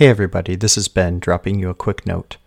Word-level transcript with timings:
Hey 0.00 0.08
everybody, 0.08 0.56
this 0.56 0.78
is 0.78 0.88
Ben 0.88 1.18
dropping 1.18 1.58
you 1.58 1.68
a 1.68 1.74
quick 1.74 2.06
note. 2.06 2.38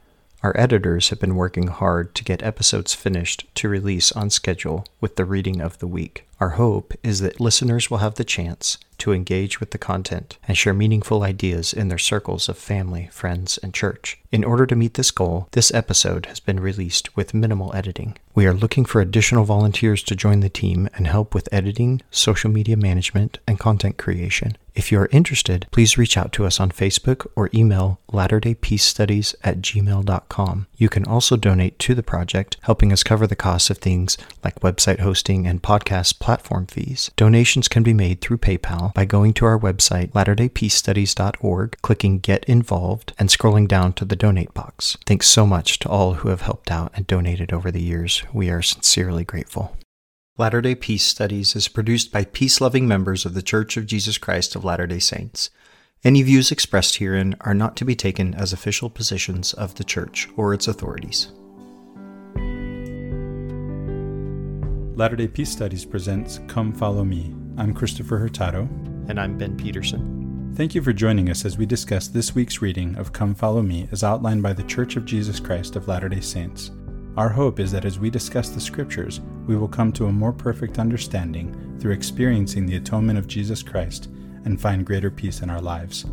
Our 0.42 0.60
editors 0.60 1.10
have 1.10 1.20
been 1.20 1.36
working 1.36 1.68
hard 1.68 2.16
to 2.16 2.24
get 2.24 2.42
episodes 2.42 2.96
finished 2.96 3.46
to 3.54 3.70
release 3.70 4.12
on 4.12 4.32
schedule 4.32 4.88
with 5.00 5.18
the 5.18 5.24
reading 5.24 5.62
of 5.62 5.78
the 5.78 5.86
week. 5.86 6.26
Our 6.44 6.60
hope 6.60 6.94
is 7.04 7.22
that 7.22 7.40
listeners 7.40 7.90
will 7.90 8.00
have 8.00 8.16
the 8.16 8.26
chance 8.26 8.78
to 8.98 9.14
engage 9.14 9.60
with 9.60 9.72
the 9.72 9.78
content 9.78 10.38
and 10.48 10.58
share 10.58 10.74
meaningful 10.74 11.24
ideas 11.24 11.74
in 11.74 11.88
their 11.88 11.98
circles 11.98 12.50
of 12.50 12.58
family, 12.58 13.10
friends, 13.12 13.58
and 13.60 13.74
church. 13.74 14.20
In 14.32 14.44
order 14.44 14.66
to 14.66 14.76
meet 14.76 14.96
this 14.96 15.12
goal, 15.12 15.48
this 15.52 15.74
episode 15.74 16.26
has 16.26 16.40
been 16.40 16.60
released 16.60 17.16
with 17.16 17.34
minimal 17.34 17.74
editing. 17.76 18.18
We 18.36 18.46
are 18.46 18.54
looking 18.54 18.86
for 18.86 19.00
additional 19.00 19.46
volunteers 19.46 20.04
to 20.04 20.16
join 20.16 20.40
the 20.40 20.50
team 20.50 20.90
and 20.96 21.06
help 21.06 21.36
with 21.36 21.50
editing, 21.52 22.02
social 22.12 22.50
media 22.50 22.76
management, 22.76 23.40
and 23.48 23.60
content 23.60 23.98
creation. 23.98 24.58
If 24.74 24.92
you 24.92 25.00
are 25.00 25.10
interested, 25.12 25.68
please 25.70 26.00
reach 26.00 26.18
out 26.18 26.32
to 26.34 26.46
us 26.46 26.60
on 26.60 26.72
Facebook 26.72 27.28
or 27.36 27.52
email 27.54 28.00
latterdaypeacestudies 28.12 29.36
at 29.44 29.62
gmail.com. 29.62 30.68
You 30.78 30.90
can 30.90 31.06
also 31.06 31.38
donate 31.38 31.78
to 31.80 31.94
the 31.94 32.02
project, 32.02 32.58
helping 32.62 32.92
us 32.92 33.04
cover 33.04 33.28
the 33.28 33.36
costs 33.36 33.70
of 33.70 33.78
things 33.78 34.18
like 34.44 34.62
website 34.62 35.00
hosting 35.00 35.46
and 35.46 35.62
podcast 35.62 36.18
platform 36.34 36.66
fees. 36.66 37.12
Donations 37.16 37.68
can 37.68 37.84
be 37.84 37.94
made 37.94 38.20
through 38.20 38.40
PayPal 38.40 38.92
by 38.96 39.06
going 39.06 39.34
to 39.34 39.46
our 39.46 39.60
website, 39.60 40.10
latterdaypeacestudies.org, 40.14 41.78
clicking 41.84 42.18
Get 42.18 42.44
Involved, 42.46 43.14
and 43.20 43.30
scrolling 43.30 43.68
down 43.68 43.94
to 43.94 44.04
the 44.04 44.16
donate 44.16 44.52
box. 44.56 44.98
Thanks 45.06 45.28
so 45.28 45.46
much 45.46 45.78
to 45.80 45.90
all 45.90 46.16
who 46.16 46.30
have 46.30 46.42
helped 46.42 46.72
out 46.72 46.92
and 46.96 47.06
donated 47.06 47.54
over 47.54 47.70
the 47.70 47.84
years. 47.84 48.24
We 48.34 48.50
are 48.50 48.64
sincerely 48.64 49.24
grateful. 49.24 49.78
Latter 50.36 50.60
day 50.60 50.74
Peace 50.74 51.04
Studies 51.04 51.56
is 51.56 51.68
produced 51.68 52.12
by 52.12 52.26
peace 52.26 52.60
loving 52.60 52.88
members 52.88 53.28
of 53.28 53.36
the 53.36 53.44
Church 53.44 53.78
of 53.78 53.86
Jesus 53.86 54.18
Christ 54.18 54.56
of 54.56 54.66
Latter 54.66 54.88
day 54.88 54.98
Saints. 54.98 55.52
Any 56.04 56.24
views 56.24 56.52
expressed 56.52 56.96
herein 56.96 57.36
are 57.42 57.54
not 57.54 57.76
to 57.76 57.86
be 57.86 57.96
taken 57.96 58.34
as 58.34 58.52
official 58.52 58.90
positions 58.90 59.54
of 59.54 59.76
the 59.76 59.84
Church 59.84 60.28
or 60.36 60.52
its 60.52 60.68
authorities. 60.68 61.32
Latter 64.96 65.16
day 65.16 65.28
Peace 65.28 65.50
Studies 65.50 65.86
presents 65.86 66.40
Come 66.48 66.72
Follow 66.72 67.04
Me. 67.04 67.34
I'm 67.58 67.74
Christopher 67.74 68.20
Hurtado. 68.20 68.70
And 69.08 69.20
I'm 69.20 69.40
Ben 69.40 69.58
Peterson. 69.58 70.54
Thank 70.56 70.76
you 70.76 70.84
for 70.84 70.94
joining 70.94 71.32
us 71.32 71.46
as 71.46 71.58
we 71.58 71.66
discuss 71.66 72.08
this 72.08 72.36
week's 72.36 72.62
reading 72.62 72.96
of 72.98 73.12
Come 73.12 73.34
Follow 73.34 73.64
Me 73.64 73.90
as 73.92 74.04
outlined 74.04 74.44
by 74.44 74.54
the 74.54 74.62
Church 74.62 74.96
of 74.96 75.04
Jesus 75.04 75.40
Christ 75.40 75.76
of 75.76 75.88
Latter 75.88 76.10
day 76.10 76.20
Saints. 76.20 76.70
Our 77.18 77.30
hope 77.30 77.60
is 77.60 77.72
that 77.72 77.86
as 77.86 77.98
we 77.98 78.12
discuss 78.12 78.50
the 78.50 78.62
Scriptures, 78.62 79.20
we 79.48 79.56
will 79.56 79.68
come 79.68 79.92
to 79.94 80.06
a 80.06 80.12
more 80.12 80.32
perfect 80.32 80.78
understanding 80.78 81.76
through 81.80 81.94
experiencing 81.94 82.68
the 82.68 82.76
atonement 82.76 83.18
of 83.18 83.26
Jesus 83.26 83.64
Christ 83.64 84.12
and 84.46 84.62
find 84.62 84.86
greater 84.86 85.10
peace 85.10 85.42
in 85.42 85.50
our 85.50 85.62
lives. 85.62 86.06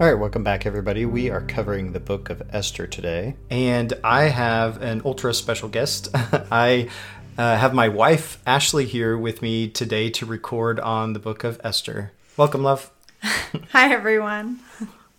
All 0.00 0.06
right, 0.06 0.18
welcome 0.18 0.42
back, 0.42 0.64
everybody. 0.64 1.04
We 1.04 1.28
are 1.28 1.42
covering 1.42 1.92
the 1.92 2.00
book 2.00 2.30
of 2.30 2.42
Esther 2.54 2.86
today, 2.86 3.36
and 3.50 3.92
I 4.02 4.28
have 4.28 4.80
an 4.80 5.02
ultra 5.04 5.34
special 5.34 5.68
guest. 5.68 6.08
I 6.14 6.88
uh, 7.36 7.58
have 7.58 7.74
my 7.74 7.90
wife, 7.90 8.40
Ashley, 8.46 8.86
here 8.86 9.18
with 9.18 9.42
me 9.42 9.68
today 9.68 10.08
to 10.08 10.24
record 10.24 10.80
on 10.80 11.12
the 11.12 11.18
book 11.18 11.44
of 11.44 11.60
Esther. 11.62 12.12
Welcome, 12.38 12.62
love. 12.62 12.90
Hi, 13.22 13.92
everyone. 13.92 14.60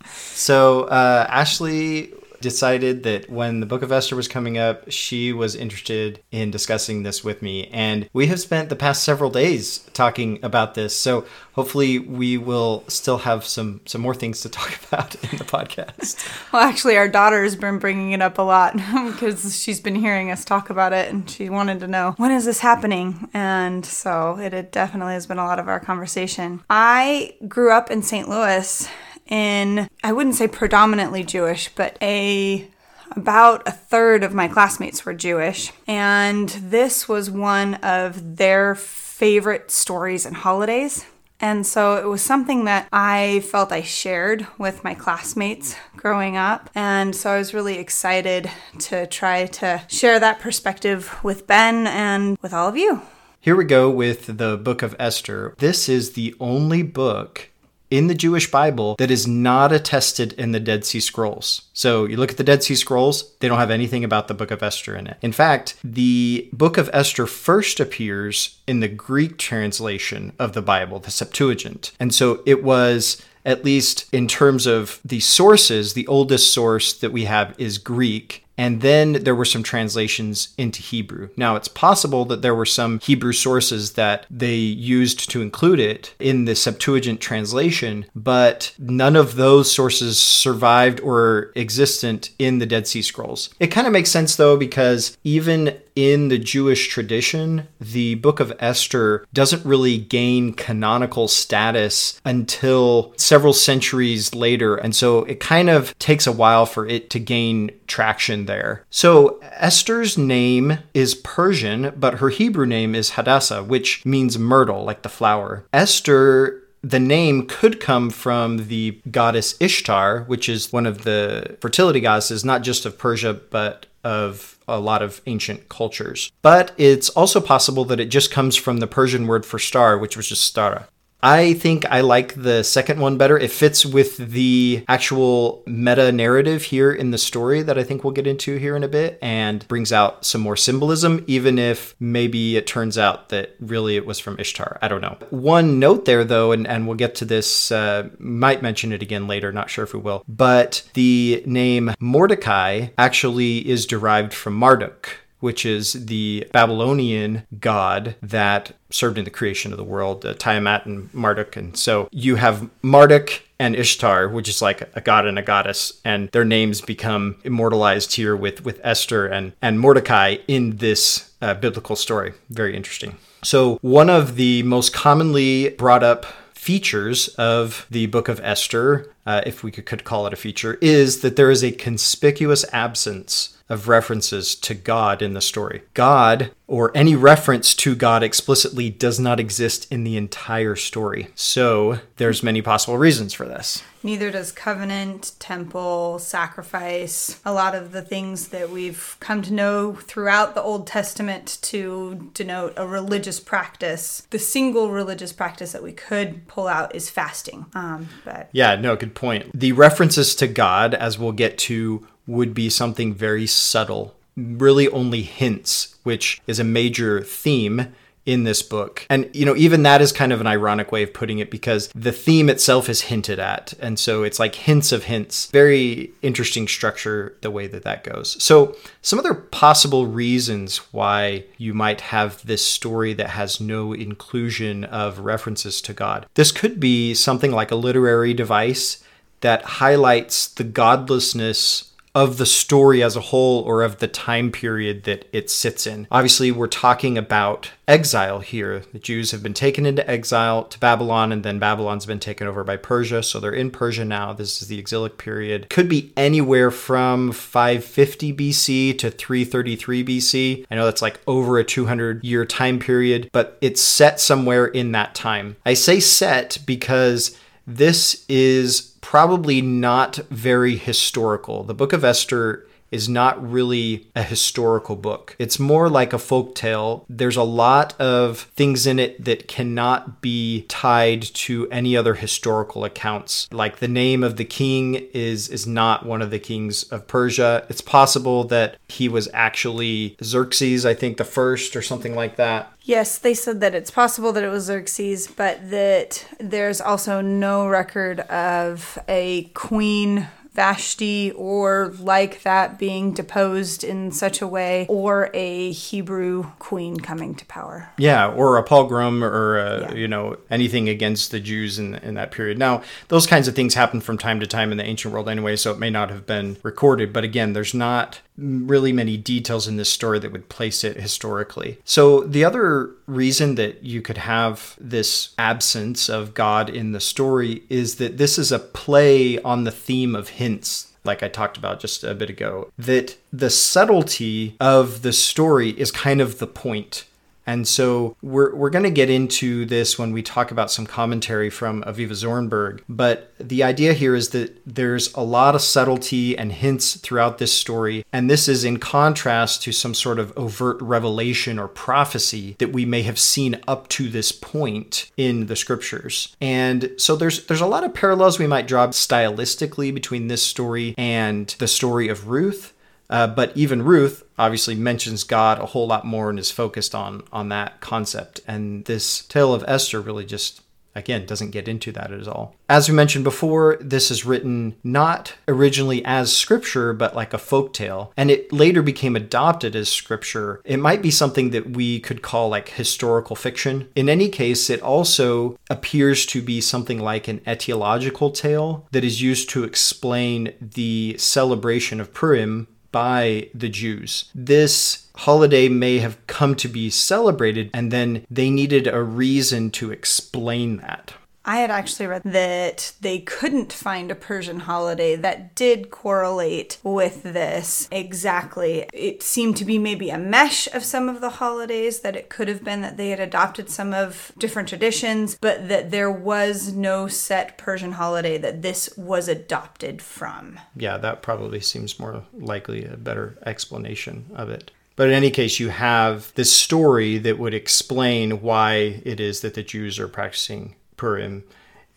So, 0.08 0.86
uh, 0.86 1.28
Ashley 1.30 2.16
decided 2.42 3.04
that 3.04 3.30
when 3.30 3.60
the 3.60 3.66
book 3.66 3.82
of 3.82 3.92
Esther 3.92 4.16
was 4.16 4.28
coming 4.28 4.58
up, 4.58 4.90
she 4.92 5.32
was 5.32 5.56
interested 5.56 6.22
in 6.32 6.52
discussing 6.52 7.04
this 7.04 7.24
with 7.24 7.42
me. 7.42 7.68
And 7.68 8.10
we 8.14 8.28
have 8.28 8.40
spent 8.40 8.70
the 8.70 8.76
past 8.76 9.04
several 9.04 9.30
days 9.30 9.80
talking 9.94 10.40
about 10.44 10.74
this. 10.74 10.96
So 10.96 11.26
hopefully 11.54 12.00
we 12.00 12.38
will 12.38 12.84
still 12.88 13.20
have 13.20 13.46
some, 13.46 13.82
some 13.86 14.02
more 14.02 14.16
things 14.16 14.42
to 14.42 14.50
talk 14.60 14.78
about 14.86 15.16
in 15.32 15.38
the 15.38 15.46
podcast. 15.46 16.28
well, 16.54 16.62
actually, 16.62 16.98
our 16.98 17.08
daughter 17.08 17.44
has 17.44 17.56
been 17.56 17.80
bringing 17.80 18.12
it 18.12 18.22
up 18.22 18.38
a 18.38 18.42
lot 18.42 18.74
because 19.12 19.58
she's 19.62 19.80
been 19.80 19.96
hearing 19.96 20.32
us 20.32 20.44
talk 20.44 20.70
about 20.70 20.94
it 20.94 21.10
and 21.10 21.30
she 21.30 21.50
wanted 21.50 21.80
to 21.80 21.88
know 21.88 22.14
when 22.18 22.32
is 22.32 22.46
this 22.46 22.60
happening? 22.60 23.30
And 23.34 23.86
so 23.86 24.38
it, 24.38 24.54
it 24.54 24.72
definitely 24.72 25.14
has 25.14 25.28
been 25.28 25.40
a 25.40 25.46
lot 25.46 25.60
of 25.60 25.68
our 25.68 25.80
conversation. 25.80 26.62
I 26.70 27.36
grew 27.48 27.72
up 27.72 27.92
in 27.92 28.02
St. 28.02 28.28
Louis 28.28 28.90
in, 29.28 29.88
I 30.04 30.12
wouldn't 30.12 30.36
say 30.36 30.48
predominantly 30.48 31.24
Jewish, 31.24 31.70
but 31.76 31.98
a 32.02 32.68
about 33.14 33.68
a 33.68 33.72
third 33.72 34.24
of 34.24 34.34
my 34.34 34.48
classmates 34.48 35.06
were 35.06 35.14
Jewish, 35.14 35.72
and 35.86 36.48
this 36.48 37.10
was 37.10 37.30
one 37.30 37.76
of 37.76 38.38
their 38.38 38.74
favorite 38.74 39.70
stories 39.70 40.26
and 40.26 40.36
holidays. 40.36 41.06
And 41.42 41.66
so 41.66 41.96
it 41.96 42.06
was 42.06 42.22
something 42.22 42.66
that 42.66 42.88
I 42.94 43.42
felt 43.50 43.72
I 43.72 43.82
shared 43.82 44.46
with 44.60 44.84
my 44.84 44.94
classmates 44.94 45.76
growing 45.98 46.38
up. 46.38 46.70
And 46.76 47.16
so 47.16 47.32
I 47.32 47.38
was 47.40 47.54
really 47.54 47.80
excited 47.80 48.50
to 48.80 49.08
try 49.08 49.48
to 49.48 49.82
share 49.88 50.20
that 50.20 50.40
perspective 50.40 51.12
with 51.24 51.48
Ben 51.48 51.88
and 51.88 52.38
with 52.44 52.54
all 52.54 52.70
of 52.70 52.78
you. 52.78 53.02
Here 53.40 53.56
we 53.56 53.66
go 53.66 53.90
with 53.90 54.38
the 54.38 54.56
book 54.56 54.84
of 54.84 54.96
Esther. 55.00 55.56
This 55.58 55.90
is 55.90 56.14
the 56.14 56.36
only 56.40 56.84
book 56.84 57.50
in 57.92 58.08
the 58.08 58.16
Jewish 58.16 58.50
Bible 58.50 58.96
that 58.96 59.12
is 59.12 59.28
not 59.28 59.72
attested 59.72 60.34
in 60.34 60.54
the 60.54 60.60
Dead 60.60 60.86
Sea 60.86 61.02
Scrolls. 61.02 61.64
So 61.74 62.06
you 62.06 62.18
look 62.18 62.32
at 62.32 62.38
the 62.38 62.44
Dead 62.44 62.64
Sea 62.64 62.76
Scrolls, 62.76 63.36
they 63.40 63.48
don't 63.48 63.60
have 63.60 63.70
anything 63.70 64.04
about 64.04 64.28
the 64.28 64.34
book 64.34 64.50
of 64.50 64.64
Esther 64.64 64.96
in 64.96 65.08
it. 65.08 65.18
In 65.22 65.34
fact, 65.34 65.76
the 65.84 66.50
book 66.54 66.78
of 66.78 66.90
Esther 66.94 67.28
first 67.28 67.80
appears 67.80 68.60
in 68.66 68.80
the 68.80 68.88
Greek 68.88 69.38
translation 69.38 70.34
of 70.40 70.54
the 70.54 70.62
Bible, 70.62 71.00
the 71.00 71.12
Septuagint. 71.12 71.92
And 72.00 72.14
so 72.14 72.42
it 72.46 72.64
was 72.64 73.22
at 73.46 73.66
least 73.66 74.08
in 74.14 74.28
terms 74.28 74.68
of 74.68 75.00
the 75.04 75.20
sources, 75.20 75.94
the 75.94 76.08
oldest 76.08 76.54
source 76.54 76.94
that 76.94 77.12
we 77.12 77.26
have 77.26 77.56
is 77.58 77.78
Greek. 77.78 78.46
And 78.62 78.82
then 78.82 79.14
there 79.14 79.34
were 79.34 79.44
some 79.44 79.64
translations 79.64 80.50
into 80.56 80.84
Hebrew. 80.84 81.30
Now, 81.36 81.56
it's 81.56 81.68
possible 81.68 82.26
that 82.26 82.44
there 82.44 82.54
were 82.54 82.68
some 82.68 83.00
Hebrew 83.00 83.34
sources 83.34 83.94
that 83.94 84.28
they 84.30 84.54
used 84.54 85.32
to 85.32 85.42
include 85.42 85.80
it 85.80 86.14
in 86.20 86.46
the 86.46 86.54
Septuagint 86.54 87.20
translation, 87.22 88.06
but 88.14 88.76
none 88.78 89.16
of 89.16 89.36
those 89.36 89.72
sources 89.72 90.20
survived 90.20 91.00
or 91.00 91.52
existent 91.56 92.30
in 92.38 92.60
the 92.60 92.68
Dead 92.68 92.86
Sea 92.86 93.02
Scrolls. 93.02 93.50
It 93.60 93.72
kind 93.72 93.88
of 93.88 93.94
makes 93.94 94.12
sense, 94.12 94.36
though, 94.36 94.58
because 94.58 95.18
even 95.24 95.80
in 95.96 96.30
the 96.30 96.38
Jewish 96.38 96.88
tradition, 96.88 97.68
the 97.80 98.16
book 98.16 98.40
of 98.40 98.54
Esther 98.60 99.26
doesn't 99.34 99.66
really 99.66 99.98
gain 99.98 100.54
canonical 100.54 101.28
status 101.28 102.20
until 102.26 103.14
several 103.18 103.54
centuries 103.54 104.34
later. 104.34 104.76
And 104.76 104.96
so 104.96 105.24
it 105.26 105.40
kind 105.40 105.70
of 105.70 105.98
takes 106.00 106.28
a 106.28 106.32
while 106.32 106.66
for 106.66 106.88
it 106.88 107.10
to 107.12 107.20
gain 107.20 107.72
traction 107.88 108.46
there. 108.46 108.86
So 108.90 109.40
Esther's 109.54 110.18
name 110.18 110.80
is 110.94 111.16
Persian, 111.16 111.94
but 111.98 112.16
her 112.16 112.30
Hebrew 112.30 112.66
name 112.66 112.96
is 112.96 113.12
Hadassah, 113.12 113.64
which 113.64 114.06
means 114.06 114.38
myrtle, 114.38 114.84
like 114.84 115.02
the 115.02 115.10
flower. 115.10 115.66
Esther 115.74 116.62
the 116.84 117.00
name 117.00 117.46
could 117.46 117.80
come 117.80 118.10
from 118.10 118.68
the 118.68 119.00
goddess 119.12 119.56
Ishtar, 119.60 120.24
which 120.24 120.50
is 120.50 120.74
one 120.74 120.88
of 120.88 121.04
the 121.04 121.58
fertility 121.62 122.00
goddesses, 122.00 122.44
not 122.44 122.64
just 122.64 122.86
of 122.86 122.98
Persia, 122.98 123.36
but 123.36 123.86
of 124.04 124.58
a 124.72 124.80
lot 124.80 125.02
of 125.02 125.22
ancient 125.26 125.70
cultures. 125.70 126.32
But 126.42 126.74
it's 126.78 127.10
also 127.10 127.40
possible 127.40 127.86
that 127.86 128.00
it 128.00 128.08
just 128.08 128.32
comes 128.32 128.56
from 128.56 128.78
the 128.78 128.88
Persian 128.88 129.28
word 129.28 129.46
for 129.46 129.60
star, 129.60 129.98
which 129.98 130.18
was 130.18 130.30
just 130.30 130.54
stara. 130.54 130.88
I 131.24 131.54
think 131.54 131.86
I 131.86 132.02
like 132.02 132.34
the 132.34 132.64
second 132.64 133.00
one 133.00 133.18
better. 133.18 133.38
It 133.38 133.52
fits 133.52 133.86
with 133.86 134.18
the 134.18 134.84
actual 134.88 135.64
meta 135.68 136.12
narrative 136.12 136.64
here 136.64 136.92
in 136.92 137.12
the 137.12 137.18
story 137.18 137.62
that 137.62 137.78
I 137.78 137.84
think 137.84 138.04
we'll 138.04 138.14
get 138.14 138.28
into 138.28 138.58
here 138.58 138.76
in 138.76 138.84
a 138.84 138.88
bit 138.88 139.20
and 139.22 139.68
brings 139.68 139.92
out 139.92 140.26
some 140.26 140.42
more 140.42 140.56
symbolism, 140.56 141.24
even 141.28 141.60
if 141.60 141.96
maybe 142.00 142.58
it 142.58 142.66
turns 142.66 142.98
out 142.98 143.30
that 143.30 143.56
really 143.60 143.96
it 143.96 144.06
was 144.06 144.20
from 144.20 144.40
Ishtar. 144.40 144.80
I 144.82 144.88
don't 144.88 145.02
know. 145.02 145.18
One 145.30 145.80
note 145.80 146.06
there, 146.06 146.24
though, 146.24 146.52
and, 146.52 146.68
and 146.68 146.88
we'll 146.88 146.98
get 146.98 147.16
to 147.16 147.26
this, 147.26 147.72
uh, 147.72 148.10
might 148.18 148.62
mention 148.62 148.92
it 148.92 149.02
again 149.02 149.28
later, 149.28 149.52
not 149.52 149.70
sure 149.70 149.84
if 149.84 149.94
we 149.94 150.00
will, 150.00 150.24
but 150.28 150.84
the 150.94 151.44
name 151.46 151.94
Mordecai 152.00 152.88
actually 152.98 153.68
is 153.70 153.86
derived 153.86 154.34
from 154.34 154.56
Marduk 154.56 155.10
which 155.42 155.66
is 155.66 155.94
the 156.06 156.48
Babylonian 156.54 157.46
god 157.60 158.16
that 158.22 158.74
served 158.90 159.18
in 159.18 159.26
the 159.26 159.30
creation 159.30 159.72
of 159.72 159.78
the 159.78 159.84
world, 159.84 160.26
uh, 160.26 160.34
Tiamat 160.34 160.86
and 160.86 161.14
Marduk. 161.14 161.56
And 161.56 161.76
so 161.76 162.08
you 162.12 162.36
have 162.36 162.70
Marduk 162.82 163.44
and 163.60 163.76
Ishtar, 163.76 164.30
which 164.30 164.50
is 164.50 164.62
like 164.62 164.90
a 164.96 165.02
god 165.02 165.28
and 165.28 165.38
a 165.38 165.44
goddess, 165.44 166.00
and 166.04 166.30
their 166.32 166.46
names 166.46 166.82
become 166.82 167.36
immortalized 167.44 168.16
here 168.16 168.36
with, 168.36 168.64
with 168.66 168.80
Esther 168.84 169.28
and, 169.28 169.54
and 169.62 169.80
Mordecai 169.80 170.38
in 170.48 170.78
this 170.78 171.32
uh, 171.42 171.54
biblical 171.54 171.96
story. 171.96 172.34
Very 172.50 172.76
interesting. 172.76 173.18
So, 173.44 173.78
one 173.82 174.10
of 174.10 174.36
the 174.36 174.64
most 174.64 174.94
commonly 174.94 175.70
brought 175.70 176.04
up 176.04 176.26
features 176.54 177.28
of 177.40 177.88
the 177.90 178.06
book 178.06 178.30
of 178.30 178.40
Esther, 178.44 179.12
uh, 179.26 179.42
if 179.48 179.64
we 179.64 179.72
could, 179.72 179.88
could 179.88 180.04
call 180.04 180.28
it 180.28 180.34
a 180.34 180.36
feature, 180.36 180.78
is 180.80 181.22
that 181.22 181.36
there 181.36 181.50
is 181.50 181.64
a 181.64 181.72
conspicuous 181.72 182.64
absence 182.72 183.58
of 183.72 183.88
references 183.88 184.54
to 184.54 184.74
God 184.74 185.22
in 185.22 185.34
the 185.34 185.40
story. 185.40 185.84
God, 185.94 186.52
or 186.68 186.92
any 186.94 187.16
reference 187.16 187.74
to 187.76 187.96
God 187.96 188.22
explicitly, 188.22 188.90
does 188.90 189.18
not 189.18 189.40
exist 189.40 189.90
in 189.90 190.04
the 190.04 190.18
entire 190.18 190.76
story. 190.76 191.30
So 191.36 192.00
there's 192.18 192.44
many 192.44 192.62
possible 192.62 192.98
reasons 192.98 193.34
for 193.34 193.46
this. 193.46 193.82
Neither 194.04 194.30
does 194.30 194.52
covenant, 194.52 195.34
temple, 195.40 196.20
sacrifice, 196.20 197.40
a 197.46 197.54
lot 197.54 197.74
of 197.74 197.94
the 197.94 198.02
things 198.02 198.50
that 198.50 198.70
we've 198.70 199.16
come 199.22 199.42
to 199.44 199.54
know 199.54 199.94
throughout 199.94 200.54
the 200.54 200.62
Old 200.62 200.86
Testament 200.86 201.60
to 201.62 202.30
denote 202.34 202.74
a 202.76 202.86
religious 202.86 203.40
practice. 203.40 204.28
The 204.32 204.40
single 204.40 204.92
religious 204.92 205.32
practice 205.32 205.72
that 205.72 205.84
we 205.84 205.94
could 205.94 206.46
pull 206.48 206.68
out 206.68 206.94
is 206.94 207.10
fasting. 207.10 207.68
Um, 207.74 208.10
but 208.26 208.50
Yeah, 208.52 208.76
no, 208.76 208.98
good 208.98 209.16
point. 209.16 209.58
The 209.58 209.72
references 209.72 210.36
to 210.36 210.48
God, 210.48 210.94
as 210.94 211.18
we'll 211.18 211.32
get 211.32 211.58
to, 211.60 212.06
would 212.32 212.54
be 212.54 212.70
something 212.70 213.14
very 213.14 213.46
subtle, 213.46 214.16
really 214.36 214.88
only 214.90 215.22
hints, 215.22 215.96
which 216.04 216.42
is 216.48 216.60
a 216.60 216.64
major 216.64 217.22
theme 217.22 217.94
in 218.26 218.44
this 218.44 218.62
book. 218.62 219.06
And, 219.10 219.30
you 219.34 219.46
know, 219.46 219.56
even 219.56 219.84
that 219.84 220.02
is 220.02 220.12
kind 220.12 220.32
of 220.32 220.42
an 220.42 220.48
ironic 220.48 220.92
way 220.92 221.04
of 221.04 221.14
putting 221.14 221.40
it 221.40 221.50
because 221.50 221.90
the 221.96 222.12
theme 222.12 222.50
itself 222.50 222.88
is 222.88 223.02
hinted 223.02 223.40
at. 223.40 223.74
And 223.80 223.98
so 223.98 224.24
it's 224.24 224.40
like 224.40 224.56
hints 224.56 224.92
of 224.92 225.06
hints. 225.06 225.48
Very 225.48 226.14
interesting 226.22 226.68
structure, 226.68 227.36
the 227.42 227.52
way 227.52 227.68
that 227.68 227.84
that 227.84 228.04
goes. 228.04 228.42
So, 228.42 228.76
some 229.02 229.18
other 229.18 229.34
possible 229.34 230.06
reasons 230.06 230.78
why 230.92 231.46
you 231.58 231.74
might 231.74 232.02
have 232.02 232.46
this 232.46 232.66
story 232.66 233.14
that 233.14 233.32
has 233.32 233.60
no 233.60 233.94
inclusion 233.94 234.84
of 234.86 235.20
references 235.20 235.82
to 235.82 235.94
God. 235.94 236.28
This 236.36 236.52
could 236.52 236.80
be 236.80 237.14
something 237.16 237.52
like 237.52 237.72
a 237.72 237.76
literary 237.76 238.34
device 238.34 239.04
that 239.42 239.64
highlights 239.64 240.48
the 240.48 240.64
godlessness 240.64 241.91
of 242.14 242.38
the 242.38 242.46
story 242.46 243.02
as 243.02 243.16
a 243.16 243.22
whole 243.22 243.62
or 243.64 243.84
of 243.84 244.00
the 244.00 244.08
time 244.08 244.52
period 244.52 245.04
that 245.04 245.28
it 245.32 245.50
sits 245.50 245.88
in. 245.88 246.08
Obviously, 246.12 246.52
we're 246.52 246.68
talking 246.68 247.18
about 247.18 247.72
exile 247.88 248.40
here. 248.40 248.84
The 248.92 249.00
Jews 249.00 249.32
have 249.32 249.42
been 249.42 249.54
taken 249.54 249.86
into 249.86 250.10
exile 250.10 250.64
to 250.66 250.80
Babylon, 250.80 251.32
and 251.32 251.44
then 251.44 251.60
Babylon's 251.60 252.06
been 252.06 252.20
taken 252.20 252.48
over 252.48 252.64
by 252.64 252.78
Persia. 252.78 253.24
So 253.24 253.40
they're 253.40 253.52
in 253.52 253.72
Persia 253.72 254.06
now. 254.06 254.34
This 254.34 254.62
is 254.62 254.68
the 254.68 254.80
exilic 254.80 255.18
period. 255.18 255.70
Could 255.70 255.90
be 255.90 256.12
anywhere 256.18 256.72
from 256.72 257.32
550 257.32 258.34
BC 258.34 258.98
to 259.00 259.10
333 259.10 260.04
BC. 260.04 260.66
I 260.70 260.76
know 260.76 260.86
that's 260.86 261.02
like 261.02 261.20
over 261.28 261.58
a 261.58 261.64
200 261.64 262.24
year 262.24 262.46
time 262.46 262.80
period, 262.80 263.30
but 263.32 263.58
it's 263.62 263.82
set 263.82 264.20
somewhere 264.20 264.66
in 264.66 264.92
that 264.92 265.16
time. 265.16 265.56
I 265.66 265.74
say 265.74 266.00
set 266.00 266.60
because 266.66 267.38
this 267.68 268.26
is 268.28 268.91
probably 269.12 269.62
not 269.62 270.16
very 270.30 270.78
historical. 270.78 271.66
The 271.66 271.74
book 271.74 271.92
of 271.92 272.06
Esther 272.06 272.66
is 272.92 273.08
not 273.10 273.42
really 273.42 274.10
a 274.16 274.24
historical 274.24 274.96
book. 274.96 275.36
It's 275.40 275.60
more 275.60 275.90
like 275.90 276.14
a 276.14 276.20
folk 276.20 276.54
tale. 276.56 277.06
There's 277.10 277.38
a 277.38 277.44
lot 277.44 278.00
of 278.00 278.42
things 278.56 278.86
in 278.86 279.00
it 279.00 279.24
that 279.24 279.48
cannot 279.48 280.22
be 280.22 280.66
tied 280.68 281.22
to 281.22 281.70
any 281.70 281.96
other 281.96 282.16
historical 282.16 282.84
accounts. 282.84 283.48
Like 283.52 283.80
the 283.80 283.88
name 283.88 284.24
of 284.24 284.36
the 284.36 284.46
king 284.46 284.96
is 285.14 285.50
is 285.50 285.66
not 285.66 286.06
one 286.06 286.22
of 286.22 286.32
the 286.32 286.40
kings 286.40 286.84
of 286.84 287.08
Persia. 287.08 287.66
It's 287.70 287.82
possible 287.82 288.44
that 288.46 288.78
he 288.88 289.08
was 289.08 289.30
actually 289.34 290.18
Xerxes, 290.22 290.86
I 290.86 290.94
think 290.94 291.18
the 291.18 291.24
first 291.24 291.76
or 291.76 291.82
something 291.82 292.16
like 292.16 292.36
that. 292.36 292.72
Yes, 292.84 293.18
they 293.20 293.34
said 293.34 293.62
that 293.62 293.76
it's 293.76 293.92
possible 293.92 294.32
that 294.34 294.44
it 294.44 294.50
was 294.50 294.66
Xerxes, 294.66 295.28
but 295.28 295.70
that 295.70 296.26
there's 296.40 296.82
also 296.82 297.22
no 297.22 297.68
record 297.68 298.22
of 298.22 298.98
a 299.08 299.44
queen 299.54 300.28
Vashti 300.54 301.32
or 301.32 301.94
like 302.00 302.44
that 302.44 302.78
being 302.78 303.14
deposed 303.14 303.84
in 303.84 304.12
such 304.12 304.42
a 304.42 304.48
way, 304.48 304.86
or 304.90 305.30
a 305.34 305.72
Hebrew 305.72 306.52
queen 306.60 307.00
coming 307.00 307.36
to 307.36 307.46
power. 307.46 307.90
Yeah, 307.98 308.28
or 308.30 308.58
a 308.58 308.64
pogrom 308.64 309.24
or 309.24 309.58
a, 309.58 309.80
Yeah. 309.82 309.94
you 309.94 310.08
know 310.08 310.38
anything 310.50 310.90
against 310.90 311.32
the 311.32 311.40
Jews 311.40 311.80
in 311.80 311.96
in 311.96 312.16
that 312.16 312.32
period. 312.32 312.58
Now, 312.58 312.82
those 313.08 313.26
kinds 313.28 313.48
of 313.48 313.56
things 313.56 313.76
happen 313.76 314.02
from 314.02 314.18
time 314.18 314.40
to 314.42 314.48
time 314.48 314.72
in 314.72 314.78
the 314.78 314.86
ancient 314.86 315.14
world 315.14 315.30
anyway, 315.30 315.56
so 315.56 315.72
it 315.72 315.80
may 315.80 315.90
not 315.90 316.10
have 316.10 316.26
been 316.26 316.58
recorded, 316.64 317.14
but 317.14 317.24
again, 317.24 317.54
there's 317.54 317.74
not 317.74 318.20
really 318.42 318.92
many 318.92 319.18
details 319.18 319.68
in 319.68 319.78
this 319.78 319.90
story 319.90 320.20
that 320.20 320.32
would 320.32 320.50
place 320.50 320.84
it 320.84 320.98
historically. 320.98 321.80
So, 321.86 322.22
the 322.22 322.44
other 322.44 322.92
reason 323.06 323.56
that 323.56 323.84
you 323.84 324.02
could 324.02 324.18
have 324.18 324.76
this 324.80 325.34
absence 325.38 326.10
of 326.10 326.34
God 326.34 326.70
in 326.70 326.92
the 326.92 327.00
story 327.00 327.64
is 327.70 327.96
that 327.96 328.18
this 328.18 328.38
is 328.38 328.52
a 328.52 328.60
play 328.60 329.40
on 329.40 329.64
the 329.64 329.72
theme 329.72 330.16
of 330.16 330.30
hints 330.30 330.92
like 331.04 331.24
I 331.24 331.28
talked 331.28 331.58
about 331.58 331.80
just 331.80 332.04
a 332.04 332.14
bit 332.14 332.30
ago, 332.30 332.72
that 332.78 333.18
the 333.34 333.50
subtlety 333.50 334.56
of 334.60 335.02
the 335.02 335.14
story 335.14 335.72
is 335.72 335.92
kind 335.92 336.22
of 336.22 336.40
the 336.40 336.48
point. 336.48 337.06
And 337.46 337.68
so 337.68 338.16
we're, 338.22 338.54
we're 338.56 338.70
going 338.70 338.84
to 338.84 338.92
get 338.92 339.10
into 339.10 339.66
this 339.66 339.98
when 339.98 340.12
we 340.12 340.22
talk 340.22 340.52
about 340.52 340.72
some 340.72 340.86
commentary 340.86 341.50
from 341.50 341.84
Avivah 341.84 342.12
Zornberg. 342.12 342.82
But 342.88 343.34
the 343.40 343.64
idea 343.64 343.94
here 343.94 344.16
is 344.16 344.30
that 344.30 344.62
there's 344.66 345.14
a 345.14 345.22
lot 345.22 345.56
of 345.56 345.62
subtlety 345.62 346.38
and 346.38 346.52
hints 346.52 346.98
throughout 346.98 347.38
this 347.38 347.58
story. 347.58 348.06
And 348.14 348.30
this 348.30 348.48
is 348.48 348.64
in 348.64 348.78
contrast 348.78 349.64
to 349.64 349.72
some 349.72 349.94
sort 349.94 350.20
of 350.20 350.38
overt 350.38 350.82
revelation 350.82 351.58
or 351.58 351.68
prophecy 351.68 352.56
that 352.60 352.74
we 352.74 352.86
may 352.86 353.02
have 353.04 353.20
seen 353.20 353.60
up 353.68 353.88
to 353.90 354.10
this 354.10 354.32
point 354.32 355.10
in 355.18 355.48
the 355.48 355.56
scriptures. 355.56 356.36
And 356.40 356.92
so 356.98 357.16
there's 357.16 357.46
there's 357.46 357.62
a 357.62 357.66
lot 357.66 357.84
of 357.84 357.94
parallels 357.94 358.40
we 358.40 358.48
might 358.48 358.68
draw 358.68 358.88
stylistically 358.88 359.94
between 359.94 360.28
this 360.28 360.44
story 360.44 360.96
and 360.98 361.48
the 361.60 361.68
story 361.68 362.08
of 362.08 362.30
Ruth. 362.30 362.74
Uh, 363.12 363.28
but 363.28 363.56
even 363.56 363.84
Ruth 363.84 364.24
obviously 364.40 364.74
mentions 364.74 365.24
God 365.24 365.60
a 365.60 365.68
whole 365.68 365.86
lot 365.86 366.06
more 366.06 366.30
and 366.30 366.40
is 366.40 366.50
focused 366.50 366.96
on 366.96 367.24
on 367.32 367.50
that 367.50 367.82
concept. 367.82 368.40
And 368.48 368.86
this 368.86 369.24
tale 369.26 369.54
of 369.54 369.66
Esther 369.68 370.00
really 370.00 370.26
just 370.26 370.62
again 370.96 371.26
doesn't 371.26 371.52
get 371.52 371.68
into 371.68 371.92
that 371.92 372.12
at 372.12 372.28
all. 372.28 372.56
As 372.70 372.90
we 372.90 372.96
mentioned 372.96 373.24
before, 373.24 373.78
this 373.80 374.12
is 374.12 374.26
written 374.26 374.76
not 374.84 375.36
originally 375.48 376.04
as 376.06 376.36
scripture 376.36 376.94
but 376.94 377.16
like 377.16 377.34
a 377.34 377.38
folk 377.38 377.74
tale, 377.74 378.14
and 378.18 378.32
it 378.32 378.52
later 378.52 378.82
became 378.82 379.16
adopted 379.16 379.76
as 379.76 379.90
scripture. 379.90 380.62
It 380.66 380.80
might 380.80 381.02
be 381.02 381.12
something 381.12 381.52
that 381.52 381.72
we 381.72 382.00
could 382.00 382.22
call 382.22 382.50
like 382.50 382.70
historical 382.70 383.36
fiction. 383.36 383.90
In 383.96 384.10
any 384.10 384.30
case, 384.30 384.70
it 384.70 384.82
also 384.82 385.58
appears 385.70 386.26
to 386.28 386.42
be 386.42 386.62
something 386.62 387.00
like 387.00 387.28
an 387.28 387.40
etiological 387.42 388.34
tale 388.34 388.88
that 388.92 389.04
is 389.04 389.22
used 389.22 389.50
to 389.52 389.64
explain 389.64 390.54
the 390.60 391.16
celebration 391.18 392.00
of 392.00 392.14
Purim 392.14 392.68
by 392.92 393.50
the 393.54 393.70
Jews. 393.70 394.26
This 394.36 395.08
holiday 395.16 395.70
may 395.70 396.00
have 396.00 396.26
come 396.28 396.56
to 396.56 396.68
be 396.68 396.90
celebrated, 396.90 397.70
and 397.74 397.92
then 397.92 398.26
they 398.30 398.50
needed 398.50 398.88
a 398.88 399.02
reason 399.02 399.72
to 399.72 399.92
explain 399.92 400.78
that. 400.78 401.14
I 401.44 401.58
had 401.58 401.72
actually 401.72 402.08
read 402.08 402.24
that 402.24 402.94
they 403.02 403.20
couldn't 403.20 403.74
find 403.74 404.12
a 404.12 404.16
Persian 404.16 404.62
holiday 404.62 405.16
that 405.16 405.56
did 405.56 405.90
correlate 405.90 406.78
with 406.84 407.24
this 407.24 407.88
exactly. 407.92 408.86
It 408.94 409.24
seemed 409.24 409.58
to 409.58 409.66
be 409.66 409.80
maybe 409.80 410.10
a 410.10 410.18
mesh 410.18 410.68
of 410.68 410.84
some 410.84 411.10
of 411.10 411.20
the 411.20 411.30
holidays, 411.30 412.02
that 412.02 412.16
it 412.16 412.30
could 412.30 412.48
have 412.48 412.64
been 412.64 412.82
that 412.82 412.98
they 412.98 413.10
had 413.10 413.20
adopted 413.20 413.70
some 413.70 413.94
of 413.94 414.32
different 414.38 414.70
traditions, 414.70 415.38
but 415.42 415.68
that 415.68 415.90
there 415.90 416.12
was 416.12 416.74
no 416.74 417.08
set 417.08 417.58
Persian 417.58 417.94
holiday 417.94 418.38
that 418.38 418.62
this 418.62 418.96
was 418.96 419.28
adopted 419.28 420.02
from. 420.02 420.60
Yeah, 420.76 420.98
that 420.98 421.22
probably 421.24 421.60
seems 421.60 422.00
more 422.00 422.24
likely 422.34 422.86
a 422.86 422.98
better 422.98 423.38
explanation 423.46 424.30
of 424.36 424.50
it. 424.50 424.72
But 424.96 425.08
in 425.08 425.14
any 425.14 425.32
case, 425.32 425.60
you 425.60 425.70
have 425.70 426.32
this 426.36 426.52
story 426.52 427.18
that 427.20 427.40
would 427.40 427.54
explain 427.54 428.42
why 428.42 429.02
it 429.04 429.20
is 429.20 429.42
that 429.42 429.56
the 429.56 429.64
Jews 429.64 429.98
are 429.98 430.08
practicing 430.08 430.76
Purim 431.02 431.44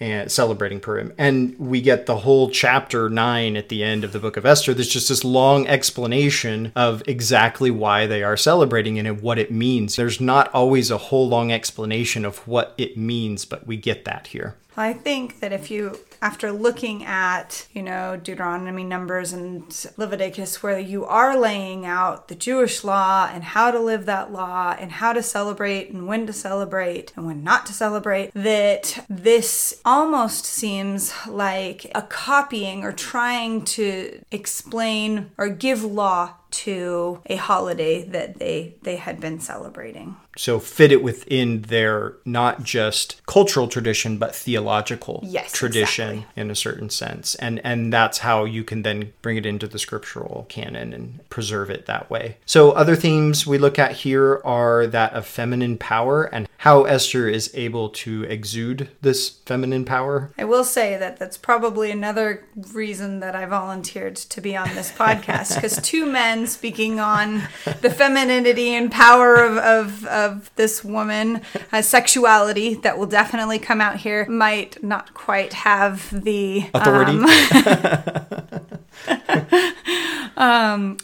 and 0.00 0.32
celebrating 0.32 0.80
Purim. 0.80 1.12
And 1.18 1.58
we 1.58 1.82
get 1.82 2.06
the 2.06 2.16
whole 2.16 2.49
chapter 2.49 3.11
nine 3.11 3.54
at 3.54 3.68
the 3.68 3.84
end 3.84 4.02
of 4.02 4.12
the 4.12 4.18
book 4.18 4.38
of 4.38 4.46
Esther. 4.46 4.73
There's 4.73 4.88
just 4.88 5.11
this 5.11 5.23
long 5.23 5.66
explanation 5.66 6.73
of 6.75 7.02
exactly 7.06 7.70
why 7.70 8.06
they 8.06 8.23
are 8.23 8.37
celebrating 8.37 8.99
and 8.99 9.20
what 9.20 9.38
it 9.38 9.52
means. 9.52 9.96
There's 9.96 10.23
not 10.23 10.52
always 10.54 10.90
a 10.90 10.96
whole 10.96 11.28
long 11.28 11.52
explanation 11.52 12.25
of 12.25 12.38
what 12.49 12.73
it 12.78 12.96
means, 12.96 13.44
but 13.44 13.66
we 13.66 13.76
get 13.76 14.06
that 14.06 14.28
here. 14.28 14.56
I 14.76 14.92
think 14.92 15.40
that 15.40 15.52
if 15.52 15.70
you, 15.70 15.98
after 16.20 16.50
looking 16.50 17.04
at, 17.04 17.66
you 17.72 17.82
know, 17.82 18.16
Deuteronomy, 18.16 18.84
Numbers, 18.84 19.32
and 19.32 19.64
Leviticus, 19.96 20.62
where 20.62 20.78
you 20.78 21.04
are 21.04 21.38
laying 21.38 21.86
out 21.86 22.28
the 22.28 22.34
Jewish 22.34 22.82
law 22.82 23.30
and 23.32 23.44
how 23.44 23.70
to 23.70 23.78
live 23.78 24.06
that 24.06 24.32
law 24.32 24.74
and 24.78 24.92
how 24.92 25.12
to 25.12 25.22
celebrate 25.22 25.90
and 25.90 26.06
when 26.06 26.26
to 26.26 26.32
celebrate 26.32 27.12
and 27.16 27.26
when 27.26 27.44
not 27.44 27.66
to 27.66 27.72
celebrate, 27.72 28.32
that 28.34 29.04
this 29.08 29.80
almost 29.84 30.44
seems 30.44 31.12
like 31.26 31.90
a 31.94 32.02
copying 32.02 32.84
or 32.84 32.92
trying 32.92 33.64
to 33.64 34.20
explain 34.30 35.30
or 35.38 35.48
give 35.48 35.84
law 35.84 36.34
to 36.50 37.20
a 37.26 37.36
holiday 37.36 38.04
that 38.04 38.38
they 38.38 38.76
they 38.82 38.96
had 38.96 39.20
been 39.20 39.40
celebrating. 39.40 40.16
So 40.36 40.58
fit 40.58 40.92
it 40.92 41.02
within 41.02 41.62
their 41.62 42.14
not 42.24 42.62
just 42.62 43.24
cultural 43.26 43.68
tradition 43.68 44.18
but 44.18 44.34
theological 44.34 45.20
Yes, 45.22 45.52
tradition 45.52 46.18
exactly. 46.18 46.42
in 46.42 46.50
a 46.50 46.54
certain 46.54 46.90
sense. 46.90 47.34
And 47.36 47.60
and 47.64 47.92
that's 47.92 48.18
how 48.18 48.44
you 48.44 48.64
can 48.64 48.82
then 48.82 49.12
bring 49.22 49.36
it 49.36 49.46
into 49.46 49.66
the 49.66 49.78
scriptural 49.78 50.46
canon 50.48 50.92
and 50.92 51.20
preserve 51.30 51.70
it 51.70 51.86
that 51.86 52.10
way. 52.10 52.36
So 52.46 52.72
other 52.72 52.96
themes 52.96 53.46
we 53.46 53.58
look 53.58 53.78
at 53.78 53.92
here 53.92 54.40
are 54.44 54.86
that 54.88 55.12
of 55.12 55.26
feminine 55.26 55.78
power 55.78 56.24
and 56.24 56.48
how 56.64 56.85
Esther 56.85 57.28
is 57.28 57.50
able 57.52 57.90
to 57.90 58.23
exude 58.23 58.88
this 59.02 59.28
feminine 59.44 59.85
power. 59.85 60.33
I 60.38 60.44
will 60.44 60.64
say 60.64 60.97
that 60.97 61.18
that's 61.18 61.37
probably 61.37 61.90
another 61.90 62.47
reason 62.73 63.21
that 63.21 63.37
I 63.37 63.44
volunteered 63.44 64.16
to 64.16 64.40
be 64.40 64.56
on 64.56 64.75
this 64.75 64.90
podcast 64.90 65.56
because 65.56 65.78
two 65.83 66.06
men 66.06 66.47
speaking 66.47 66.99
on 66.99 67.42
the 67.83 67.90
femininity 67.90 68.71
and 68.71 68.90
power 68.90 69.37
of, 69.37 69.59
of, 69.59 70.06
of 70.06 70.50
this 70.56 70.83
woman, 70.83 71.42
uh, 71.71 71.83
sexuality 71.83 72.76
that 72.76 72.97
will 72.97 73.04
definitely 73.04 73.59
come 73.59 73.83
out 73.83 73.99
here, 73.99 74.26
might 74.26 74.83
not 74.83 75.12
quite 75.12 75.52
have 75.52 76.25
the 76.25 76.71
Authority. 76.73 77.12
um, 77.12 77.26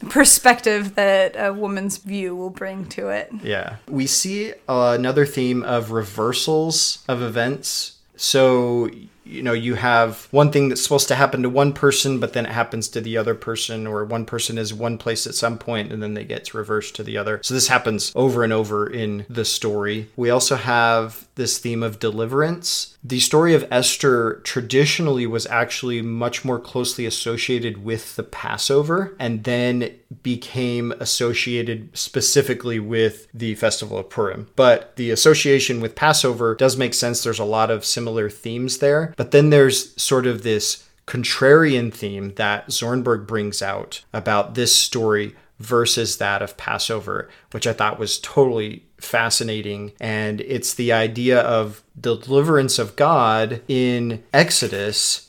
perspective 0.08 0.94
that 0.94 1.34
a 1.36 1.52
woman's 1.52 1.98
view 1.98 2.34
will 2.34 2.50
bring 2.50 2.86
to 2.90 3.08
it. 3.08 3.32
Yeah. 3.42 3.76
We 3.88 4.06
see 4.06 4.52
uh, 4.68 4.96
another 4.98 5.26
theme 5.26 5.62
of 5.62 5.92
reversals 5.92 7.04
of 7.08 7.22
events. 7.22 7.96
So, 8.16 8.90
you 9.30 9.42
know, 9.42 9.52
you 9.52 9.74
have 9.74 10.26
one 10.30 10.50
thing 10.50 10.68
that's 10.68 10.82
supposed 10.82 11.08
to 11.08 11.14
happen 11.14 11.42
to 11.42 11.48
one 11.48 11.72
person, 11.72 12.18
but 12.18 12.32
then 12.32 12.46
it 12.46 12.52
happens 12.52 12.88
to 12.88 13.00
the 13.00 13.16
other 13.16 13.34
person, 13.34 13.86
or 13.86 14.04
one 14.04 14.24
person 14.24 14.58
is 14.58 14.74
one 14.74 14.98
place 14.98 15.26
at 15.26 15.34
some 15.34 15.58
point 15.58 15.92
and 15.92 16.02
then 16.02 16.14
they 16.14 16.24
get 16.24 16.52
reversed 16.52 16.96
to 16.96 17.02
the 17.02 17.16
other. 17.16 17.40
So, 17.42 17.54
this 17.54 17.68
happens 17.68 18.12
over 18.14 18.42
and 18.42 18.52
over 18.52 18.88
in 18.88 19.24
the 19.28 19.44
story. 19.44 20.08
We 20.16 20.30
also 20.30 20.56
have 20.56 21.28
this 21.36 21.58
theme 21.58 21.82
of 21.82 21.98
deliverance. 21.98 22.98
The 23.02 23.20
story 23.20 23.54
of 23.54 23.66
Esther 23.70 24.40
traditionally 24.44 25.26
was 25.26 25.46
actually 25.46 26.02
much 26.02 26.44
more 26.44 26.58
closely 26.58 27.06
associated 27.06 27.82
with 27.82 28.16
the 28.16 28.22
Passover 28.22 29.16
and 29.18 29.44
then 29.44 29.94
became 30.22 30.92
associated 31.00 31.96
specifically 31.96 32.78
with 32.78 33.26
the 33.32 33.54
festival 33.54 33.96
of 33.96 34.10
Purim. 34.10 34.48
But 34.54 34.96
the 34.96 35.10
association 35.10 35.80
with 35.80 35.94
Passover 35.94 36.54
does 36.56 36.76
make 36.76 36.92
sense. 36.92 37.22
There's 37.22 37.38
a 37.38 37.44
lot 37.44 37.70
of 37.70 37.86
similar 37.86 38.28
themes 38.28 38.78
there. 38.78 39.14
But 39.20 39.32
then 39.32 39.50
there's 39.50 39.94
sort 40.00 40.26
of 40.26 40.44
this 40.44 40.88
contrarian 41.06 41.92
theme 41.92 42.32
that 42.36 42.68
Zornberg 42.68 43.26
brings 43.26 43.60
out 43.60 44.02
about 44.14 44.54
this 44.54 44.74
story 44.74 45.36
versus 45.58 46.16
that 46.16 46.40
of 46.40 46.56
Passover, 46.56 47.28
which 47.50 47.66
I 47.66 47.74
thought 47.74 47.98
was 47.98 48.18
totally 48.18 48.82
fascinating. 48.96 49.92
And 50.00 50.40
it's 50.40 50.72
the 50.72 50.92
idea 50.94 51.38
of 51.38 51.82
the 51.94 52.16
deliverance 52.16 52.78
of 52.78 52.96
God 52.96 53.60
in 53.68 54.24
Exodus 54.32 55.28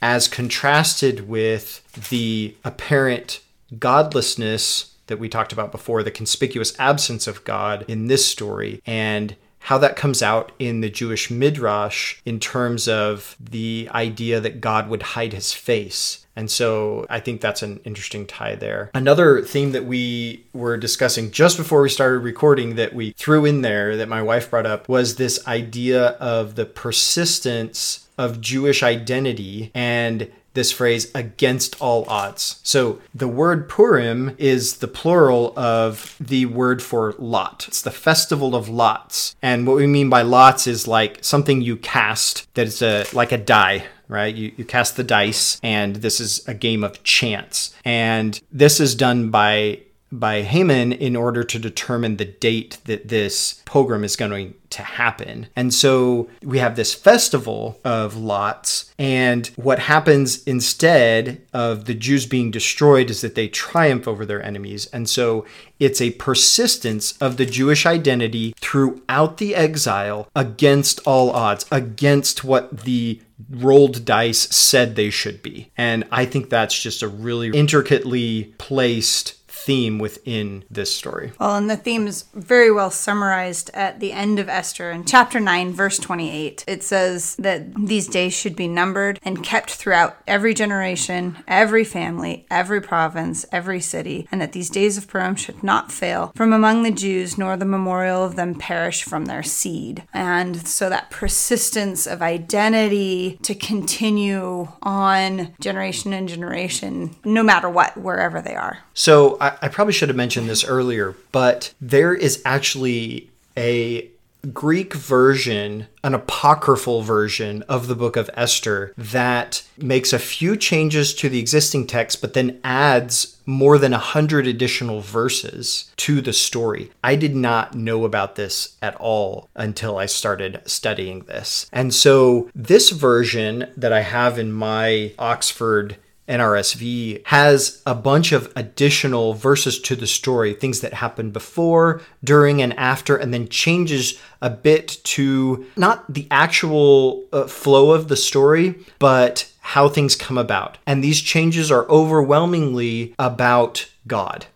as 0.00 0.28
contrasted 0.28 1.28
with 1.28 1.82
the 2.10 2.54
apparent 2.62 3.40
godlessness 3.80 4.94
that 5.08 5.18
we 5.18 5.28
talked 5.28 5.52
about 5.52 5.72
before, 5.72 6.04
the 6.04 6.12
conspicuous 6.12 6.72
absence 6.78 7.26
of 7.26 7.42
God 7.42 7.84
in 7.88 8.06
this 8.06 8.24
story, 8.24 8.80
and 8.86 9.34
how 9.64 9.78
that 9.78 9.96
comes 9.96 10.22
out 10.22 10.52
in 10.58 10.82
the 10.82 10.90
Jewish 10.90 11.30
Midrash 11.30 12.16
in 12.26 12.38
terms 12.38 12.86
of 12.86 13.34
the 13.40 13.88
idea 13.92 14.38
that 14.38 14.60
God 14.60 14.90
would 14.90 15.02
hide 15.02 15.32
his 15.32 15.54
face. 15.54 16.26
And 16.36 16.50
so 16.50 17.06
I 17.08 17.18
think 17.18 17.40
that's 17.40 17.62
an 17.62 17.80
interesting 17.82 18.26
tie 18.26 18.56
there. 18.56 18.90
Another 18.92 19.40
theme 19.40 19.72
that 19.72 19.86
we 19.86 20.44
were 20.52 20.76
discussing 20.76 21.30
just 21.30 21.56
before 21.56 21.80
we 21.80 21.88
started 21.88 22.18
recording 22.18 22.74
that 22.74 22.92
we 22.92 23.12
threw 23.12 23.46
in 23.46 23.62
there 23.62 23.96
that 23.96 24.08
my 24.08 24.20
wife 24.20 24.50
brought 24.50 24.66
up 24.66 24.86
was 24.86 25.16
this 25.16 25.46
idea 25.46 26.08
of 26.08 26.56
the 26.56 26.66
persistence 26.66 28.06
of 28.18 28.42
Jewish 28.42 28.82
identity 28.82 29.70
and 29.74 30.30
this 30.54 30.72
phrase 30.72 31.10
against 31.14 31.80
all 31.80 32.04
odds. 32.08 32.60
So 32.62 33.00
the 33.14 33.28
word 33.28 33.68
Purim 33.68 34.34
is 34.38 34.78
the 34.78 34.88
plural 34.88 35.52
of 35.58 36.16
the 36.18 36.46
word 36.46 36.82
for 36.82 37.14
lot. 37.18 37.66
It's 37.68 37.82
the 37.82 37.90
festival 37.90 38.54
of 38.54 38.68
lots. 38.68 39.36
And 39.42 39.66
what 39.66 39.76
we 39.76 39.86
mean 39.86 40.08
by 40.08 40.22
lots 40.22 40.66
is 40.66 40.88
like 40.88 41.22
something 41.22 41.60
you 41.60 41.76
cast 41.76 42.52
that 42.54 42.66
is 42.66 42.80
a 42.82 43.04
like 43.12 43.32
a 43.32 43.38
die, 43.38 43.84
right? 44.08 44.34
You, 44.34 44.52
you 44.56 44.64
cast 44.64 44.96
the 44.96 45.04
dice 45.04 45.60
and 45.62 45.96
this 45.96 46.20
is 46.20 46.46
a 46.48 46.54
game 46.54 46.82
of 46.84 47.02
chance. 47.02 47.74
And 47.84 48.40
this 48.50 48.80
is 48.80 48.94
done 48.94 49.30
by 49.30 49.80
by 50.18 50.42
Haman 50.42 50.92
in 50.92 51.16
order 51.16 51.42
to 51.44 51.58
determine 51.58 52.16
the 52.16 52.24
date 52.24 52.78
that 52.84 53.08
this 53.08 53.62
pogrom 53.64 54.04
is 54.04 54.16
going 54.16 54.54
to 54.70 54.82
happen. 54.82 55.48
And 55.54 55.72
so 55.72 56.28
we 56.42 56.58
have 56.58 56.76
this 56.76 56.94
festival 56.94 57.80
of 57.84 58.16
lots, 58.16 58.92
and 58.98 59.46
what 59.56 59.78
happens 59.78 60.42
instead 60.44 61.42
of 61.52 61.84
the 61.84 61.94
Jews 61.94 62.26
being 62.26 62.50
destroyed 62.50 63.10
is 63.10 63.20
that 63.20 63.34
they 63.34 63.48
triumph 63.48 64.08
over 64.08 64.24
their 64.24 64.42
enemies. 64.42 64.86
And 64.86 65.08
so 65.08 65.46
it's 65.78 66.00
a 66.00 66.10
persistence 66.12 67.16
of 67.18 67.36
the 67.36 67.46
Jewish 67.46 67.86
identity 67.86 68.54
throughout 68.60 69.38
the 69.38 69.54
exile 69.54 70.28
against 70.34 71.00
all 71.06 71.30
odds, 71.30 71.66
against 71.70 72.44
what 72.44 72.80
the 72.80 73.20
rolled 73.50 74.04
dice 74.04 74.48
said 74.54 74.94
they 74.94 75.10
should 75.10 75.42
be. 75.42 75.70
And 75.76 76.04
I 76.10 76.24
think 76.24 76.50
that's 76.50 76.80
just 76.80 77.02
a 77.02 77.08
really 77.08 77.50
intricately 77.50 78.54
placed 78.58 79.43
theme 79.64 79.98
within 79.98 80.64
this 80.70 80.94
story. 80.94 81.32
Well, 81.40 81.56
and 81.56 81.70
the 81.70 81.76
theme 81.76 82.06
is 82.06 82.26
very 82.34 82.70
well 82.70 82.90
summarized 82.90 83.70
at 83.72 83.98
the 83.98 84.12
end 84.12 84.38
of 84.38 84.48
Esther 84.48 84.90
in 84.90 85.04
chapter 85.04 85.40
9, 85.40 85.72
verse 85.72 85.98
28. 85.98 86.64
It 86.68 86.82
says 86.82 87.34
that 87.36 87.74
these 87.74 88.06
days 88.06 88.34
should 88.34 88.56
be 88.56 88.68
numbered 88.68 89.18
and 89.22 89.42
kept 89.42 89.70
throughout 89.70 90.18
every 90.26 90.52
generation, 90.52 91.38
every 91.48 91.84
family, 91.84 92.46
every 92.50 92.80
province, 92.80 93.46
every 93.50 93.80
city, 93.80 94.28
and 94.30 94.40
that 94.40 94.52
these 94.52 94.68
days 94.68 94.98
of 94.98 95.08
Purim 95.08 95.34
should 95.34 95.62
not 95.62 95.90
fail 95.90 96.32
from 96.36 96.52
among 96.52 96.82
the 96.82 96.90
Jews, 96.90 97.38
nor 97.38 97.56
the 97.56 97.64
memorial 97.64 98.22
of 98.22 98.36
them 98.36 98.54
perish 98.54 99.02
from 99.02 99.24
their 99.24 99.42
seed. 99.42 100.02
And 100.12 100.66
so 100.66 100.90
that 100.90 101.10
persistence 101.10 102.06
of 102.06 102.20
identity 102.20 103.38
to 103.42 103.54
continue 103.54 104.68
on 104.82 105.54
generation 105.58 106.12
and 106.12 106.28
generation, 106.28 107.16
no 107.24 107.42
matter 107.42 107.70
what, 107.70 107.96
wherever 107.96 108.42
they 108.42 108.54
are. 108.54 108.80
So 108.94 109.36
I, 109.40 109.56
I 109.62 109.68
probably 109.68 109.92
should 109.92 110.08
have 110.08 110.16
mentioned 110.16 110.48
this 110.48 110.64
earlier, 110.64 111.14
but 111.32 111.74
there 111.80 112.14
is 112.14 112.40
actually 112.44 113.30
a 113.56 114.08
Greek 114.52 114.94
version, 114.94 115.86
an 116.02 116.14
apocryphal 116.14 117.02
version 117.02 117.62
of 117.62 117.86
the 117.86 117.94
book 117.94 118.16
of 118.16 118.30
Esther 118.34 118.92
that 118.96 119.62
makes 119.78 120.12
a 120.12 120.18
few 120.18 120.56
changes 120.56 121.14
to 121.14 121.28
the 121.28 121.38
existing 121.38 121.86
text, 121.86 122.20
but 122.20 122.34
then 122.34 122.60
adds 122.62 123.38
more 123.46 123.78
than 123.78 123.92
a 123.92 123.98
hundred 123.98 124.46
additional 124.46 125.00
verses 125.00 125.90
to 125.96 126.20
the 126.20 126.32
story. 126.32 126.90
I 127.02 127.16
did 127.16 127.34
not 127.34 127.74
know 127.74 128.04
about 128.04 128.36
this 128.36 128.76
at 128.80 128.94
all 128.96 129.48
until 129.54 129.98
I 129.98 130.06
started 130.06 130.62
studying 130.66 131.20
this. 131.20 131.68
And 131.72 131.94
so 131.94 132.50
this 132.54 132.90
version 132.90 133.70
that 133.76 133.92
I 133.92 134.00
have 134.00 134.38
in 134.38 134.52
my 134.52 135.12
Oxford 135.18 135.96
NRSV 136.28 137.26
has 137.26 137.82
a 137.86 137.94
bunch 137.94 138.32
of 138.32 138.50
additional 138.56 139.34
verses 139.34 139.78
to 139.80 139.96
the 139.96 140.06
story, 140.06 140.54
things 140.54 140.80
that 140.80 140.94
happened 140.94 141.32
before, 141.32 142.00
during, 142.22 142.62
and 142.62 142.72
after, 142.78 143.16
and 143.16 143.32
then 143.34 143.48
changes 143.48 144.18
a 144.40 144.50
bit 144.50 144.98
to 145.04 145.66
not 145.76 146.12
the 146.12 146.26
actual 146.30 147.24
uh, 147.32 147.46
flow 147.46 147.92
of 147.92 148.08
the 148.08 148.16
story, 148.16 148.74
but 148.98 149.50
how 149.60 149.88
things 149.88 150.14
come 150.14 150.38
about. 150.38 150.78
And 150.86 151.02
these 151.02 151.20
changes 151.20 151.70
are 151.70 151.88
overwhelmingly 151.88 153.14
about 153.18 153.90
God. 154.06 154.46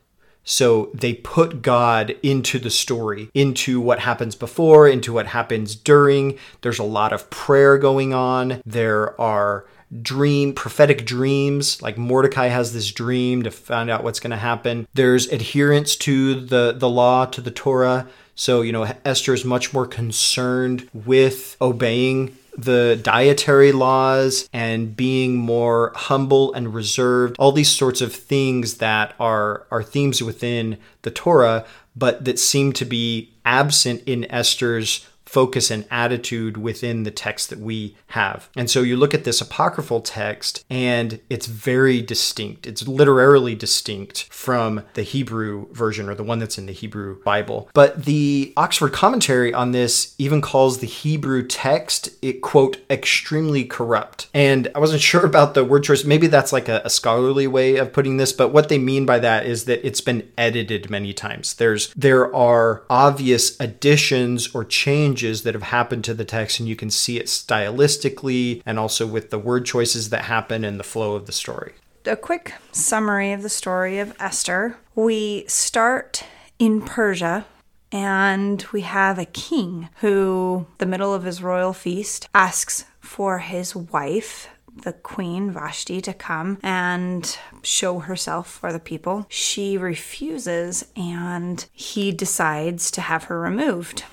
So 0.50 0.90
they 0.94 1.12
put 1.12 1.60
God 1.60 2.16
into 2.22 2.58
the 2.58 2.70
story, 2.70 3.30
into 3.34 3.82
what 3.82 3.98
happens 3.98 4.34
before, 4.34 4.88
into 4.88 5.12
what 5.12 5.26
happens 5.26 5.76
during. 5.76 6.38
There's 6.62 6.78
a 6.78 6.84
lot 6.84 7.12
of 7.12 7.28
prayer 7.28 7.76
going 7.76 8.14
on. 8.14 8.62
There 8.64 9.20
are 9.20 9.66
dream 10.00 10.52
prophetic 10.52 11.06
dreams 11.06 11.80
like 11.80 11.96
mordecai 11.96 12.48
has 12.48 12.74
this 12.74 12.92
dream 12.92 13.42
to 13.42 13.50
find 13.50 13.88
out 13.88 14.04
what's 14.04 14.20
going 14.20 14.30
to 14.30 14.36
happen 14.36 14.86
there's 14.92 15.26
adherence 15.28 15.96
to 15.96 16.34
the 16.34 16.74
the 16.76 16.90
law 16.90 17.24
to 17.24 17.40
the 17.40 17.50
torah 17.50 18.06
so 18.38 18.62
you 18.62 18.72
know 18.72 18.90
esther 19.04 19.34
is 19.34 19.44
much 19.44 19.74
more 19.74 19.86
concerned 19.86 20.88
with 20.94 21.56
obeying 21.60 22.34
the 22.56 22.98
dietary 23.02 23.72
laws 23.72 24.48
and 24.52 24.96
being 24.96 25.36
more 25.36 25.92
humble 25.94 26.52
and 26.54 26.72
reserved 26.72 27.36
all 27.38 27.52
these 27.52 27.70
sorts 27.70 28.00
of 28.00 28.14
things 28.14 28.78
that 28.78 29.14
are 29.20 29.66
are 29.70 29.82
themes 29.82 30.22
within 30.22 30.78
the 31.02 31.10
torah 31.10 31.66
but 31.96 32.24
that 32.24 32.38
seem 32.38 32.72
to 32.72 32.84
be 32.84 33.32
absent 33.44 34.02
in 34.06 34.24
esther's 34.30 35.06
focus 35.28 35.70
and 35.70 35.84
attitude 35.90 36.56
within 36.56 37.02
the 37.02 37.10
text 37.10 37.50
that 37.50 37.58
we 37.58 37.94
have. 38.08 38.48
And 38.56 38.70
so 38.70 38.80
you 38.80 38.96
look 38.96 39.12
at 39.12 39.24
this 39.24 39.42
apocryphal 39.42 40.00
text 40.00 40.64
and 40.70 41.20
it's 41.28 41.46
very 41.46 42.00
distinct. 42.00 42.66
It's 42.66 42.88
literarily 42.88 43.54
distinct 43.54 44.24
from 44.30 44.84
the 44.94 45.02
Hebrew 45.02 45.70
version 45.72 46.08
or 46.08 46.14
the 46.14 46.24
one 46.24 46.38
that's 46.38 46.56
in 46.56 46.64
the 46.64 46.72
Hebrew 46.72 47.22
Bible. 47.22 47.68
But 47.74 48.06
the 48.06 48.54
Oxford 48.56 48.94
commentary 48.94 49.52
on 49.52 49.72
this 49.72 50.14
even 50.16 50.40
calls 50.40 50.78
the 50.78 50.86
Hebrew 50.86 51.46
text, 51.46 52.08
it 52.22 52.40
quote, 52.40 52.78
extremely 52.88 53.64
corrupt. 53.64 54.28
And 54.32 54.68
I 54.74 54.78
wasn't 54.78 55.02
sure 55.10 55.26
about 55.26 55.52
the 55.52 55.64
word 55.64 55.84
choice. 55.84 56.04
Maybe 56.04 56.28
that's 56.28 56.54
like 56.54 56.70
a, 56.70 56.80
a 56.86 56.90
scholarly 56.90 57.46
way 57.46 57.76
of 57.76 57.92
putting 57.92 58.16
this, 58.16 58.32
but 58.32 58.48
what 58.48 58.70
they 58.70 58.78
mean 58.78 59.04
by 59.04 59.18
that 59.18 59.44
is 59.44 59.66
that 59.66 59.86
it's 59.86 60.00
been 60.00 60.26
edited 60.38 60.88
many 60.88 61.12
times. 61.12 61.52
There's 61.52 61.92
there 61.94 62.34
are 62.34 62.84
obvious 62.88 63.60
additions 63.60 64.54
or 64.54 64.64
changes 64.64 65.17
that 65.18 65.54
have 65.54 65.64
happened 65.64 66.04
to 66.04 66.14
the 66.14 66.24
text, 66.24 66.60
and 66.60 66.68
you 66.68 66.76
can 66.76 66.90
see 66.90 67.18
it 67.18 67.26
stylistically 67.26 68.62
and 68.64 68.78
also 68.78 69.06
with 69.06 69.30
the 69.30 69.38
word 69.38 69.66
choices 69.66 70.10
that 70.10 70.24
happen 70.24 70.64
and 70.64 70.78
the 70.78 70.84
flow 70.84 71.14
of 71.14 71.26
the 71.26 71.32
story. 71.32 71.72
A 72.06 72.16
quick 72.16 72.54
summary 72.72 73.32
of 73.32 73.42
the 73.42 73.48
story 73.48 73.98
of 73.98 74.14
Esther. 74.20 74.76
We 74.94 75.44
start 75.48 76.24
in 76.58 76.80
Persia 76.82 77.44
and 77.90 78.64
we 78.72 78.82
have 78.82 79.18
a 79.18 79.24
king 79.24 79.88
who, 80.00 80.66
the 80.78 80.86
middle 80.86 81.14
of 81.14 81.24
his 81.24 81.42
royal 81.42 81.72
feast, 81.72 82.28
asks 82.34 82.84
for 83.00 83.38
his 83.38 83.74
wife, 83.74 84.48
the 84.82 84.92
queen 84.92 85.50
Vashti, 85.50 86.00
to 86.02 86.12
come 86.12 86.58
and 86.62 87.38
show 87.62 87.98
herself 88.00 88.50
for 88.50 88.72
the 88.72 88.78
people. 88.78 89.26
She 89.28 89.76
refuses, 89.76 90.86
and 90.94 91.64
he 91.72 92.12
decides 92.12 92.90
to 92.92 93.00
have 93.00 93.24
her 93.24 93.40
removed. 93.40 94.04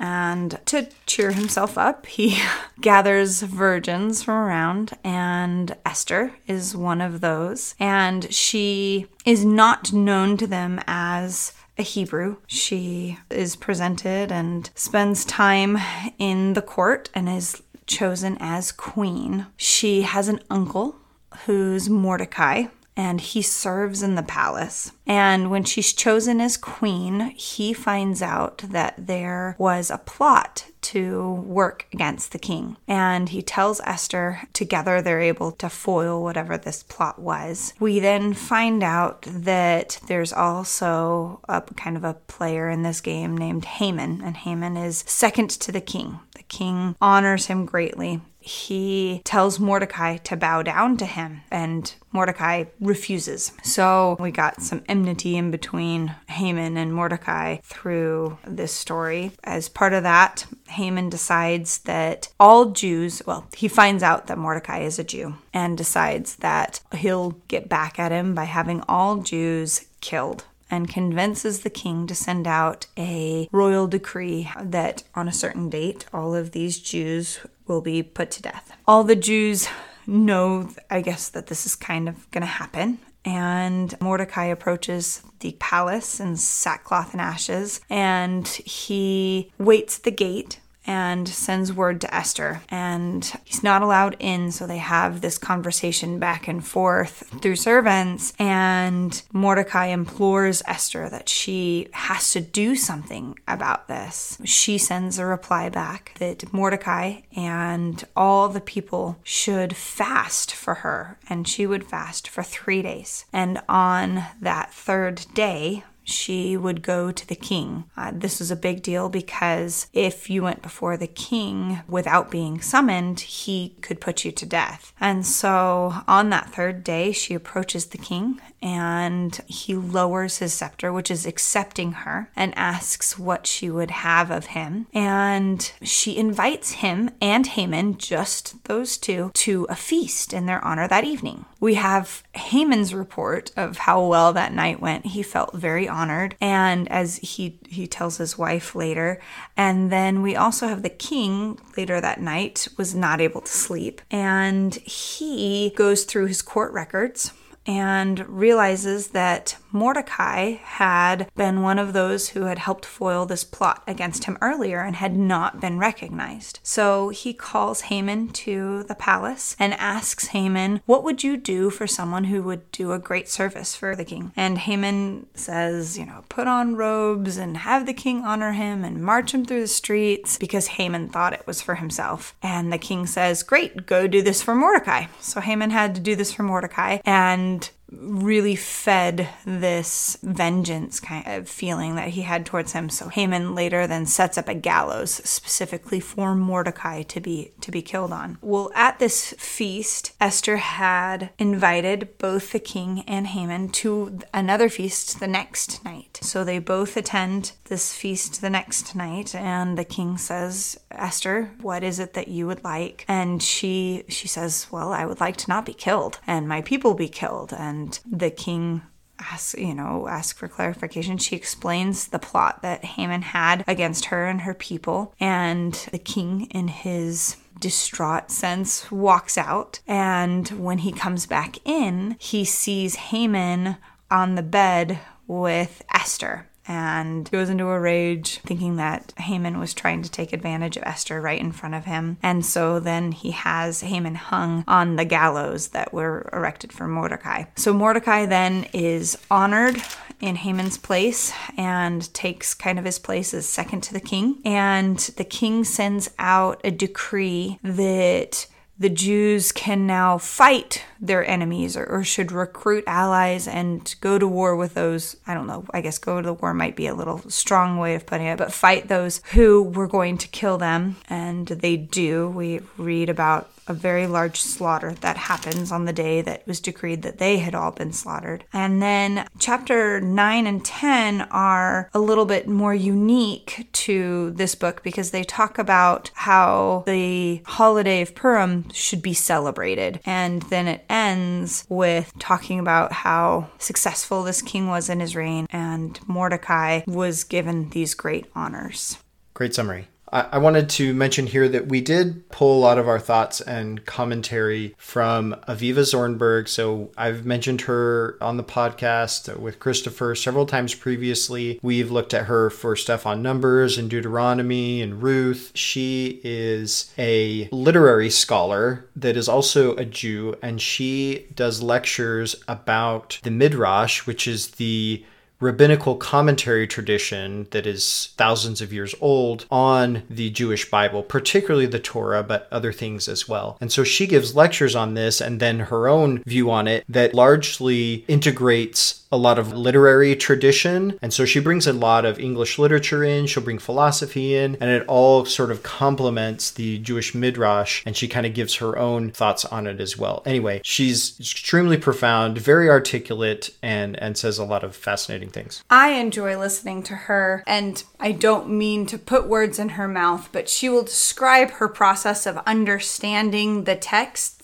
And 0.00 0.58
to 0.64 0.88
cheer 1.04 1.32
himself 1.32 1.76
up, 1.76 2.06
he 2.06 2.42
gathers 2.80 3.42
virgins 3.42 4.22
from 4.22 4.34
around, 4.34 4.92
and 5.04 5.76
Esther 5.84 6.32
is 6.46 6.74
one 6.74 7.02
of 7.02 7.20
those. 7.20 7.74
And 7.78 8.32
she 8.32 9.06
is 9.26 9.44
not 9.44 9.92
known 9.92 10.38
to 10.38 10.46
them 10.46 10.80
as 10.86 11.52
a 11.78 11.82
Hebrew. 11.82 12.38
She 12.46 13.18
is 13.28 13.56
presented 13.56 14.32
and 14.32 14.70
spends 14.74 15.24
time 15.26 15.76
in 16.18 16.54
the 16.54 16.62
court 16.62 17.10
and 17.14 17.28
is 17.28 17.62
chosen 17.86 18.38
as 18.40 18.72
queen. 18.72 19.46
She 19.58 20.02
has 20.02 20.28
an 20.28 20.40
uncle 20.48 20.96
who's 21.44 21.90
Mordecai, 21.90 22.64
and 22.96 23.20
he 23.20 23.42
serves 23.42 24.02
in 24.02 24.14
the 24.14 24.22
palace. 24.22 24.92
And 25.06 25.50
when 25.50 25.64
she's 25.64 25.92
chosen 25.92 26.40
as 26.40 26.56
queen, 26.56 27.30
he 27.36 27.72
finds 27.72 28.22
out 28.22 28.58
that 28.58 28.94
there 28.98 29.56
was 29.58 29.90
a 29.90 29.98
plot 29.98 30.66
to 30.82 31.32
work 31.32 31.86
against 31.92 32.32
the 32.32 32.38
king. 32.38 32.76
And 32.88 33.28
he 33.28 33.42
tells 33.42 33.80
Esther, 33.80 34.40
together 34.52 35.00
they're 35.00 35.20
able 35.20 35.52
to 35.52 35.68
foil 35.68 36.22
whatever 36.22 36.56
this 36.56 36.82
plot 36.82 37.18
was. 37.18 37.74
We 37.78 38.00
then 38.00 38.34
find 38.34 38.82
out 38.82 39.22
that 39.22 40.00
there's 40.06 40.32
also 40.32 41.40
a 41.48 41.60
kind 41.60 41.96
of 41.96 42.04
a 42.04 42.14
player 42.14 42.68
in 42.70 42.82
this 42.82 43.00
game 43.00 43.36
named 43.36 43.64
Haman, 43.64 44.22
and 44.22 44.36
Haman 44.36 44.76
is 44.76 45.04
second 45.06 45.50
to 45.50 45.72
the 45.72 45.80
king. 45.80 46.20
The 46.34 46.42
king 46.44 46.96
honors 47.00 47.46
him 47.46 47.66
greatly 47.66 48.20
he 48.50 49.22
tells 49.24 49.60
Mordecai 49.60 50.16
to 50.16 50.36
bow 50.36 50.62
down 50.62 50.96
to 50.96 51.06
him, 51.06 51.42
and 51.52 51.94
Mordecai 52.10 52.64
refuses. 52.80 53.52
So 53.62 54.16
we 54.18 54.32
got 54.32 54.60
some 54.60 54.82
enmity 54.88 55.36
in 55.36 55.52
between 55.52 56.16
Haman 56.28 56.76
and 56.76 56.92
Mordecai 56.92 57.58
through 57.62 58.38
this 58.44 58.72
story. 58.72 59.30
As 59.44 59.68
part 59.68 59.92
of 59.92 60.02
that, 60.02 60.46
Haman 60.68 61.10
decides 61.10 61.78
that 61.80 62.28
all 62.40 62.72
Jews, 62.72 63.22
well, 63.24 63.46
he 63.56 63.68
finds 63.68 64.02
out 64.02 64.26
that 64.26 64.38
Mordecai 64.38 64.80
is 64.80 64.98
a 64.98 65.04
Jew 65.04 65.36
and 65.54 65.78
decides 65.78 66.36
that 66.36 66.80
he'll 66.96 67.30
get 67.46 67.68
back 67.68 68.00
at 68.00 68.10
him 68.10 68.34
by 68.34 68.44
having 68.44 68.82
all 68.88 69.18
Jews 69.18 69.86
killed 70.00 70.44
and 70.70 70.88
convinces 70.88 71.60
the 71.60 71.70
king 71.70 72.06
to 72.06 72.14
send 72.14 72.46
out 72.46 72.86
a 72.96 73.48
royal 73.52 73.86
decree 73.86 74.50
that 74.60 75.02
on 75.14 75.28
a 75.28 75.32
certain 75.32 75.68
date 75.68 76.06
all 76.12 76.34
of 76.34 76.52
these 76.52 76.78
Jews 76.78 77.40
will 77.70 77.80
be 77.80 78.02
put 78.02 78.30
to 78.32 78.42
death. 78.42 78.72
All 78.86 79.04
the 79.04 79.16
Jews 79.16 79.68
know, 80.06 80.68
I 80.90 81.00
guess, 81.00 81.28
that 81.30 81.46
this 81.46 81.64
is 81.64 81.76
kind 81.76 82.08
of 82.08 82.30
going 82.30 82.42
to 82.42 82.46
happen. 82.46 82.98
And 83.24 83.94
Mordecai 84.00 84.46
approaches 84.46 85.22
the 85.40 85.56
palace 85.60 86.20
in 86.20 86.36
sackcloth 86.36 87.12
and 87.12 87.20
ashes, 87.20 87.80
and 87.90 88.48
he 88.48 89.52
waits 89.58 89.98
at 89.98 90.04
the 90.04 90.10
gate 90.10 90.58
and 90.90 91.28
sends 91.28 91.72
word 91.72 92.00
to 92.00 92.12
Esther. 92.12 92.62
And 92.68 93.24
he's 93.44 93.62
not 93.62 93.80
allowed 93.80 94.16
in, 94.18 94.50
so 94.50 94.66
they 94.66 94.78
have 94.78 95.20
this 95.20 95.38
conversation 95.38 96.18
back 96.18 96.48
and 96.48 96.66
forth 96.66 97.32
through 97.40 97.54
servants. 97.54 98.32
And 98.40 99.22
Mordecai 99.32 99.86
implores 99.86 100.64
Esther 100.66 101.08
that 101.08 101.28
she 101.28 101.86
has 101.92 102.32
to 102.32 102.40
do 102.40 102.74
something 102.74 103.38
about 103.46 103.86
this. 103.86 104.38
She 104.44 104.78
sends 104.78 105.16
a 105.20 105.26
reply 105.26 105.68
back 105.68 106.16
that 106.18 106.52
Mordecai 106.52 107.20
and 107.36 108.02
all 108.16 108.48
the 108.48 108.60
people 108.60 109.16
should 109.22 109.76
fast 109.76 110.52
for 110.52 110.74
her, 110.74 111.18
and 111.28 111.46
she 111.46 111.68
would 111.68 111.84
fast 111.84 112.26
for 112.26 112.42
three 112.42 112.82
days. 112.82 113.26
And 113.32 113.62
on 113.68 114.24
that 114.40 114.74
third 114.74 115.24
day, 115.34 115.84
she 116.10 116.56
would 116.56 116.82
go 116.82 117.12
to 117.12 117.26
the 117.26 117.36
king. 117.36 117.84
Uh, 117.96 118.12
this 118.14 118.38
was 118.38 118.50
a 118.50 118.56
big 118.56 118.82
deal 118.82 119.08
because 119.08 119.86
if 119.92 120.28
you 120.28 120.42
went 120.42 120.62
before 120.62 120.96
the 120.96 121.06
king 121.06 121.80
without 121.88 122.30
being 122.30 122.60
summoned, 122.60 123.20
he 123.20 123.76
could 123.80 124.00
put 124.00 124.24
you 124.24 124.32
to 124.32 124.46
death. 124.46 124.92
And 125.00 125.26
so 125.26 125.94
on 126.06 126.30
that 126.30 126.52
third 126.52 126.84
day, 126.84 127.12
she 127.12 127.34
approaches 127.34 127.86
the 127.86 127.98
king 127.98 128.40
and 128.62 129.40
he 129.46 129.74
lowers 129.74 130.38
his 130.38 130.52
scepter, 130.52 130.92
which 130.92 131.10
is 131.10 131.26
accepting 131.26 131.92
her, 131.92 132.30
and 132.36 132.56
asks 132.56 133.18
what 133.18 133.46
she 133.46 133.70
would 133.70 133.90
have 133.90 134.30
of 134.30 134.46
him. 134.46 134.86
And 134.92 135.70
she 135.82 136.16
invites 136.16 136.72
him 136.72 137.10
and 137.20 137.46
Haman, 137.46 137.98
just 137.98 138.64
those 138.64 138.96
two, 138.96 139.30
to 139.34 139.66
a 139.68 139.76
feast 139.76 140.32
in 140.32 140.46
their 140.46 140.64
honor 140.64 140.88
that 140.88 141.04
evening. 141.04 141.44
We 141.58 141.74
have 141.74 142.22
Haman's 142.34 142.94
report 142.94 143.50
of 143.56 143.78
how 143.78 144.04
well 144.06 144.32
that 144.32 144.52
night 144.52 144.80
went. 144.80 145.06
He 145.06 145.22
felt 145.22 145.54
very 145.54 145.88
honored, 145.88 146.36
and 146.40 146.90
as 146.90 147.16
he 147.16 147.58
he 147.68 147.86
tells 147.86 148.16
his 148.16 148.38
wife 148.38 148.74
later, 148.74 149.20
and 149.56 149.92
then 149.92 150.22
we 150.22 150.36
also 150.36 150.68
have 150.68 150.82
the 150.82 150.88
king 150.88 151.58
later 151.76 152.00
that 152.00 152.20
night 152.20 152.68
was 152.76 152.94
not 152.94 153.20
able 153.20 153.42
to 153.42 153.52
sleep, 153.52 154.00
and 154.10 154.74
he 154.76 155.72
goes 155.76 156.04
through 156.04 156.26
his 156.26 156.42
court 156.42 156.72
records 156.72 157.32
and 157.66 158.26
realizes 158.28 159.08
that 159.08 159.56
Mordecai 159.72 160.56
had 160.62 161.30
been 161.34 161.62
one 161.62 161.78
of 161.78 161.92
those 161.92 162.30
who 162.30 162.42
had 162.42 162.58
helped 162.58 162.84
foil 162.84 163.26
this 163.26 163.44
plot 163.44 163.82
against 163.86 164.24
him 164.24 164.38
earlier 164.40 164.80
and 164.80 164.96
had 164.96 165.16
not 165.16 165.60
been 165.60 165.78
recognized. 165.78 166.60
So 166.62 167.10
he 167.10 167.32
calls 167.32 167.82
Haman 167.82 168.28
to 168.28 168.82
the 168.84 168.94
palace 168.94 169.56
and 169.58 169.74
asks 169.74 170.28
Haman, 170.28 170.80
What 170.86 171.04
would 171.04 171.22
you 171.22 171.36
do 171.36 171.70
for 171.70 171.86
someone 171.86 172.24
who 172.24 172.42
would 172.42 172.70
do 172.72 172.92
a 172.92 172.98
great 172.98 173.28
service 173.28 173.74
for 173.74 173.94
the 173.94 174.04
king? 174.04 174.32
And 174.36 174.58
Haman 174.58 175.26
says, 175.34 175.98
You 175.98 176.06
know, 176.06 176.24
put 176.28 176.46
on 176.46 176.76
robes 176.76 177.36
and 177.36 177.58
have 177.58 177.86
the 177.86 177.94
king 177.94 178.24
honor 178.24 178.52
him 178.52 178.84
and 178.84 179.02
march 179.02 179.32
him 179.32 179.44
through 179.44 179.60
the 179.60 179.68
streets 179.68 180.38
because 180.38 180.66
Haman 180.66 181.08
thought 181.08 181.32
it 181.32 181.46
was 181.46 181.62
for 181.62 181.76
himself. 181.76 182.34
And 182.42 182.72
the 182.72 182.78
king 182.78 183.06
says, 183.06 183.42
Great, 183.42 183.86
go 183.86 184.06
do 184.06 184.22
this 184.22 184.42
for 184.42 184.54
Mordecai. 184.54 185.06
So 185.20 185.40
Haman 185.40 185.70
had 185.70 185.94
to 185.94 186.00
do 186.00 186.16
this 186.16 186.32
for 186.32 186.42
Mordecai. 186.42 186.98
And 187.04 187.70
really 187.92 188.56
fed 188.56 189.28
this 189.44 190.16
vengeance 190.22 191.00
kind 191.00 191.26
of 191.26 191.48
feeling 191.48 191.96
that 191.96 192.08
he 192.10 192.22
had 192.22 192.46
towards 192.46 192.72
him. 192.72 192.88
So 192.88 193.08
Haman 193.08 193.54
later 193.54 193.86
then 193.86 194.06
sets 194.06 194.38
up 194.38 194.48
a 194.48 194.54
gallows 194.54 195.12
specifically 195.28 196.00
for 196.00 196.34
Mordecai 196.34 197.02
to 197.02 197.20
be 197.20 197.52
to 197.60 197.70
be 197.70 197.82
killed 197.82 198.12
on. 198.12 198.38
Well, 198.40 198.70
at 198.74 198.98
this 198.98 199.34
feast, 199.38 200.12
Esther 200.20 200.56
had 200.56 201.30
invited 201.38 202.18
both 202.18 202.52
the 202.52 202.58
king 202.58 203.04
and 203.06 203.26
Haman 203.26 203.70
to 203.70 204.20
another 204.32 204.68
feast 204.68 205.20
the 205.20 205.28
next 205.28 205.84
night. 205.84 206.18
So 206.22 206.44
they 206.44 206.58
both 206.58 206.96
attend 206.96 207.52
this 207.64 207.94
feast 207.94 208.40
the 208.40 208.50
next 208.50 208.94
night 208.94 209.34
and 209.34 209.76
the 209.76 209.84
king 209.84 210.18
says, 210.18 210.78
"Esther, 210.90 211.52
what 211.60 211.82
is 211.82 211.98
it 211.98 212.14
that 212.14 212.28
you 212.28 212.46
would 212.46 212.62
like?" 212.64 213.04
And 213.08 213.42
she 213.42 214.04
she 214.08 214.28
says, 214.28 214.66
"Well, 214.70 214.92
I 214.92 215.04
would 215.06 215.20
like 215.20 215.36
to 215.38 215.48
not 215.48 215.66
be 215.66 215.74
killed 215.74 216.18
and 216.26 216.48
my 216.48 216.60
people 216.62 216.94
be 216.94 217.08
killed." 217.08 217.52
And 217.52 217.79
and 217.80 218.00
the 218.10 218.30
king 218.30 218.82
asks, 219.18 219.54
you 219.54 219.74
know, 219.74 220.06
ask 220.08 220.36
for 220.36 220.48
clarification. 220.48 221.18
She 221.18 221.36
explains 221.36 222.08
the 222.08 222.18
plot 222.18 222.62
that 222.62 222.84
Haman 222.84 223.22
had 223.22 223.64
against 223.66 224.06
her 224.06 224.26
and 224.26 224.42
her 224.42 224.54
people, 224.54 225.14
and 225.20 225.74
the 225.92 225.98
king, 225.98 226.46
in 226.50 226.68
his 226.68 227.36
distraught 227.58 228.30
sense, 228.30 228.90
walks 228.90 229.36
out. 229.36 229.80
And 229.86 230.48
when 230.48 230.78
he 230.78 230.92
comes 230.92 231.26
back 231.26 231.58
in, 231.66 232.16
he 232.18 232.44
sees 232.44 232.96
Haman 232.96 233.76
on 234.10 234.34
the 234.34 234.42
bed 234.42 234.98
with 235.26 235.82
Esther. 235.94 236.48
And 236.68 237.30
goes 237.30 237.48
into 237.48 237.68
a 237.68 237.80
rage, 237.80 238.38
thinking 238.38 238.76
that 238.76 239.12
Haman 239.16 239.58
was 239.58 239.74
trying 239.74 240.02
to 240.02 240.10
take 240.10 240.32
advantage 240.32 240.76
of 240.76 240.82
Esther 240.84 241.20
right 241.20 241.40
in 241.40 241.52
front 241.52 241.74
of 241.74 241.84
him. 241.84 242.18
And 242.22 242.44
so 242.44 242.80
then 242.80 243.12
he 243.12 243.32
has 243.32 243.80
Haman 243.80 244.14
hung 244.14 244.64
on 244.68 244.96
the 244.96 245.04
gallows 245.04 245.68
that 245.68 245.92
were 245.92 246.28
erected 246.32 246.72
for 246.72 246.86
Mordecai. 246.86 247.44
So 247.56 247.72
Mordecai 247.72 248.26
then 248.26 248.66
is 248.72 249.18
honored 249.30 249.82
in 250.20 250.36
Haman's 250.36 250.78
place 250.78 251.32
and 251.56 252.12
takes 252.12 252.54
kind 252.54 252.78
of 252.78 252.84
his 252.84 252.98
place 252.98 253.32
as 253.32 253.46
second 253.46 253.82
to 253.84 253.92
the 253.92 254.00
king. 254.00 254.38
And 254.44 254.98
the 254.98 255.24
king 255.24 255.64
sends 255.64 256.10
out 256.18 256.60
a 256.62 256.70
decree 256.70 257.58
that 257.62 258.46
the 258.80 258.88
Jews 258.88 259.52
can 259.52 259.86
now 259.86 260.16
fight 260.16 260.84
their 260.98 261.24
enemies 261.24 261.76
or, 261.76 261.84
or, 261.84 262.02
should 262.02 262.32
recruit 262.32 262.82
allies 262.86 263.46
and 263.46 263.94
go 264.00 264.18
to 264.18 264.26
war 264.26 264.56
with 264.56 264.72
those. 264.72 265.16
I 265.26 265.34
don't 265.34 265.46
know, 265.46 265.66
I 265.72 265.82
guess 265.82 265.98
go 265.98 266.20
to 266.20 266.26
the 266.26 266.32
war 266.32 266.54
might 266.54 266.76
be 266.76 266.86
a 266.86 266.94
little 266.94 267.18
strong 267.28 267.76
way 267.76 267.94
of 267.94 268.06
putting 268.06 268.26
it, 268.26 268.38
but 268.38 268.54
fight 268.54 268.88
those 268.88 269.20
who 269.32 269.62
were 269.62 269.86
going 269.86 270.16
to 270.18 270.28
kill 270.28 270.56
them. 270.56 270.96
And 271.10 271.46
they 271.46 271.76
do. 271.76 272.30
We 272.30 272.60
read 272.78 273.10
about 273.10 273.50
a 273.70 273.74
very 273.74 274.08
large 274.08 274.40
slaughter 274.40 274.94
that 274.94 275.16
happens 275.16 275.70
on 275.70 275.84
the 275.84 275.92
day 275.92 276.20
that 276.20 276.44
was 276.46 276.60
decreed 276.60 277.02
that 277.02 277.18
they 277.18 277.38
had 277.38 277.54
all 277.54 277.70
been 277.70 277.92
slaughtered. 277.92 278.44
And 278.52 278.82
then 278.82 279.26
chapter 279.38 280.00
9 280.00 280.46
and 280.46 280.64
10 280.64 281.22
are 281.30 281.88
a 281.94 282.00
little 282.00 282.26
bit 282.26 282.48
more 282.48 282.74
unique 282.74 283.68
to 283.72 284.32
this 284.32 284.56
book 284.56 284.82
because 284.82 285.12
they 285.12 285.22
talk 285.22 285.56
about 285.56 286.10
how 286.14 286.82
the 286.86 287.42
holiday 287.46 288.02
of 288.02 288.16
Purim 288.16 288.68
should 288.72 289.02
be 289.02 289.14
celebrated. 289.14 290.00
And 290.04 290.42
then 290.42 290.66
it 290.66 290.84
ends 290.90 291.64
with 291.68 292.12
talking 292.18 292.58
about 292.58 292.92
how 292.92 293.50
successful 293.58 294.24
this 294.24 294.42
king 294.42 294.66
was 294.66 294.90
in 294.90 294.98
his 294.98 295.14
reign 295.14 295.46
and 295.50 295.98
Mordecai 296.08 296.80
was 296.88 297.22
given 297.22 297.70
these 297.70 297.94
great 297.94 298.26
honors. 298.34 298.98
Great 299.32 299.54
summary. 299.54 299.86
I 300.12 300.38
wanted 300.38 300.68
to 300.70 300.92
mention 300.92 301.28
here 301.28 301.48
that 301.48 301.68
we 301.68 301.80
did 301.80 302.28
pull 302.30 302.58
a 302.58 302.60
lot 302.60 302.78
of 302.78 302.88
our 302.88 302.98
thoughts 302.98 303.40
and 303.40 303.86
commentary 303.86 304.74
from 304.76 305.36
Avivah 305.46 305.84
Zornberg. 305.84 306.48
So 306.48 306.90
I've 306.96 307.24
mentioned 307.24 307.62
her 307.62 308.18
on 308.20 308.36
the 308.36 308.42
podcast 308.42 309.38
with 309.38 309.60
Christopher 309.60 310.16
several 310.16 310.46
times 310.46 310.74
previously. 310.74 311.60
We've 311.62 311.92
looked 311.92 312.12
at 312.12 312.26
her 312.26 312.50
for 312.50 312.74
stuff 312.74 313.06
on 313.06 313.22
Numbers 313.22 313.78
and 313.78 313.88
Deuteronomy 313.88 314.82
and 314.82 315.00
Ruth. 315.00 315.52
She 315.54 316.20
is 316.24 316.92
a 316.98 317.48
literary 317.52 318.10
scholar 318.10 318.88
that 318.96 319.16
is 319.16 319.28
also 319.28 319.76
a 319.76 319.84
Jew, 319.84 320.34
and 320.42 320.60
she 320.60 321.26
does 321.36 321.62
lectures 321.62 322.34
about 322.48 323.20
the 323.22 323.30
Midrash, 323.30 324.06
which 324.06 324.26
is 324.26 324.48
the 324.52 325.04
rabbinical 325.40 325.96
commentary 325.96 326.66
tradition 326.66 327.46
that 327.50 327.66
is 327.66 328.10
thousands 328.16 328.60
of 328.60 328.72
years 328.72 328.94
old 329.00 329.46
on 329.50 330.02
the 330.08 330.30
Jewish 330.30 330.70
Bible, 330.70 331.02
particularly 331.02 331.66
the 331.66 331.78
Torah, 331.78 332.22
but 332.22 332.46
other 332.52 332.72
things 332.72 333.08
as 333.08 333.28
well. 333.28 333.56
And 333.60 333.72
so 333.72 333.82
she 333.82 334.06
gives 334.06 334.36
lectures 334.36 334.76
on 334.76 334.94
this 334.94 335.20
and 335.20 335.40
then 335.40 335.60
her 335.60 335.88
own 335.88 336.22
view 336.24 336.50
on 336.50 336.68
it 336.68 336.84
that 336.88 337.14
largely 337.14 338.04
integrates 338.06 338.99
a 339.12 339.16
lot 339.16 339.38
of 339.38 339.52
literary 339.52 340.14
tradition. 340.16 340.98
And 341.02 341.12
so 341.12 341.24
she 341.24 341.40
brings 341.40 341.66
a 341.66 341.72
lot 341.72 342.04
of 342.04 342.18
English 342.18 342.58
literature 342.58 343.02
in, 343.02 343.26
she'll 343.26 343.42
bring 343.42 343.58
philosophy 343.58 344.36
in, 344.36 344.56
and 344.60 344.70
it 344.70 344.86
all 344.86 345.24
sort 345.24 345.50
of 345.50 345.62
complements 345.62 346.50
the 346.50 346.78
Jewish 346.78 347.14
Midrash. 347.14 347.82
And 347.84 347.96
she 347.96 348.08
kind 348.08 348.26
of 348.26 348.34
gives 348.34 348.56
her 348.56 348.78
own 348.78 349.10
thoughts 349.10 349.44
on 349.44 349.66
it 349.66 349.80
as 349.80 349.98
well. 349.98 350.22
Anyway, 350.24 350.60
she's 350.64 351.18
extremely 351.18 351.76
profound, 351.76 352.38
very 352.38 352.68
articulate, 352.68 353.50
and, 353.62 353.96
and 354.00 354.16
says 354.16 354.38
a 354.38 354.44
lot 354.44 354.62
of 354.62 354.76
fascinating 354.76 355.30
things. 355.30 355.64
I 355.70 355.90
enjoy 355.90 356.38
listening 356.38 356.82
to 356.84 356.94
her, 356.94 357.42
and 357.46 357.82
I 357.98 358.12
don't 358.12 358.50
mean 358.50 358.86
to 358.86 358.98
put 358.98 359.28
words 359.28 359.58
in 359.58 359.70
her 359.70 359.88
mouth, 359.88 360.28
but 360.32 360.48
she 360.48 360.68
will 360.68 360.84
describe 360.84 361.52
her 361.52 361.68
process 361.68 362.26
of 362.26 362.38
understanding 362.46 363.64
the 363.64 363.76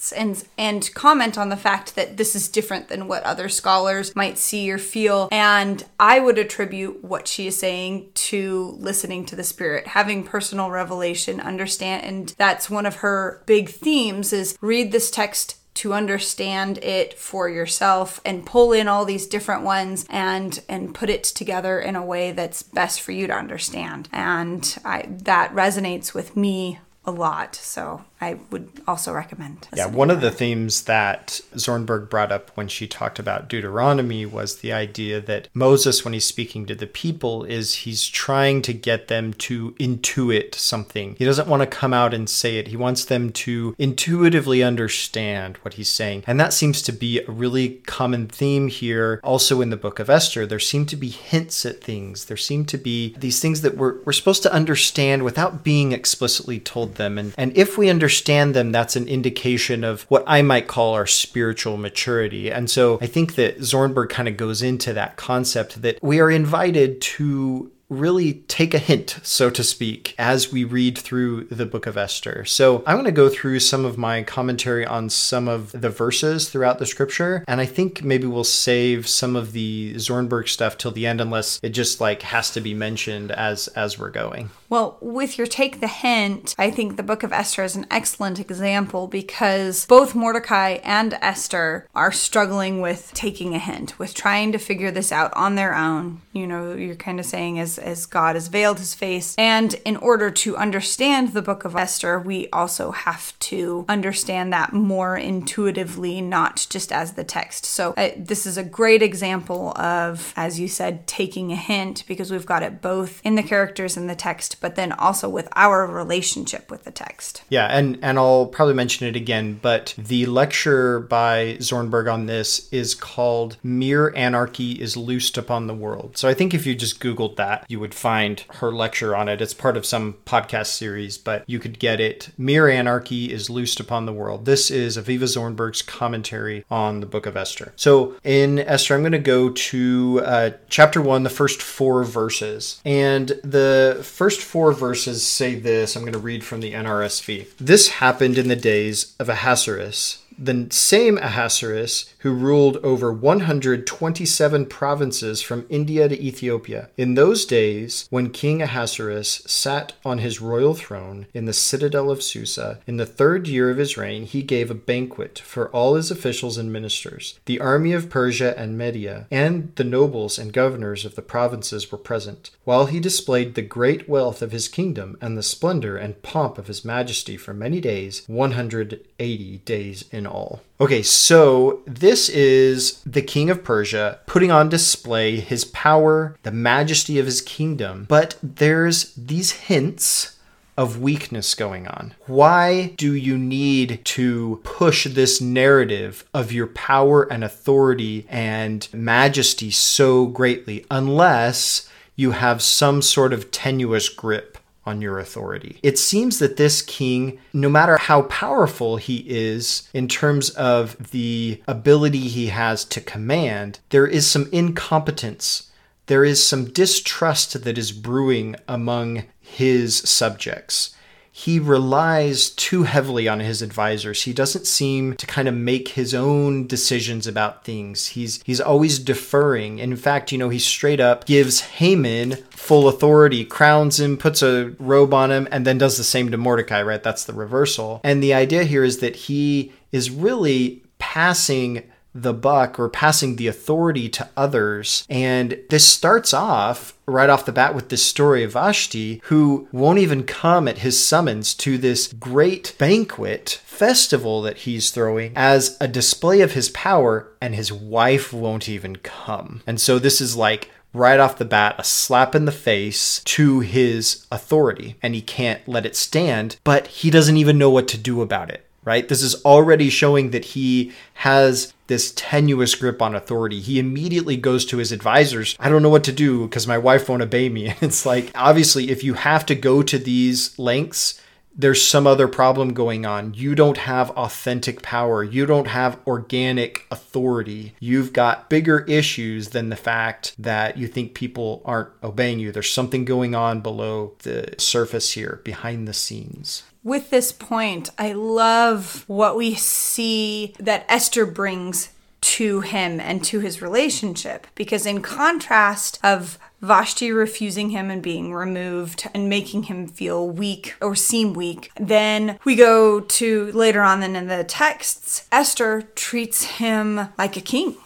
texts 0.07 0.13
and 0.13 0.49
and 0.59 0.95
comment 0.95 1.39
on 1.39 1.49
the 1.49 1.57
fact 1.57 1.95
that 1.95 2.17
this 2.17 2.35
is 2.35 2.49
different 2.49 2.89
than 2.89 3.09
what 3.09 3.23
other 3.25 3.49
scholars 3.49 4.15
might 4.15 4.39
see 4.39 4.71
or 4.71 4.79
feel. 4.79 5.29
And 5.31 5.85
I 5.99 6.21
would 6.21 6.39
attribute 6.39 7.05
what 7.05 7.29
she 7.29 7.47
is 7.47 7.59
saying 7.59 8.11
to 8.15 8.77
listening 8.79 9.27
to 9.27 9.37
the 9.37 9.45
Spirit, 9.45 9.89
having 9.89 10.25
personal 10.25 10.71
revelation, 10.71 11.41
understand. 11.41 12.05
And 12.05 12.35
that's 12.39 12.71
one 12.71 12.87
of 12.87 12.97
her 12.97 13.43
big 13.47 13.69
themes 13.69 14.33
is 14.33 14.57
read 14.61 14.93
this 14.93 15.11
text 15.11 15.57
to 15.75 15.93
understand 15.93 16.79
it 16.79 17.19
for 17.19 17.51
yourself 17.51 18.19
and 18.25 18.47
pull 18.47 18.73
in 18.73 18.89
all 18.89 19.05
these 19.05 19.27
different 19.27 19.63
ones 19.63 20.07
and 20.09 20.63
and 20.71 20.95
put 20.95 21.11
it 21.11 21.23
together 21.23 21.79
in 21.79 21.95
a 21.95 22.05
way 22.05 22.33
that's 22.33 22.63
best 22.63 23.03
for 23.03 23.13
you 23.13 23.27
to 23.27 23.35
understand 23.35 24.09
and 24.11 24.79
I, 24.87 25.05
that 25.07 25.53
resonates 25.53 26.15
with 26.15 26.35
me 26.35 26.79
a 27.05 27.11
lot 27.11 27.55
so 27.55 28.05
I 28.21 28.39
would 28.51 28.71
also 28.87 29.13
recommend. 29.13 29.69
Yeah, 29.77 29.87
one 29.87 30.11
of 30.11 30.23
the 30.23 30.31
themes 30.31 30.85
that 30.85 31.41
Zornberg 31.55 32.09
brought 32.09 32.33
up 32.33 32.51
when 32.55 32.67
she 32.67 32.87
talked 32.87 33.19
about 33.19 33.49
Deuteronomy 33.49 34.25
was 34.25 34.57
the 34.57 34.73
idea 34.73 35.21
that 35.21 35.49
Moses, 35.53 36.03
when 36.03 36.15
he's 36.15 36.25
speaking 36.25 36.65
to 36.67 36.75
the 36.75 36.87
people, 36.87 37.45
is 37.45 37.75
he's 37.75 38.07
trying 38.07 38.63
to 38.63 38.73
get 38.73 39.09
them 39.09 39.35
to 39.35 39.73
intuit 39.73 40.55
something. 40.55 41.15
He 41.19 41.27
doesn't 41.27 41.49
want 41.49 41.63
to 41.63 41.67
come 41.67 41.93
out 41.93 42.15
and 42.15 42.29
say 42.29 42.57
it. 42.59 42.69
He 42.69 42.77
wants 42.77 43.05
them 43.05 43.33
to 43.33 43.75
intuitively 43.79 44.63
understand 44.63 45.59
what 45.59 45.75
he's 45.75 45.91
saying. 45.91 46.25
And 46.27 46.41
that 46.41 46.55
seems 46.55 46.81
to 46.83 46.93
be 46.93 47.21
a 47.21 47.31
really 47.31 47.83
common 47.87 48.29
theme 48.29 48.69
here. 48.69 49.21
Also 49.25 49.61
in 49.61 49.69
the 49.69 49.77
book 49.77 49.99
of 49.99 50.09
Esther, 50.09 50.47
there 50.47 50.59
seem 50.59 50.87
to 50.87 50.97
be 50.97 51.09
hints 51.09 51.67
at 51.67 51.85
things. 51.85 52.25
There 52.25 52.37
seem 52.39 52.65
to 52.67 52.79
be 52.79 53.15
these 53.19 53.41
things 53.41 53.61
that 53.61 53.77
we're, 53.77 54.01
we're 54.05 54.13
supposed 54.13 54.43
to 54.45 54.53
understand 54.53 55.23
without 55.23 55.63
being 55.63 55.93
explicitly 55.93 56.59
told 56.59 56.95
them. 56.95 57.19
And, 57.19 57.35
and 57.37 57.55
if 57.55 57.77
we 57.77 57.91
understand 57.91 58.06
understand 58.07 58.55
them, 58.55 58.71
that's 58.71 58.95
an 58.95 59.09
indication 59.09 59.83
of 59.83 60.03
what 60.03 60.23
I 60.29 60.41
might 60.41 60.69
call 60.69 60.95
our 60.95 61.09
spiritual 61.09 61.77
maturity. 61.77 62.53
And 62.53 62.71
so 62.71 62.99
I 63.01 63.07
think 63.07 63.35
that 63.35 63.59
Zornberg 63.59 64.11
kind 64.11 64.29
of 64.29 64.37
goes 64.37 64.63
into 64.63 64.93
that 64.93 65.17
concept 65.17 65.83
that 65.83 65.99
we 66.03 66.21
are 66.21 66.31
invited 66.31 67.01
to 67.01 67.73
really 67.89 68.35
take 68.49 68.75
a 68.75 68.79
hint, 68.79 69.19
so 69.23 69.51
to 69.51 69.63
speak, 69.63 70.15
as 70.19 70.53
we 70.53 70.65
read 70.65 70.99
through 70.99 71.45
the 71.45 71.67
book 71.67 71.87
of 71.87 71.97
Esther. 71.97 72.45
So 72.45 72.83
I'm 72.87 72.97
going 72.97 73.05
to 73.05 73.13
go 73.13 73.29
through 73.29 73.61
some 73.61 73.85
of 73.85 73.97
my 73.97 74.23
commentary 74.23 74.85
on 74.85 75.09
some 75.09 75.47
of 75.49 75.73
the 75.73 75.91
verses 75.91 76.49
throughout 76.49 76.79
the 76.79 76.87
scripture, 76.87 77.45
and 77.47 77.61
I 77.61 77.67
think 77.67 78.03
maybe 78.03 78.27
we'll 78.27 78.45
save 78.45 79.09
some 79.09 79.37
of 79.37 79.53
the 79.53 79.95
Zornberg 79.95 80.49
stuff 80.49 80.77
till 80.79 80.91
the 80.91 81.07
end, 81.07 81.21
unless 81.21 81.61
it 81.63 81.71
just 81.71 82.01
like 82.01 82.23
has 82.23 82.51
to 82.53 82.61
be 82.61 82.75
mentioned 82.75 83.31
as 83.31 83.69
as 83.69 83.99
we're 83.99 84.11
going. 84.11 84.51
Well, 84.69 84.99
with 85.01 85.39
your 85.39 85.47
take 85.47 85.81
the 85.81 85.87
hint, 85.87 86.55
I 86.59 86.71
think 86.71 86.97
the 86.97 87.03
book 87.03 87.23
of 87.23 87.33
Esther 87.33 87.63
is 87.63 87.77
an 87.77 87.87
excellent 87.91 88.41
example 88.41 89.07
because 89.07 89.87
both 89.87 90.15
Mordecai 90.15 90.79
and 90.83 91.15
Esther 91.21 91.87
are 91.95 92.11
struggling 92.11 92.81
with 92.81 93.13
taking 93.15 93.55
a 93.55 93.61
hint, 93.61 93.99
with 93.99 94.15
trying 94.15 94.51
to 94.53 94.59
figure 94.59 94.91
this 94.91 95.13
out 95.13 95.33
on 95.35 95.55
their 95.55 95.75
own. 95.75 96.21
You 96.33 96.47
know, 96.47 96.75
you're 96.75 96.97
kind 96.97 97.21
of 97.21 97.27
saying 97.27 97.57
as 97.79 98.07
God 98.07 98.37
has 98.37 98.49
veiled 98.49 98.79
his 98.79 98.95
face. 98.95 99.35
And 99.39 99.75
in 99.85 99.97
order 99.97 100.31
to 100.31 100.57
understand 100.57 101.33
the 101.33 101.43
book 101.43 101.65
of 101.65 101.77
Esther, 101.77 102.19
we 102.19 102.49
also 102.51 102.91
have 102.91 103.39
to 103.41 103.85
understand 103.89 104.53
that 104.53 104.73
more 104.73 105.17
intuitively, 105.17 106.21
not 106.21 106.67
just 106.71 106.93
as 106.93 107.13
the 107.13 107.25
text. 107.25 107.65
So 107.65 107.95
uh, 107.97 108.11
this 108.17 108.47
is 108.47 108.57
a 108.57 108.65
great 108.65 109.03
example 109.03 109.77
of, 109.77 110.33
as 110.37 110.59
you 110.61 110.69
said, 110.69 111.07
taking 111.07 111.53
a 111.53 111.57
hint 111.57 112.05
because 112.07 112.31
we've 112.31 112.47
got 112.47 112.63
it 112.63 112.83
both 112.83 113.21
in 113.25 113.35
the 113.35 113.43
characters 113.43 113.97
and 113.97 114.09
the 114.09 114.15
text, 114.15 114.61
but 114.61 114.77
then 114.77 114.93
also 114.93 115.29
with 115.29 115.49
our 115.55 115.87
relationship 115.87 116.71
with 116.71 116.85
the 116.85 116.91
text. 116.91 117.43
Yeah, 117.49 117.67
and 117.67 117.99
and 118.03 118.19
I'll 118.19 118.47
probably 118.47 118.75
mention 118.75 119.07
it 119.07 119.17
again, 119.17 119.59
but 119.61 119.95
the 119.99 120.27
lecture 120.27 121.01
by 121.01 121.57
Zornberg 121.59 122.13
on 122.13 122.27
this 122.27 122.69
is 122.73 122.95
called 122.95 123.57
"Mere 123.63 124.15
Anarchy 124.15 124.73
is 124.73 124.97
Loosed 124.97 125.39
Upon 125.39 125.67
the 125.67 125.75
World." 125.75 126.17
So 126.17 126.29
I 126.29 126.35
think 126.35 126.55
if 126.55 126.67
you 126.67 126.75
just 126.75 127.01
Googled 127.01 127.37
that, 127.37 127.66
you 127.69 127.81
would 127.81 127.95
find 127.95 128.45
her 128.55 128.73
lecture 128.73 129.15
on 129.15 129.29
it. 129.29 129.41
It's 129.41 129.55
part 129.55 129.77
of 129.77 129.87
some 129.87 130.15
podcast 130.25 130.67
series, 130.67 131.19
but 131.19 131.45
you 131.47 131.59
could 131.59 131.79
get 131.79 132.01
it. 132.01 132.31
Mere 132.39 132.69
Anarchy 132.69 133.33
is 133.33 133.51
Loosed 133.51 133.81
Upon 133.81 134.07
the 134.07 134.13
World. 134.13 134.45
This 134.45 134.71
is 134.71 134.97
Avivah 134.97 135.21
Zornberg's 135.21 135.83
commentary 135.83 136.65
on 136.71 137.01
the 137.01 137.07
book 137.07 137.27
of 137.27 137.37
Esther. 137.37 137.73
So 137.77 138.15
in 138.25 138.59
Esther, 138.59 138.95
I'm 138.95 139.03
going 139.03 139.13
to 139.13 139.19
go 139.19 139.51
to 139.51 140.21
uh, 140.25 140.51
chapter 140.69 141.01
one, 141.01 141.23
the 141.23 141.31
first 141.31 141.63
four 141.63 142.05
verses. 142.05 142.81
And 142.85 143.29
the 143.43 144.01
first 144.03 144.41
four 144.41 144.73
verses 144.73 145.27
say 145.27 145.55
this 145.55 145.97
I'm 145.97 146.03
going 146.03 146.13
to 146.13 146.19
read 146.19 146.45
from 146.45 146.61
the 146.61 146.73
NRSV. 146.73 147.57
This 147.59 147.89
happened 147.89 148.39
in 148.39 148.49
the 148.49 148.57
days 148.57 149.15
of 149.19 149.29
Ahasuerus 149.29 150.23
the 150.39 150.67
same 150.71 151.19
Ahasuerus 151.19 152.15
who 152.19 152.33
ruled 152.33 152.77
over 152.79 153.13
127 153.13 154.67
provinces 154.67 155.43
from 155.43 155.67
India 155.69 156.09
to 156.09 156.23
Ethiopia. 156.23 156.89
In 156.97 157.15
those 157.15 157.45
days, 157.45 158.07
when 158.11 158.31
King 158.31 158.63
Ahasuerus 158.63 159.43
sat 159.47 159.95
on 160.05 160.19
his 160.19 160.41
royal 160.41 160.75
throne 160.75 161.27
in 161.33 161.47
the 161.47 161.53
citadel 161.53 162.11
of 162.11 162.23
Susa, 162.23 162.81
in 162.87 162.97
the 162.97 163.07
third 163.07 163.49
year 163.49 163.71
of 163.71 163.79
his 163.79 163.97
reign, 163.97 164.25
he 164.25 164.43
gave 164.43 164.71
a 164.71 164.75
banquet 164.75 165.39
for 165.39 165.69
all 165.71 165.95
his 165.95 166.11
officials 166.11 166.59
and 166.59 166.73
ministers. 166.73 167.39
The 167.47 167.61
army 167.61 167.93
of 167.93 168.11
Persia 168.11 168.59
and 168.59 168.77
Media, 168.77 169.27
and 169.31 169.73
the 169.77 169.85
nobles 169.85 170.39
and 170.39 170.53
governors 170.53 171.05
of 171.05 171.15
the 171.15 171.23
provinces 171.23 171.91
were 171.91 171.99
present, 171.99 172.51
while 172.65 172.87
he 172.87 173.01
displayed 173.01 173.55
the 173.55 173.63
great 173.63 174.09
wealth 174.09 174.43
of 174.43 174.53
his 174.53 174.69
kingdom 174.69 175.17
and 175.21 175.37
the 175.37 175.43
splendor 175.43 175.97
and 175.97 176.23
pomp 176.23 176.59
of 176.59 176.67
his 176.67 176.85
majesty 176.85 177.37
for 177.37 177.55
many 177.55 177.81
days, 177.81 178.23
180 178.27 179.59
days 179.65 180.05
in 180.11 180.26
all. 180.27 180.61
Okay, 180.81 181.03
so 181.03 181.81
this 181.87 182.29
is 182.29 183.01
the 183.05 183.23
king 183.23 183.49
of 183.49 183.65
Persia 183.65 184.19
putting 184.27 184.51
on 184.51 184.69
display 184.69 185.41
his 185.41 185.65
power, 185.65 186.37
the 186.43 186.51
majesty 186.51 187.19
of 187.19 187.27
his 187.27 187.41
kingdom, 187.41 188.05
but 188.09 188.37
there's 188.43 189.15
these 189.15 189.53
hints 189.53 190.37
of 190.77 191.01
weakness 191.01 191.55
going 191.55 191.87
on. 191.87 192.15
Why 192.27 192.93
do 192.97 193.15
you 193.15 193.39
need 193.39 194.05
to 194.05 194.61
push 194.63 195.07
this 195.07 195.41
narrative 195.41 196.25
of 196.35 196.53
your 196.53 196.67
power 196.67 197.23
and 197.23 197.43
authority 197.43 198.27
and 198.29 198.87
majesty 198.93 199.71
so 199.71 200.27
greatly 200.27 200.85
unless 200.91 201.89
you 202.15 202.33
have 202.33 202.63
some 202.63 203.03
sort 203.03 203.33
of 203.33 203.51
tenuous 203.51 204.09
grip 204.09 204.56
on 204.87 205.03
your 205.03 205.19
authority. 205.19 205.79
It 205.83 205.99
seems 205.99 206.39
that 206.39 206.57
this 206.57 206.81
king, 206.81 207.39
no 207.53 207.69
matter 207.69 207.99
how 207.99 208.23
powerful 208.23 208.97
he 208.97 209.25
is 209.29 209.89
in 209.93 210.09
terms 210.09 210.51
of 210.51 211.11
the 211.11 211.63
ability 211.67 212.29
he 212.29 212.47
has 212.47 212.85
to 212.87 213.01
command, 213.01 213.81
there 213.91 214.07
is 214.07 214.27
some 214.27 214.49
incompetence. 214.53 215.71
There 216.07 216.25
is 216.25 216.47
some 216.47 216.67
distrust 216.67 217.65
that 217.65 217.77
is 217.77 217.91
brewing 217.91 218.57
among 218.69 219.25
his 219.41 219.97
subjects 219.97 220.96
he 221.39 221.59
relies 221.59 222.49
too 222.49 222.85
heavily 222.85 223.29
on 223.29 223.41
his 223.41 223.61
advisors. 223.61 224.23
He 224.23 224.33
doesn't 224.33 224.67
seem 224.67 225.17
to 225.17 225.27
kind 225.27 225.47
of 225.47 225.55
make 225.55 225.89
his 225.89 226.15
own 226.15 226.67
decisions 226.67 227.27
about 227.27 227.63
things. 227.63 228.07
He's 228.07 228.43
he's 228.45 228.59
always 228.59 228.99
deferring. 228.99 229.79
In 229.79 229.97
fact, 229.97 230.33
you 230.33 230.39
know, 230.39 230.49
he 230.49 230.59
straight 230.59 230.99
up 230.99 231.27
gives 231.27 231.61
Haman 231.61 232.37
full 232.49 232.89
authority, 232.89 233.45
crowns 233.45 234.01
him, 234.01 234.17
puts 234.17 234.43
a 234.43 234.75
robe 234.79 235.13
on 235.13 235.31
him, 235.31 235.47
and 235.51 235.67
then 235.67 235.77
does 235.77 235.99
the 235.99 236.05
same 236.05 236.31
to 236.31 236.39
Mordecai, 236.39 236.81
right? 236.81 237.03
That's 237.03 237.25
the 237.25 237.35
reversal. 237.35 238.01
And 238.03 238.23
the 238.23 238.33
idea 238.33 238.65
here 238.65 238.83
is 238.83 239.01
that 239.01 239.17
he 239.17 239.75
is 239.93 240.11
really 240.11 240.83
passing 240.99 241.83
the 242.23 242.35
buck 242.35 242.79
or 242.79 242.89
passing 242.89 243.37
the 243.37 243.47
authority 243.47 244.09
to 244.09 244.29
others. 244.37 245.07
And 245.09 245.59
this 245.71 245.87
starts 245.87 246.33
off 246.33 246.97
right 247.07 247.31
off 247.31 247.47
the 247.47 247.53
bat 247.53 247.75
with 247.75 247.89
this 247.89 248.03
story 248.03 248.43
of 248.43 248.53
Vashti, 248.53 249.21
who 249.25 249.69
won't 249.71 249.99
even 249.99 250.25
come 250.25 250.67
at 250.67 250.79
his 250.79 251.05
summons 251.05 251.55
to 251.55 251.79
this 251.79 252.13
great 252.13 252.75
banquet 252.79 253.61
festival 253.65 254.43
that 254.43 254.59
he's 254.59 254.91
throwing 254.91 255.33
as 255.37 255.77
a 255.81 255.87
display 255.87 256.41
of 256.41 256.53
his 256.53 256.69
power, 256.71 257.29
and 257.41 257.55
his 257.55 257.73
wife 257.73 258.33
won't 258.33 258.69
even 258.69 258.97
come. 258.97 259.63
And 259.67 259.81
so 259.81 259.99
this 259.99 260.21
is 260.21 260.37
like 260.37 260.71
right 260.93 261.21
off 261.21 261.39
the 261.39 261.45
bat 261.45 261.77
a 261.79 261.85
slap 261.85 262.35
in 262.35 262.47
the 262.47 262.53
face 262.53 263.21
to 263.25 263.61
his 263.61 264.27
authority, 264.33 264.97
and 265.03 265.15
he 265.15 265.23
can't 265.23 265.67
let 265.69 265.87
it 265.87 265.95
stand, 265.95 266.57
but 266.65 266.87
he 266.89 267.11
doesn't 267.11 267.37
even 267.37 267.59
know 267.59 267.71
what 267.71 267.87
to 267.89 267.99
do 267.99 268.23
about 268.23 268.51
it 268.51 268.66
right? 268.87 269.09
This 269.09 269.23
is 269.23 269.45
already 269.45 269.91
showing 269.91 270.31
that 270.31 270.47
he 270.47 270.93
has 271.15 271.75
this 271.89 272.13
tenuous 272.17 272.75
grip 272.75 273.03
on 273.03 273.15
authority. 273.15 273.61
He 273.61 273.79
immediately 273.79 274.37
goes 274.37 274.65
to 274.67 274.79
his 274.79 274.93
advisors. 274.93 275.57
I 275.59 275.69
don't 275.69 275.83
know 275.83 275.91
what 275.91 276.05
to 276.05 276.13
do 276.13 276.47
because 276.47 276.67
my 276.67 276.79
wife 276.79 277.09
won't 277.09 277.23
obey 277.23 277.51
me. 277.51 277.67
And 277.77 277.83
it's 277.83 278.07
like, 278.07 278.31
obviously, 278.35 278.91
if 278.91 279.03
you 279.03 279.15
have 279.15 279.45
to 279.47 279.55
go 279.55 279.83
to 279.83 279.99
these 279.99 280.57
lengths, 280.59 281.21
there's 281.59 281.85
some 281.85 282.07
other 282.07 282.29
problem 282.29 282.75
going 282.75 283.05
on. 283.05 283.35
You 283.35 283.55
don't 283.55 283.79
have 283.79 284.11
authentic 284.11 284.83
power. 284.83 285.25
You 285.25 285.47
don't 285.47 285.67
have 285.67 285.99
organic 286.07 286.87
authority. 286.91 287.75
You've 287.81 288.13
got 288.13 288.49
bigger 288.49 288.81
issues 288.81 289.49
than 289.49 289.71
the 289.71 289.77
fact 289.77 290.35
that 290.39 290.77
you 290.77 290.87
think 290.87 291.15
people 291.15 291.63
aren't 291.65 291.91
obeying 292.03 292.39
you. 292.39 292.53
There's 292.53 292.73
something 292.73 293.05
going 293.05 293.35
on 293.35 293.63
below 293.63 294.15
the 294.21 294.55
surface 294.59 295.13
here, 295.13 295.41
behind 295.45 295.89
the 295.89 295.95
scenes 295.95 296.63
with 296.87 297.11
this 297.11 297.33
point, 297.33 297.91
I 297.99 298.13
love 298.13 299.03
what 299.09 299.37
we 299.37 299.57
see 299.57 300.55
that 300.61 300.87
Esther 300.89 301.27
brings 301.27 301.89
to 302.21 302.61
him 302.61 303.01
and 303.01 303.25
to 303.25 303.41
his 303.41 303.61
relationship 303.61 304.47
because 304.55 304.87
in 304.87 305.03
contrast 305.03 305.99
of 306.05 306.39
Vashti 306.63 307.11
refusing 307.11 307.71
him 307.71 307.91
and 307.91 308.01
being 308.01 308.33
removed 308.33 309.09
and 309.13 309.29
making 309.29 309.65
him 309.65 309.89
feel 309.89 310.29
weak 310.29 310.77
or 310.81 310.95
seem 310.95 311.35
weak. 311.35 311.73
Then 311.79 312.39
we 312.45 312.55
go 312.55 313.01
to 313.01 313.53
later 313.53 313.83
on 313.83 313.99
then 313.99 314.15
in 314.15 314.29
the 314.29 314.45
texts, 314.45 315.27
Esther 315.33 315.83
treats 315.97 316.45
him 316.45 317.09
like 317.19 317.37
a 317.37 317.41
king 317.41 317.77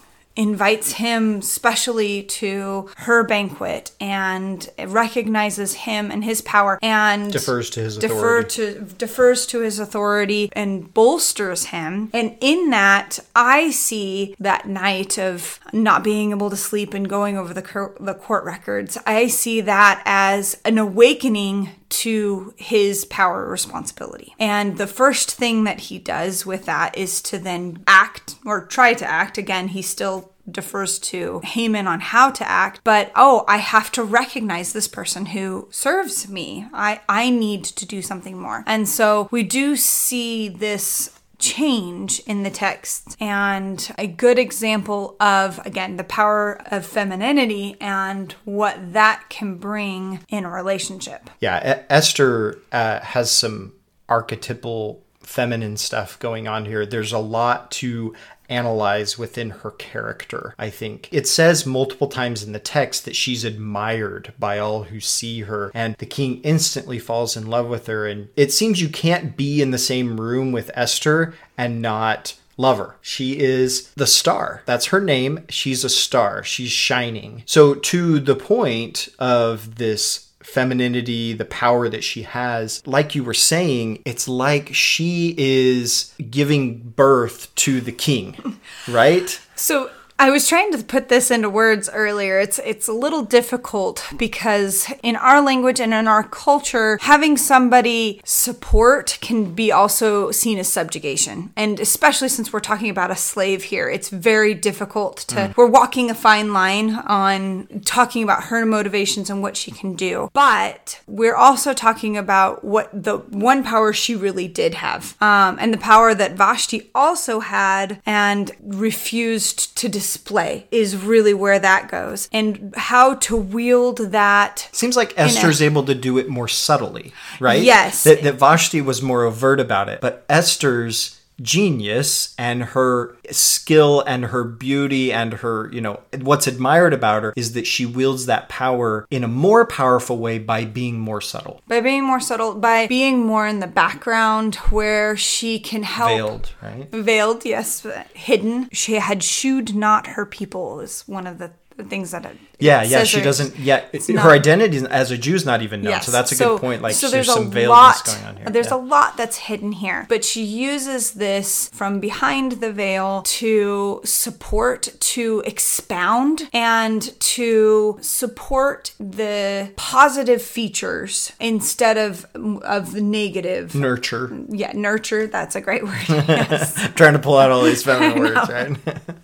invites 0.41 0.93
him 0.93 1.43
specially 1.43 2.23
to 2.23 2.89
her 2.97 3.23
banquet 3.23 3.91
and 4.01 4.71
recognizes 4.87 5.75
him 5.75 6.11
and 6.11 6.25
his 6.25 6.41
power 6.41 6.79
and 6.81 7.31
defers 7.31 7.69
to 7.69 7.81
his 7.81 7.99
defer 7.99 8.39
authority. 8.39 8.49
to 8.49 8.81
defers 8.95 9.45
to 9.45 9.61
his 9.61 9.79
authority 9.79 10.49
and 10.53 10.95
bolsters 10.95 11.67
him 11.67 12.09
and 12.15 12.35
in 12.41 12.71
that 12.71 13.19
i 13.37 13.71
see 13.71 14.35
that 14.41 14.67
night 14.67 15.19
of 15.19 15.61
not 15.75 16.03
being 16.03 16.31
able 16.31 16.49
to 16.49 16.57
sleep 16.57 16.95
and 16.95 17.07
going 17.07 17.37
over 17.37 17.53
the, 17.53 17.61
cur- 17.61 17.95
the 18.01 18.15
court 18.15 18.43
records 18.45 18.97
i 19.05 19.27
see 19.27 19.61
that 19.61 20.03
as 20.07 20.59
an 20.65 20.79
awakening 20.79 21.69
to 21.91 22.55
his 22.57 23.05
power 23.07 23.47
responsibility. 23.49 24.35
And 24.39 24.79
the 24.79 24.87
first 24.87 25.33
thing 25.33 25.65
that 25.65 25.81
he 25.81 25.99
does 25.99 26.47
with 26.47 26.65
that 26.67 26.97
is 26.97 27.21
to 27.23 27.39
then 27.39 27.83
act 27.87 28.37
or 28.47 28.65
try 28.65 28.95
to 28.95 29.05
act. 29.05 29.37
Again, 29.37 29.69
he 29.69 29.83
still 29.83 30.30
defers 30.51 30.99
to 30.99 31.41
Haman 31.45 31.87
on 31.87 32.01
how 32.01 32.31
to 32.31 32.49
act, 32.49 32.81
but 32.85 33.11
oh, 33.15 33.45
I 33.49 33.59
have 33.59 33.91
to 33.93 34.03
recognize 34.05 34.73
this 34.73 34.89
person 34.89 35.27
who 35.27 35.69
serves 35.71 36.29
me. 36.29 36.67
I, 36.73 37.01
I 37.09 37.31
need 37.31 37.65
to 37.65 37.87
do 37.87 38.03
something 38.03 38.39
more. 38.39 38.65
And 38.67 38.89
so 38.89 39.29
we 39.31 39.43
do 39.43 39.77
see 39.77 40.49
this 40.49 41.21
change 41.41 42.21
in 42.27 42.43
the 42.43 42.51
text 42.51 43.17
and 43.19 43.91
a 43.99 44.07
good 44.07 44.39
example 44.39 45.17
of 45.21 45.59
again 45.65 45.97
the 45.97 46.05
power 46.05 46.61
of 46.71 46.85
femininity 46.85 47.77
and 47.81 48.33
what 48.45 48.77
that 48.93 49.25
can 49.31 49.57
bring 49.57 50.21
in 50.29 50.45
a 50.45 50.51
relationship 50.51 51.31
yeah 51.41 51.83
esther 51.89 52.59
uh, 52.73 53.01
has 53.01 53.31
some 53.31 53.73
archetypal 54.07 55.03
feminine 55.23 55.79
stuff 55.79 56.19
going 56.19 56.47
on 56.47 56.67
here 56.67 56.85
there's 56.85 57.13
a 57.13 57.19
lot 57.19 57.71
to 57.71 58.15
analyze 58.51 59.17
within 59.17 59.51
her 59.51 59.71
character, 59.71 60.55
I 60.59 60.69
think. 60.69 61.09
It 61.13 61.27
says 61.27 61.65
multiple 61.65 62.09
times 62.09 62.43
in 62.43 62.53
the 62.53 62.59
text 62.59 63.05
that 63.05 63.17
she's 63.17 63.45
admired 63.45 64.35
by 64.39 64.59
all 64.59 64.85
who 64.85 65.01
see 65.01 65.43
her, 65.43 65.71
and 65.75 65.95
the 65.97 66.07
king 66.07 66.41
instantly 66.43 66.99
falls 66.99 67.37
in 67.37 67.47
love 67.47 67.69
with 67.69 67.87
her. 67.87 68.07
And 68.07 68.29
it 68.37 68.53
seems 68.53 68.83
you 68.83 68.89
can't 68.89 69.37
be 69.37 69.63
in 69.63 69.71
the 69.71 69.79
same 69.79 70.21
room 70.21 70.53
with 70.53 70.71
Esther 70.75 71.35
and 71.57 71.81
not 71.81 72.35
love 72.57 72.79
her. 72.79 72.97
She 73.01 73.39
is 73.39 73.91
the 73.95 74.07
star. 74.07 74.63
That's 74.67 74.87
her 74.87 75.01
name. 75.01 75.45
She's 75.49 75.83
a 75.83 75.89
star. 75.89 76.45
She's 76.45 76.71
shining. 76.71 77.43
So, 77.47 77.75
to 77.75 78.21
the 78.21 78.37
point 78.37 79.09
of 79.19 79.77
this 79.77 80.30
femininity, 80.53 81.33
the 81.33 81.45
power 81.45 81.89
that 81.89 82.05
she 82.05 82.23
has. 82.23 82.83
Like 82.87 83.15
you 83.15 83.25
were 83.25 83.35
saying, 83.35 84.03
it's 84.05 84.29
like 84.29 84.75
she 84.75 85.35
is 85.39 86.15
giving 86.31 86.79
birth 86.79 87.55
to 87.57 87.81
the 87.81 87.93
king, 87.93 88.59
right? 88.89 89.41
So 89.55 89.91
I 90.21 90.29
was 90.29 90.47
trying 90.47 90.71
to 90.73 90.85
put 90.85 91.09
this 91.09 91.31
into 91.31 91.49
words 91.49 91.89
earlier. 91.91 92.39
It's 92.39 92.59
it's 92.59 92.89
a 92.89 92.93
little 92.93 93.23
difficult 93.23 94.07
because 94.19 94.87
in 95.03 95.17
our 95.17 95.41
language 95.41 95.81
and 95.81 95.95
in 95.95 96.07
our 96.07 96.23
culture, 96.23 96.99
having 97.01 97.39
somebody 97.39 98.21
support 98.23 99.17
can 99.23 99.55
be 99.55 99.73
also 99.73 100.31
seen 100.31 100.59
as 100.59 100.71
subjugation. 100.71 101.55
And 101.57 101.81
especially 101.81 102.29
since 102.29 102.53
we're 102.53 102.61
talking 102.61 102.91
about 102.91 103.11
a 103.11 103.17
slave 103.17 103.65
here, 103.65 103.89
it's 103.89 104.11
very 104.11 104.53
difficult 104.53 105.17
to 105.29 105.37
mm. 105.37 105.57
we're 105.57 105.67
walking 105.67 106.11
a 106.11 106.15
fine 106.15 106.53
line 106.53 106.97
on 106.97 107.81
talking 107.87 108.23
about 108.23 108.45
her 108.45 108.67
motivations 108.67 109.31
and 109.31 109.41
what 109.41 109.57
she 109.57 109.71
can 109.71 109.95
do. 109.95 110.29
But 110.35 111.01
we're 111.07 111.35
also 111.35 111.73
talking 111.73 112.19
about 112.19 112.63
what 112.63 112.91
the 112.93 113.17
one 113.31 113.65
power 113.65 113.95
she 113.95 114.15
really 114.17 114.49
did 114.49 114.75
have. 114.75 115.17
Um, 115.23 115.57
and 115.59 115.73
the 115.73 115.79
power 115.79 116.15
that 116.15 116.33
Vashti 116.33 116.91
also 116.95 117.41
had 117.41 118.03
and 118.05 118.51
refused 118.61 119.79
to 119.79 119.89
dis- 119.89 120.10
display 120.13 120.67
is 120.71 120.97
really 120.97 121.33
where 121.35 121.59
that 121.59 121.89
goes 121.89 122.29
and 122.33 122.75
how 122.77 123.15
to 123.15 123.37
wield 123.37 123.99
that. 123.99 124.69
Seems 124.73 124.97
like 124.97 125.15
Esther's 125.17 125.61
a- 125.61 125.67
able 125.67 125.85
to 125.85 125.95
do 125.95 126.19
it 126.19 126.29
more 126.29 126.49
subtly, 126.49 127.13
right? 127.39 127.63
Yes. 127.63 128.03
That, 128.05 128.23
that 128.23 128.35
Vashti 128.35 128.81
was 128.81 129.03
more 129.03 129.25
overt 129.25 129.61
about 129.61 129.89
it, 129.89 130.01
but 130.01 130.25
Esther's 130.29 131.20
genius 131.43 132.35
and 132.39 132.63
her 132.63 133.17
skill 133.31 134.03
and 134.07 134.27
her 134.27 134.45
beauty 134.45 135.13
and 135.13 135.35
her, 135.35 135.71
you 135.73 135.81
know, 135.81 136.01
what's 136.21 136.47
admired 136.47 136.93
about 136.93 137.23
her 137.23 137.33
is 137.37 137.53
that 137.53 137.67
she 137.67 137.87
wields 137.87 138.27
that 138.27 138.49
power 138.49 139.07
in 139.11 139.25
a 139.25 139.29
more 139.29 139.67
powerful 139.67 140.19
way 140.19 140.39
by 140.39 140.65
being 140.65 140.99
more 140.99 141.21
subtle. 141.21 141.61
By 141.67 141.81
being 141.81 142.05
more 142.05 142.21
subtle, 142.21 142.55
by 142.55 142.87
being 142.87 143.25
more 143.25 143.47
in 143.47 143.61
the 143.61 143.67
background 143.67 144.57
where 144.71 145.17
she 145.17 145.59
can 145.59 145.83
help. 145.83 146.11
Veiled, 146.11 146.53
right? 146.63 146.91
Veiled, 146.91 147.45
yes, 147.45 147.87
hidden. 148.15 148.69
She 148.73 148.95
had 148.95 149.23
shewed 149.23 149.75
not 149.75 150.09
her 150.09 150.27
people 150.27 150.81
is 150.81 151.03
one 151.07 151.27
of 151.27 151.39
the 151.39 151.53
things 151.89 152.11
that 152.11 152.31
Yeah, 152.61 152.83
yeah. 152.83 153.05
She 153.05 153.21
doesn't 153.21 153.59
yet. 153.59 153.95
Her 154.07 154.13
not- 154.15 154.27
identity 154.27 154.79
as 154.89 155.11
a 155.11 155.19
Jew 155.19 155.35
is 155.35 155.45
not 155.45 155.63
even 155.63 155.83
known. 155.83 155.93
Yes. 155.93 156.07
So 156.07 156.13
that's 156.13 156.33
a 156.33 156.37
good 156.37 156.61
point. 156.61 156.83
Like 156.83 156.95
so 156.95 157.09
there's, 157.09 157.27
there's, 157.27 157.35
some 157.35 157.51
lot, 157.69 158.05
going 158.05 158.25
on 158.25 158.37
here. 158.37 158.47
There's 158.51 158.69
Yeah. 158.69 158.77
a 158.77 158.79
lot 158.79 159.17
that's 159.17 159.37
hidden 159.37 159.73
here, 159.73 160.07
but 160.09 160.25
she 160.25 160.43
uses 160.43 161.13
this 161.13 161.69
from 161.73 162.01
behind 162.01 162.53
the 162.53 162.73
veil 162.73 163.23
to 163.23 164.01
support, 164.05 164.89
to 165.01 165.43
expound, 165.47 166.49
and 166.53 167.19
to 167.21 167.99
support 168.01 168.93
the 168.99 169.71
positive 169.77 170.43
features 170.43 171.33
instead 171.41 171.97
of 171.97 172.27
of 172.63 172.93
the 172.93 173.01
negative. 173.01 173.75
nurture. 173.75 174.31
Yeah, 174.49 174.73
nurture. 174.75 175.27
That's 175.27 175.57
a 175.57 175.61
great 175.61 175.85
word. 175.85 175.95
Yes. 176.31 176.89
trying 176.95 177.15
to 177.15 177.19
pull 177.19 177.37
out 177.39 177.51
all 177.51 177.63
these 177.63 177.83
feminine 177.83 178.19
words, 178.21 178.49
right? 178.49 178.77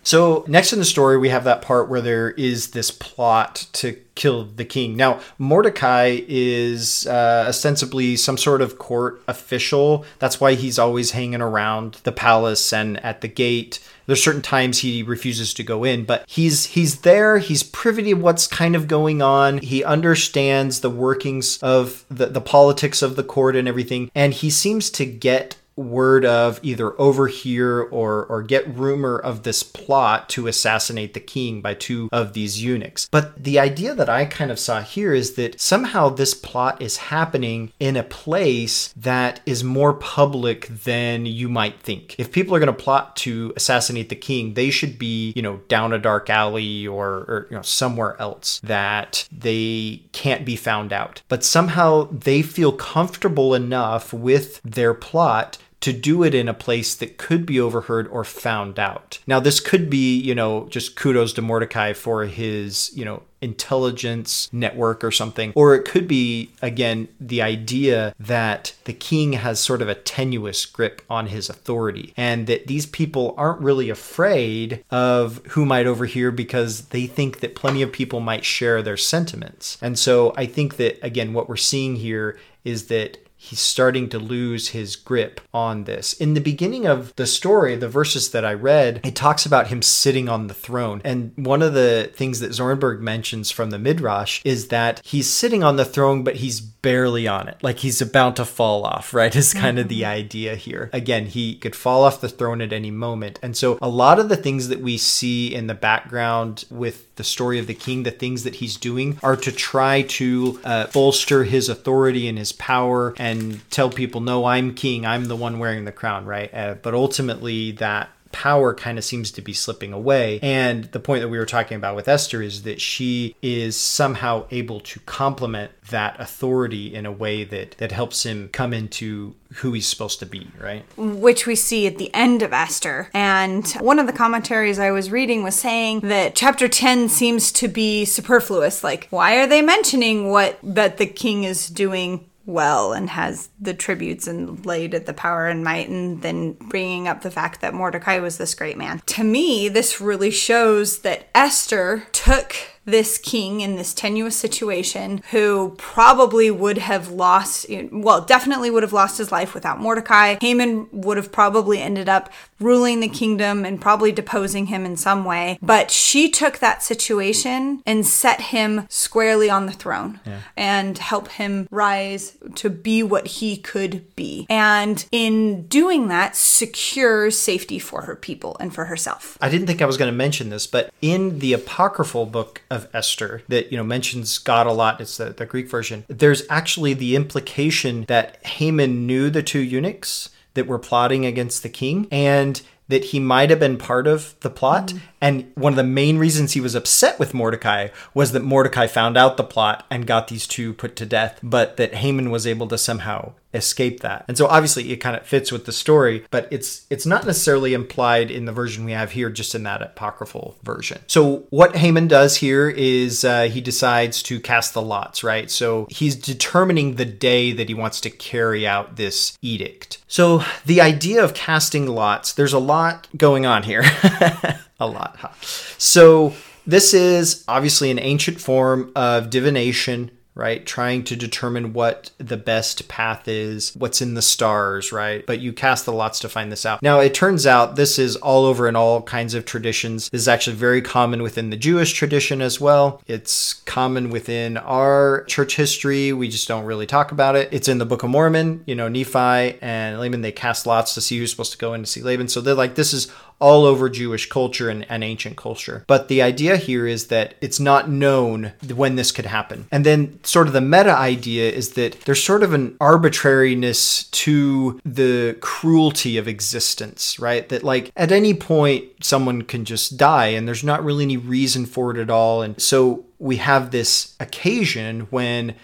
so 0.02 0.44
next 0.48 0.72
in 0.72 0.78
the 0.78 0.84
story, 0.84 1.18
we 1.18 1.28
have 1.28 1.44
that 1.44 1.62
part 1.62 1.88
where 1.88 2.00
there 2.00 2.30
is 2.30 2.70
this 2.70 2.90
plot 3.26 3.66
to 3.72 3.92
kill 4.14 4.44
the 4.44 4.64
king. 4.64 4.96
Now, 4.96 5.18
Mordecai 5.36 6.20
is 6.28 7.08
uh, 7.08 7.46
ostensibly 7.48 8.14
some 8.14 8.38
sort 8.38 8.62
of 8.62 8.78
court 8.78 9.20
official. 9.26 10.04
That's 10.20 10.40
why 10.40 10.54
he's 10.54 10.78
always 10.78 11.10
hanging 11.10 11.40
around 11.40 11.94
the 12.04 12.12
palace 12.12 12.72
and 12.72 13.04
at 13.04 13.22
the 13.22 13.28
gate. 13.28 13.80
There's 14.06 14.22
certain 14.22 14.42
times 14.42 14.78
he 14.78 15.02
refuses 15.02 15.52
to 15.54 15.64
go 15.64 15.82
in, 15.82 16.04
but 16.04 16.24
he's 16.28 16.66
he's 16.66 17.00
there. 17.00 17.38
He's 17.38 17.64
privy 17.64 18.04
to 18.04 18.14
what's 18.14 18.46
kind 18.46 18.76
of 18.76 18.86
going 18.86 19.20
on. 19.20 19.58
He 19.58 19.82
understands 19.82 20.80
the 20.80 20.90
workings 20.90 21.58
of 21.60 22.04
the, 22.08 22.26
the 22.26 22.40
politics 22.40 23.02
of 23.02 23.16
the 23.16 23.24
court 23.24 23.56
and 23.56 23.66
everything, 23.66 24.08
and 24.14 24.32
he 24.32 24.50
seems 24.50 24.88
to 24.90 25.04
get 25.04 25.56
word 25.76 26.24
of 26.24 26.58
either 26.62 26.98
overhear 27.00 27.80
or 27.80 28.24
or 28.26 28.42
get 28.42 28.66
rumor 28.76 29.18
of 29.18 29.42
this 29.42 29.62
plot 29.62 30.28
to 30.30 30.46
assassinate 30.46 31.14
the 31.14 31.20
king 31.20 31.60
by 31.60 31.74
two 31.74 32.08
of 32.12 32.32
these 32.32 32.62
eunuchs. 32.62 33.08
But 33.10 33.42
the 33.42 33.58
idea 33.58 33.94
that 33.94 34.08
I 34.08 34.24
kind 34.24 34.50
of 34.50 34.58
saw 34.58 34.80
here 34.80 35.12
is 35.12 35.34
that 35.34 35.60
somehow 35.60 36.08
this 36.08 36.34
plot 36.34 36.80
is 36.80 36.96
happening 36.96 37.72
in 37.78 37.96
a 37.96 38.02
place 38.02 38.92
that 38.96 39.40
is 39.46 39.62
more 39.62 39.92
public 39.92 40.68
than 40.68 41.26
you 41.26 41.48
might 41.48 41.80
think. 41.80 42.14
If 42.18 42.32
people 42.32 42.54
are 42.54 42.60
going 42.60 42.66
to 42.66 42.72
plot 42.72 43.16
to 43.16 43.52
assassinate 43.56 44.08
the 44.08 44.16
king, 44.16 44.54
they 44.54 44.70
should 44.70 44.98
be, 44.98 45.32
you 45.36 45.42
know, 45.42 45.60
down 45.68 45.92
a 45.92 45.98
dark 45.98 46.30
alley 46.30 46.86
or, 46.86 47.06
or 47.06 47.46
you 47.50 47.56
know 47.56 47.62
somewhere 47.62 48.16
else 48.20 48.60
that 48.62 49.28
they 49.30 50.02
can't 50.12 50.44
be 50.44 50.56
found 50.56 50.92
out. 50.92 51.22
But 51.28 51.44
somehow 51.44 52.08
they 52.10 52.42
feel 52.42 52.72
comfortable 52.72 53.54
enough 53.54 54.12
with 54.12 54.60
their 54.62 54.94
plot 54.94 55.58
to 55.80 55.92
do 55.92 56.22
it 56.22 56.34
in 56.34 56.48
a 56.48 56.54
place 56.54 56.94
that 56.94 57.18
could 57.18 57.46
be 57.46 57.60
overheard 57.60 58.08
or 58.08 58.24
found 58.24 58.78
out. 58.78 59.18
Now, 59.26 59.40
this 59.40 59.60
could 59.60 59.88
be, 59.90 60.18
you 60.18 60.34
know, 60.34 60.66
just 60.68 60.96
kudos 60.96 61.32
to 61.34 61.42
Mordecai 61.42 61.92
for 61.92 62.24
his, 62.24 62.90
you 62.96 63.04
know, 63.04 63.22
intelligence 63.42 64.48
network 64.52 65.04
or 65.04 65.10
something. 65.10 65.52
Or 65.54 65.74
it 65.74 65.84
could 65.84 66.08
be, 66.08 66.50
again, 66.62 67.08
the 67.20 67.42
idea 67.42 68.14
that 68.18 68.74
the 68.84 68.92
king 68.92 69.34
has 69.34 69.60
sort 69.60 69.82
of 69.82 69.88
a 69.88 69.94
tenuous 69.94 70.64
grip 70.64 71.02
on 71.10 71.26
his 71.26 71.50
authority 71.50 72.14
and 72.16 72.46
that 72.46 72.66
these 72.66 72.86
people 72.86 73.34
aren't 73.36 73.60
really 73.60 73.90
afraid 73.90 74.84
of 74.90 75.44
who 75.50 75.66
might 75.66 75.86
overhear 75.86 76.30
because 76.30 76.86
they 76.86 77.06
think 77.06 77.40
that 77.40 77.54
plenty 77.54 77.82
of 77.82 77.92
people 77.92 78.20
might 78.20 78.44
share 78.44 78.82
their 78.82 78.96
sentiments. 78.96 79.78
And 79.82 79.98
so 79.98 80.32
I 80.36 80.46
think 80.46 80.76
that, 80.76 80.98
again, 81.04 81.34
what 81.34 81.48
we're 81.48 81.56
seeing 81.56 81.96
here 81.96 82.38
is 82.64 82.86
that 82.86 83.18
he's 83.46 83.60
starting 83.60 84.08
to 84.08 84.18
lose 84.18 84.68
his 84.68 84.96
grip 84.96 85.40
on 85.54 85.84
this. 85.84 86.12
In 86.14 86.34
the 86.34 86.40
beginning 86.40 86.86
of 86.86 87.14
the 87.16 87.26
story, 87.26 87.76
the 87.76 87.88
verses 87.88 88.30
that 88.30 88.44
I 88.44 88.52
read, 88.52 89.00
it 89.04 89.14
talks 89.14 89.46
about 89.46 89.68
him 89.68 89.82
sitting 89.82 90.28
on 90.28 90.48
the 90.48 90.54
throne. 90.54 91.00
And 91.04 91.32
one 91.36 91.62
of 91.62 91.74
the 91.74 92.10
things 92.14 92.40
that 92.40 92.50
Zornberg 92.50 93.00
mentions 93.00 93.50
from 93.50 93.70
the 93.70 93.78
Midrash 93.78 94.40
is 94.44 94.68
that 94.68 95.00
he's 95.04 95.30
sitting 95.30 95.62
on 95.62 95.76
the 95.76 95.84
throne, 95.84 96.24
but 96.24 96.36
he's 96.36 96.60
barely 96.60 97.26
on 97.26 97.48
it. 97.48 97.56
Like 97.62 97.78
he's 97.80 98.00
about 98.00 98.36
to 98.36 98.44
fall 98.44 98.84
off, 98.84 99.14
right? 99.14 99.34
Is 99.34 99.52
kind 99.54 99.78
of 99.78 99.88
the 99.88 100.04
idea 100.04 100.56
here. 100.56 100.90
Again, 100.92 101.26
he 101.26 101.56
could 101.56 101.76
fall 101.76 102.04
off 102.04 102.20
the 102.20 102.28
throne 102.28 102.60
at 102.60 102.72
any 102.72 102.90
moment. 102.90 103.38
And 103.42 103.56
so 103.56 103.78
a 103.82 103.88
lot 103.88 104.18
of 104.18 104.28
the 104.28 104.36
things 104.36 104.68
that 104.68 104.80
we 104.80 104.96
see 104.96 105.54
in 105.54 105.66
the 105.66 105.74
background 105.74 106.64
with 106.70 107.14
the 107.16 107.24
story 107.24 107.58
of 107.58 107.66
the 107.66 107.74
king, 107.74 108.02
the 108.02 108.10
things 108.10 108.44
that 108.44 108.56
he's 108.56 108.76
doing 108.76 109.18
are 109.22 109.36
to 109.36 109.50
try 109.50 110.02
to 110.02 110.60
uh, 110.64 110.86
bolster 110.88 111.44
his 111.44 111.68
authority 111.68 112.28
and 112.28 112.38
his 112.38 112.52
power 112.52 113.14
and 113.18 113.35
tell 113.70 113.90
people, 113.90 114.20
no, 114.20 114.44
I'm 114.44 114.74
king. 114.74 115.06
I'm 115.06 115.26
the 115.26 115.36
one 115.36 115.58
wearing 115.58 115.84
the 115.84 115.92
crown, 115.92 116.24
right? 116.26 116.52
Uh, 116.52 116.74
but 116.74 116.94
ultimately, 116.94 117.72
that 117.72 118.10
power 118.36 118.74
kind 118.74 118.98
of 118.98 119.04
seems 119.04 119.30
to 119.32 119.40
be 119.40 119.54
slipping 119.54 119.94
away. 119.94 120.38
And 120.42 120.84
the 120.84 121.00
point 121.00 121.22
that 121.22 121.28
we 121.28 121.38
were 121.38 121.46
talking 121.46 121.78
about 121.78 121.96
with 121.96 122.06
Esther 122.06 122.42
is 122.42 122.64
that 122.64 122.82
she 122.82 123.34
is 123.40 123.78
somehow 123.78 124.46
able 124.50 124.80
to 124.80 125.00
complement 125.00 125.72
that 125.88 126.20
authority 126.20 126.94
in 126.94 127.06
a 127.06 127.12
way 127.12 127.44
that 127.44 127.78
that 127.78 127.92
helps 127.92 128.26
him 128.26 128.50
come 128.52 128.74
into 128.74 129.34
who 129.54 129.72
he's 129.72 129.88
supposed 129.88 130.18
to 130.18 130.26
be, 130.26 130.48
right? 130.60 130.84
which 130.98 131.46
we 131.46 131.54
see 131.54 131.86
at 131.86 131.96
the 131.96 132.12
end 132.12 132.42
of 132.42 132.52
Esther. 132.52 133.08
And 133.14 133.66
one 133.80 133.98
of 133.98 134.06
the 134.06 134.12
commentaries 134.12 134.78
I 134.78 134.90
was 134.90 135.10
reading 135.10 135.42
was 135.42 135.54
saying 135.54 136.00
that 136.00 136.34
chapter 136.34 136.68
10 136.68 137.08
seems 137.08 137.50
to 137.52 137.68
be 137.68 138.04
superfluous. 138.04 138.84
Like, 138.84 139.06
why 139.08 139.36
are 139.38 139.46
they 139.46 139.62
mentioning 139.62 140.28
what 140.28 140.58
that 140.62 140.98
the 140.98 141.06
king 141.06 141.44
is 141.44 141.68
doing? 141.70 142.28
Well, 142.46 142.92
and 142.92 143.10
has 143.10 143.48
the 143.60 143.74
tributes 143.74 144.28
and 144.28 144.64
laid 144.64 144.94
at 144.94 145.06
the 145.06 145.12
power 145.12 145.46
and 145.48 145.64
might, 145.64 145.88
and 145.88 146.22
then 146.22 146.52
bringing 146.52 147.08
up 147.08 147.22
the 147.22 147.30
fact 147.30 147.60
that 147.60 147.74
Mordecai 147.74 148.18
was 148.18 148.38
this 148.38 148.54
great 148.54 148.78
man. 148.78 149.02
To 149.06 149.24
me, 149.24 149.68
this 149.68 150.00
really 150.00 150.30
shows 150.30 151.00
that 151.00 151.28
Esther 151.34 152.04
took 152.12 152.54
this 152.86 153.18
king 153.18 153.60
in 153.60 153.76
this 153.76 153.92
tenuous 153.92 154.36
situation 154.36 155.20
who 155.32 155.74
probably 155.76 156.50
would 156.50 156.78
have 156.78 157.10
lost 157.10 157.66
well 157.92 158.20
definitely 158.20 158.70
would 158.70 158.82
have 158.82 158.92
lost 158.92 159.18
his 159.18 159.30
life 159.30 159.52
without 159.54 159.80
mordecai. 159.80 160.36
Haman 160.40 160.88
would 160.92 161.16
have 161.16 161.30
probably 161.32 161.80
ended 161.80 162.08
up 162.08 162.32
ruling 162.58 163.00
the 163.00 163.08
kingdom 163.08 163.64
and 163.64 163.80
probably 163.80 164.12
deposing 164.12 164.66
him 164.66 164.86
in 164.86 164.96
some 164.96 165.24
way. 165.24 165.58
But 165.60 165.90
she 165.90 166.30
took 166.30 166.58
that 166.58 166.82
situation 166.82 167.82
and 167.84 168.06
set 168.06 168.40
him 168.40 168.86
squarely 168.88 169.50
on 169.50 169.66
the 169.66 169.72
throne 169.72 170.20
and 170.56 170.96
help 170.96 171.28
him 171.28 171.68
rise 171.70 172.36
to 172.54 172.70
be 172.70 173.02
what 173.02 173.26
he 173.26 173.56
could 173.56 174.14
be 174.14 174.46
and 174.48 175.06
in 175.10 175.66
doing 175.66 176.08
that 176.08 176.36
secures 176.36 177.36
safety 177.36 177.78
for 177.78 178.02
her 178.02 178.16
people 178.16 178.56
and 178.60 178.74
for 178.74 178.86
herself. 178.86 179.36
I 179.40 179.48
didn't 179.48 179.66
think 179.66 179.82
I 179.82 179.86
was 179.86 179.96
going 179.96 180.10
to 180.10 180.16
mention 180.16 180.50
this, 180.50 180.66
but 180.66 180.92
in 181.02 181.40
the 181.40 181.52
apocryphal 181.52 182.26
book 182.26 182.62
of 182.76 182.88
Esther 182.94 183.42
that 183.48 183.72
you 183.72 183.76
know 183.76 183.84
mentions 183.84 184.38
God 184.38 184.66
a 184.66 184.72
lot, 184.72 185.00
it's 185.00 185.16
the, 185.16 185.30
the 185.30 185.46
Greek 185.46 185.68
version. 185.68 186.04
There's 186.08 186.42
actually 186.48 186.94
the 186.94 187.16
implication 187.16 188.04
that 188.06 188.44
Haman 188.46 189.06
knew 189.06 189.30
the 189.30 189.42
two 189.42 189.60
eunuchs 189.60 190.30
that 190.54 190.66
were 190.66 190.78
plotting 190.78 191.26
against 191.26 191.62
the 191.62 191.68
king, 191.68 192.06
and 192.10 192.62
that 192.88 193.06
he 193.06 193.20
might 193.20 193.50
have 193.50 193.58
been 193.58 193.76
part 193.76 194.06
of 194.06 194.38
the 194.40 194.50
plot. 194.50 194.92
And 195.20 195.50
one 195.54 195.72
of 195.72 195.76
the 195.76 195.84
main 195.84 196.18
reasons 196.18 196.52
he 196.52 196.60
was 196.60 196.74
upset 196.74 197.18
with 197.18 197.34
Mordecai 197.34 197.88
was 198.14 198.32
that 198.32 198.44
Mordecai 198.44 198.86
found 198.86 199.16
out 199.16 199.36
the 199.36 199.44
plot 199.44 199.86
and 199.90 200.06
got 200.06 200.28
these 200.28 200.46
two 200.46 200.74
put 200.74 200.96
to 200.96 201.06
death, 201.06 201.38
but 201.42 201.76
that 201.76 201.94
Haman 201.94 202.30
was 202.30 202.46
able 202.46 202.68
to 202.68 202.78
somehow 202.78 203.32
escape 203.56 204.00
that. 204.00 204.24
And 204.28 204.36
so 204.36 204.46
obviously 204.46 204.92
it 204.92 204.98
kind 204.98 205.16
of 205.16 205.26
fits 205.26 205.50
with 205.50 205.64
the 205.64 205.72
story, 205.72 206.24
but 206.30 206.46
it's 206.50 206.86
it's 206.90 207.06
not 207.06 207.26
necessarily 207.26 207.74
implied 207.74 208.30
in 208.30 208.44
the 208.44 208.52
version 208.52 208.84
we 208.84 208.92
have 208.92 209.12
here, 209.12 209.30
just 209.30 209.54
in 209.54 209.62
that 209.64 209.82
apocryphal 209.82 210.56
version. 210.62 211.00
So 211.06 211.46
what 211.50 211.76
Haman 211.76 212.06
does 212.08 212.36
here 212.36 212.68
is 212.68 213.24
uh, 213.24 213.44
he 213.44 213.60
decides 213.60 214.22
to 214.24 214.38
cast 214.38 214.74
the 214.74 214.82
lots, 214.82 215.24
right? 215.24 215.50
So 215.50 215.86
he's 215.90 216.14
determining 216.14 216.96
the 216.96 217.04
day 217.04 217.52
that 217.52 217.68
he 217.68 217.74
wants 217.74 218.00
to 218.02 218.10
carry 218.10 218.66
out 218.66 218.96
this 218.96 219.36
edict. 219.42 219.98
So 220.06 220.44
the 220.66 220.80
idea 220.80 221.24
of 221.24 221.34
casting 221.34 221.86
lots, 221.86 222.32
there's 222.32 222.52
a 222.52 222.58
lot 222.58 223.08
going 223.16 223.46
on 223.46 223.62
here. 223.62 223.84
a 224.80 224.86
lot. 224.86 225.16
Huh? 225.18 225.30
So 225.78 226.34
this 226.66 226.94
is 226.94 227.44
obviously 227.48 227.90
an 227.90 227.98
ancient 227.98 228.40
form 228.40 228.92
of 228.94 229.30
divination 229.30 230.10
right? 230.36 230.66
Trying 230.66 231.02
to 231.04 231.16
determine 231.16 231.72
what 231.72 232.10
the 232.18 232.36
best 232.36 232.88
path 232.88 233.26
is, 233.26 233.74
what's 233.74 234.02
in 234.02 234.12
the 234.12 234.22
stars, 234.22 234.92
right? 234.92 235.24
But 235.26 235.40
you 235.40 235.54
cast 235.54 235.86
the 235.86 235.94
lots 235.94 236.20
to 236.20 236.28
find 236.28 236.52
this 236.52 236.66
out. 236.66 236.82
Now, 236.82 237.00
it 237.00 237.14
turns 237.14 237.46
out 237.46 237.74
this 237.74 237.98
is 237.98 238.16
all 238.16 238.44
over 238.44 238.68
in 238.68 238.76
all 238.76 239.00
kinds 239.00 239.32
of 239.32 239.46
traditions. 239.46 240.10
This 240.10 240.20
is 240.20 240.28
actually 240.28 240.56
very 240.56 240.82
common 240.82 241.22
within 241.22 241.48
the 241.48 241.56
Jewish 241.56 241.94
tradition 241.94 242.42
as 242.42 242.60
well. 242.60 243.00
It's 243.06 243.54
common 243.54 244.10
within 244.10 244.58
our 244.58 245.24
church 245.24 245.56
history. 245.56 246.12
We 246.12 246.28
just 246.28 246.46
don't 246.46 246.66
really 246.66 246.86
talk 246.86 247.12
about 247.12 247.34
it. 247.34 247.48
It's 247.50 247.66
in 247.66 247.78
the 247.78 247.86
Book 247.86 248.02
of 248.02 248.10
Mormon. 248.10 248.62
You 248.66 248.74
know, 248.74 248.88
Nephi 248.88 249.58
and 249.62 249.98
Laman, 249.98 250.20
they 250.20 250.32
cast 250.32 250.66
lots 250.66 250.92
to 250.94 251.00
see 251.00 251.18
who's 251.18 251.30
supposed 251.30 251.52
to 251.52 251.58
go 251.58 251.72
in 251.72 251.80
to 251.80 251.86
see 251.86 252.02
Laban. 252.02 252.28
So 252.28 252.42
they're 252.42 252.54
like, 252.54 252.74
this 252.74 252.92
is 252.92 253.10
all 253.38 253.64
over 253.64 253.88
Jewish 253.88 254.28
culture 254.28 254.70
and, 254.70 254.86
and, 254.90 255.04
ancient 255.04 255.36
culture. 255.36 255.84
But 255.86 256.08
the 256.08 256.22
idea 256.22 256.56
here 256.56 256.86
is 256.86 257.08
that 257.08 257.34
it's 257.40 257.60
not 257.60 257.88
known 257.88 258.52
when 258.74 258.96
this 258.96 259.12
could 259.12 259.26
happen. 259.26 259.66
And 259.70 259.84
then, 259.84 260.18
sort 260.24 260.46
of, 260.46 260.52
the 260.52 260.60
meta 260.60 260.96
idea 260.96 261.50
is 261.50 261.74
that 261.74 262.00
there's 262.02 262.22
sort 262.22 262.42
of 262.42 262.54
an 262.54 262.76
arbitrariness 262.80 264.04
to 264.04 264.80
the 264.84 265.36
cruelty 265.40 266.16
of 266.16 266.26
existence, 266.26 267.18
right? 267.18 267.48
That, 267.48 267.62
like, 267.62 267.92
at 267.94 268.10
any 268.10 268.32
point, 268.32 269.04
someone 269.04 269.42
can 269.42 269.64
just 269.64 269.96
die 269.96 270.28
and 270.28 270.48
there's 270.48 270.64
not 270.64 270.84
really 270.84 271.04
any 271.04 271.16
reason 271.16 271.66
for 271.66 271.90
it 271.90 272.00
at 272.00 272.10
all. 272.10 272.42
And 272.42 272.60
so 272.60 273.04
we 273.18 273.36
have 273.36 273.70
this 273.70 274.14
occasion 274.18 275.08
when 275.10 275.54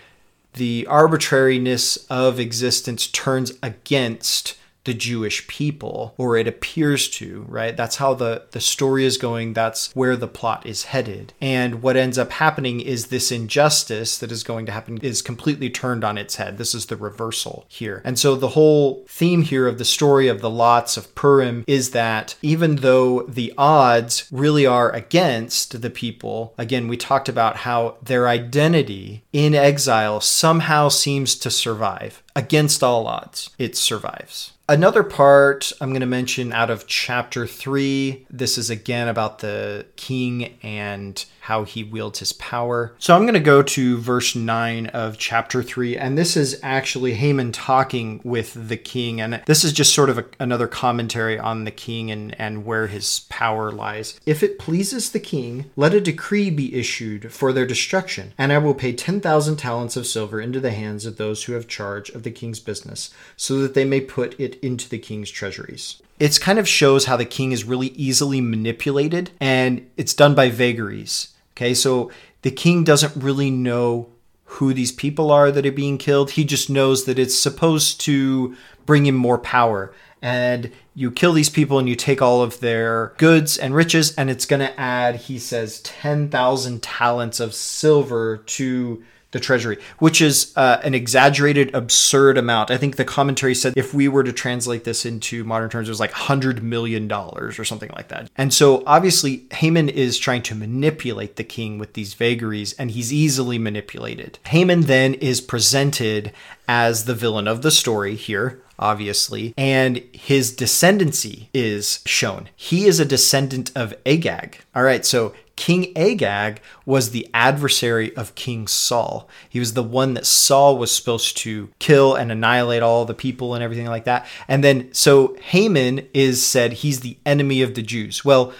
the 0.54 0.86
arbitrariness 0.88 1.96
of 2.10 2.38
existence 2.38 3.06
turns 3.06 3.52
against 3.62 4.56
the 4.84 4.94
Jewish 4.94 5.46
people, 5.46 6.14
or 6.16 6.36
it 6.36 6.48
appears 6.48 7.08
to, 7.10 7.44
right? 7.48 7.76
That's 7.76 7.96
how 7.96 8.14
the, 8.14 8.46
the 8.50 8.60
story 8.60 9.04
is 9.04 9.16
going. 9.16 9.52
That's 9.52 9.94
where 9.94 10.16
the 10.16 10.28
plot 10.28 10.66
is 10.66 10.84
headed. 10.84 11.32
And 11.40 11.82
what 11.82 11.96
ends 11.96 12.18
up 12.18 12.32
happening 12.32 12.80
is 12.80 13.06
this 13.06 13.30
injustice 13.30 14.18
that 14.18 14.32
is 14.32 14.42
going 14.42 14.66
to 14.66 14.72
happen 14.72 14.98
is 14.98 15.22
completely 15.22 15.70
turned 15.70 16.04
on 16.04 16.18
its 16.18 16.36
head. 16.36 16.58
This 16.58 16.74
is 16.74 16.86
the 16.86 16.96
reversal 16.96 17.64
here. 17.68 18.02
And 18.04 18.18
so 18.18 18.34
the 18.34 18.48
whole 18.48 19.04
theme 19.08 19.42
here 19.42 19.68
of 19.68 19.78
the 19.78 19.84
story 19.84 20.28
of 20.28 20.40
the 20.40 20.50
lots 20.50 20.96
of 20.96 21.14
Purim 21.14 21.64
is 21.66 21.92
that 21.92 22.34
even 22.42 22.76
though 22.76 23.22
the 23.22 23.52
odds 23.56 24.26
really 24.32 24.66
are 24.66 24.90
against 24.90 25.80
the 25.80 25.90
people, 25.90 26.54
again, 26.58 26.88
we 26.88 26.96
talked 26.96 27.28
about 27.28 27.58
how 27.58 27.96
their 28.02 28.28
identity 28.28 29.24
in 29.32 29.54
exile 29.54 30.20
somehow 30.20 30.88
seems 30.88 31.36
to 31.36 31.50
survive. 31.50 32.22
Against 32.34 32.82
all 32.82 33.06
odds, 33.06 33.50
it 33.58 33.76
survives. 33.76 34.51
Another 34.68 35.02
part 35.02 35.72
I'm 35.80 35.90
going 35.90 36.00
to 36.00 36.06
mention 36.06 36.52
out 36.52 36.70
of 36.70 36.86
chapter 36.86 37.46
three. 37.46 38.26
This 38.30 38.56
is 38.56 38.70
again 38.70 39.08
about 39.08 39.40
the 39.40 39.86
king 39.96 40.58
and 40.62 41.24
how 41.42 41.64
he 41.64 41.82
wields 41.82 42.20
his 42.20 42.32
power. 42.34 42.94
So 43.00 43.16
I'm 43.16 43.22
going 43.22 43.34
to 43.34 43.40
go 43.40 43.64
to 43.64 43.98
verse 43.98 44.36
9 44.36 44.86
of 44.86 45.18
chapter 45.18 45.60
3, 45.60 45.96
and 45.96 46.16
this 46.16 46.36
is 46.36 46.60
actually 46.62 47.14
Haman 47.14 47.50
talking 47.50 48.20
with 48.22 48.68
the 48.68 48.76
king. 48.76 49.20
And 49.20 49.42
this 49.46 49.64
is 49.64 49.72
just 49.72 49.92
sort 49.92 50.08
of 50.08 50.18
a, 50.18 50.24
another 50.38 50.68
commentary 50.68 51.40
on 51.40 51.64
the 51.64 51.72
king 51.72 52.12
and, 52.12 52.38
and 52.40 52.64
where 52.64 52.86
his 52.86 53.26
power 53.28 53.72
lies. 53.72 54.20
If 54.24 54.44
it 54.44 54.60
pleases 54.60 55.10
the 55.10 55.18
king, 55.18 55.64
let 55.74 55.94
a 55.94 56.00
decree 56.00 56.48
be 56.48 56.76
issued 56.76 57.32
for 57.32 57.52
their 57.52 57.66
destruction, 57.66 58.34
and 58.38 58.52
I 58.52 58.58
will 58.58 58.74
pay 58.74 58.92
10,000 58.92 59.56
talents 59.56 59.96
of 59.96 60.06
silver 60.06 60.40
into 60.40 60.60
the 60.60 60.70
hands 60.70 61.06
of 61.06 61.16
those 61.16 61.42
who 61.44 61.54
have 61.54 61.66
charge 61.66 62.08
of 62.10 62.22
the 62.22 62.30
king's 62.30 62.60
business, 62.60 63.12
so 63.36 63.58
that 63.62 63.74
they 63.74 63.84
may 63.84 64.00
put 64.00 64.38
it 64.38 64.60
into 64.62 64.88
the 64.88 64.98
king's 64.98 65.30
treasuries 65.30 66.00
it 66.22 66.38
kind 66.40 66.60
of 66.60 66.68
shows 66.68 67.06
how 67.06 67.16
the 67.16 67.24
king 67.24 67.50
is 67.50 67.64
really 67.64 67.88
easily 67.88 68.40
manipulated 68.40 69.32
and 69.40 69.90
it's 69.96 70.14
done 70.14 70.36
by 70.36 70.48
vagaries. 70.48 71.31
Okay, 71.52 71.74
so 71.74 72.10
the 72.42 72.50
king 72.50 72.84
doesn't 72.84 73.22
really 73.22 73.50
know 73.50 74.08
who 74.44 74.74
these 74.74 74.92
people 74.92 75.30
are 75.30 75.50
that 75.50 75.66
are 75.66 75.72
being 75.72 75.98
killed. 75.98 76.32
He 76.32 76.44
just 76.44 76.68
knows 76.68 77.04
that 77.04 77.18
it's 77.18 77.38
supposed 77.38 78.00
to 78.02 78.56
bring 78.84 79.06
him 79.06 79.14
more 79.14 79.38
power. 79.38 79.94
And 80.20 80.70
you 80.94 81.10
kill 81.10 81.32
these 81.32 81.50
people 81.50 81.78
and 81.78 81.88
you 81.88 81.96
take 81.96 82.22
all 82.22 82.42
of 82.42 82.60
their 82.60 83.14
goods 83.18 83.58
and 83.58 83.74
riches, 83.74 84.14
and 84.14 84.30
it's 84.30 84.46
going 84.46 84.60
to 84.60 84.78
add, 84.78 85.16
he 85.16 85.38
says, 85.38 85.80
10,000 85.80 86.82
talents 86.82 87.40
of 87.40 87.54
silver 87.54 88.36
to 88.36 89.02
the 89.32 89.40
treasury, 89.40 89.78
which 89.98 90.20
is 90.20 90.52
uh, 90.56 90.80
an 90.84 90.94
exaggerated, 90.94 91.74
absurd 91.74 92.38
amount. 92.38 92.70
I 92.70 92.76
think 92.76 92.96
the 92.96 93.04
commentary 93.04 93.54
said 93.54 93.74
if 93.76 93.92
we 93.92 94.06
were 94.06 94.22
to 94.22 94.32
translate 94.32 94.84
this 94.84 95.04
into 95.04 95.42
modern 95.42 95.70
terms, 95.70 95.88
it 95.88 95.90
was 95.90 96.00
like 96.00 96.12
$100 96.12 96.62
million 96.62 97.10
or 97.10 97.64
something 97.64 97.90
like 97.96 98.08
that. 98.08 98.30
And 98.36 98.52
so 98.54 98.82
obviously, 98.86 99.46
Haman 99.52 99.88
is 99.88 100.18
trying 100.18 100.42
to 100.42 100.54
manipulate 100.54 101.36
the 101.36 101.44
king 101.44 101.78
with 101.78 101.94
these 101.94 102.14
vagaries, 102.14 102.74
and 102.74 102.90
he's 102.90 103.12
easily 103.12 103.58
manipulated. 103.58 104.38
Haman 104.46 104.82
then 104.82 105.14
is 105.14 105.40
presented 105.40 106.32
as 106.68 107.06
the 107.06 107.14
villain 107.14 107.48
of 107.48 107.62
the 107.62 107.70
story 107.70 108.14
here, 108.14 108.62
obviously, 108.78 109.54
and 109.56 109.98
his 110.12 110.54
descendancy 110.54 111.48
is 111.52 112.00
shown. 112.06 112.48
He 112.54 112.86
is 112.86 113.00
a 113.00 113.04
descendant 113.04 113.70
of 113.74 113.94
Agag. 114.04 114.58
All 114.74 114.82
right, 114.82 115.04
so 115.04 115.34
King 115.56 115.96
Agag 115.96 116.60
was 116.86 117.10
the 117.10 117.28
adversary 117.34 118.14
of 118.16 118.34
King 118.34 118.66
Saul. 118.66 119.28
He 119.48 119.58
was 119.58 119.74
the 119.74 119.82
one 119.82 120.14
that 120.14 120.26
Saul 120.26 120.78
was 120.78 120.94
supposed 120.94 121.36
to 121.38 121.68
kill 121.78 122.14
and 122.14 122.32
annihilate 122.32 122.82
all 122.82 123.04
the 123.04 123.14
people 123.14 123.54
and 123.54 123.62
everything 123.62 123.86
like 123.86 124.04
that. 124.04 124.26
And 124.48 124.64
then, 124.64 124.92
so 124.92 125.36
Haman 125.42 126.08
is 126.14 126.44
said 126.44 126.72
he's 126.72 127.00
the 127.00 127.18
enemy 127.26 127.62
of 127.62 127.74
the 127.74 127.82
Jews. 127.82 128.24
Well, 128.24 128.52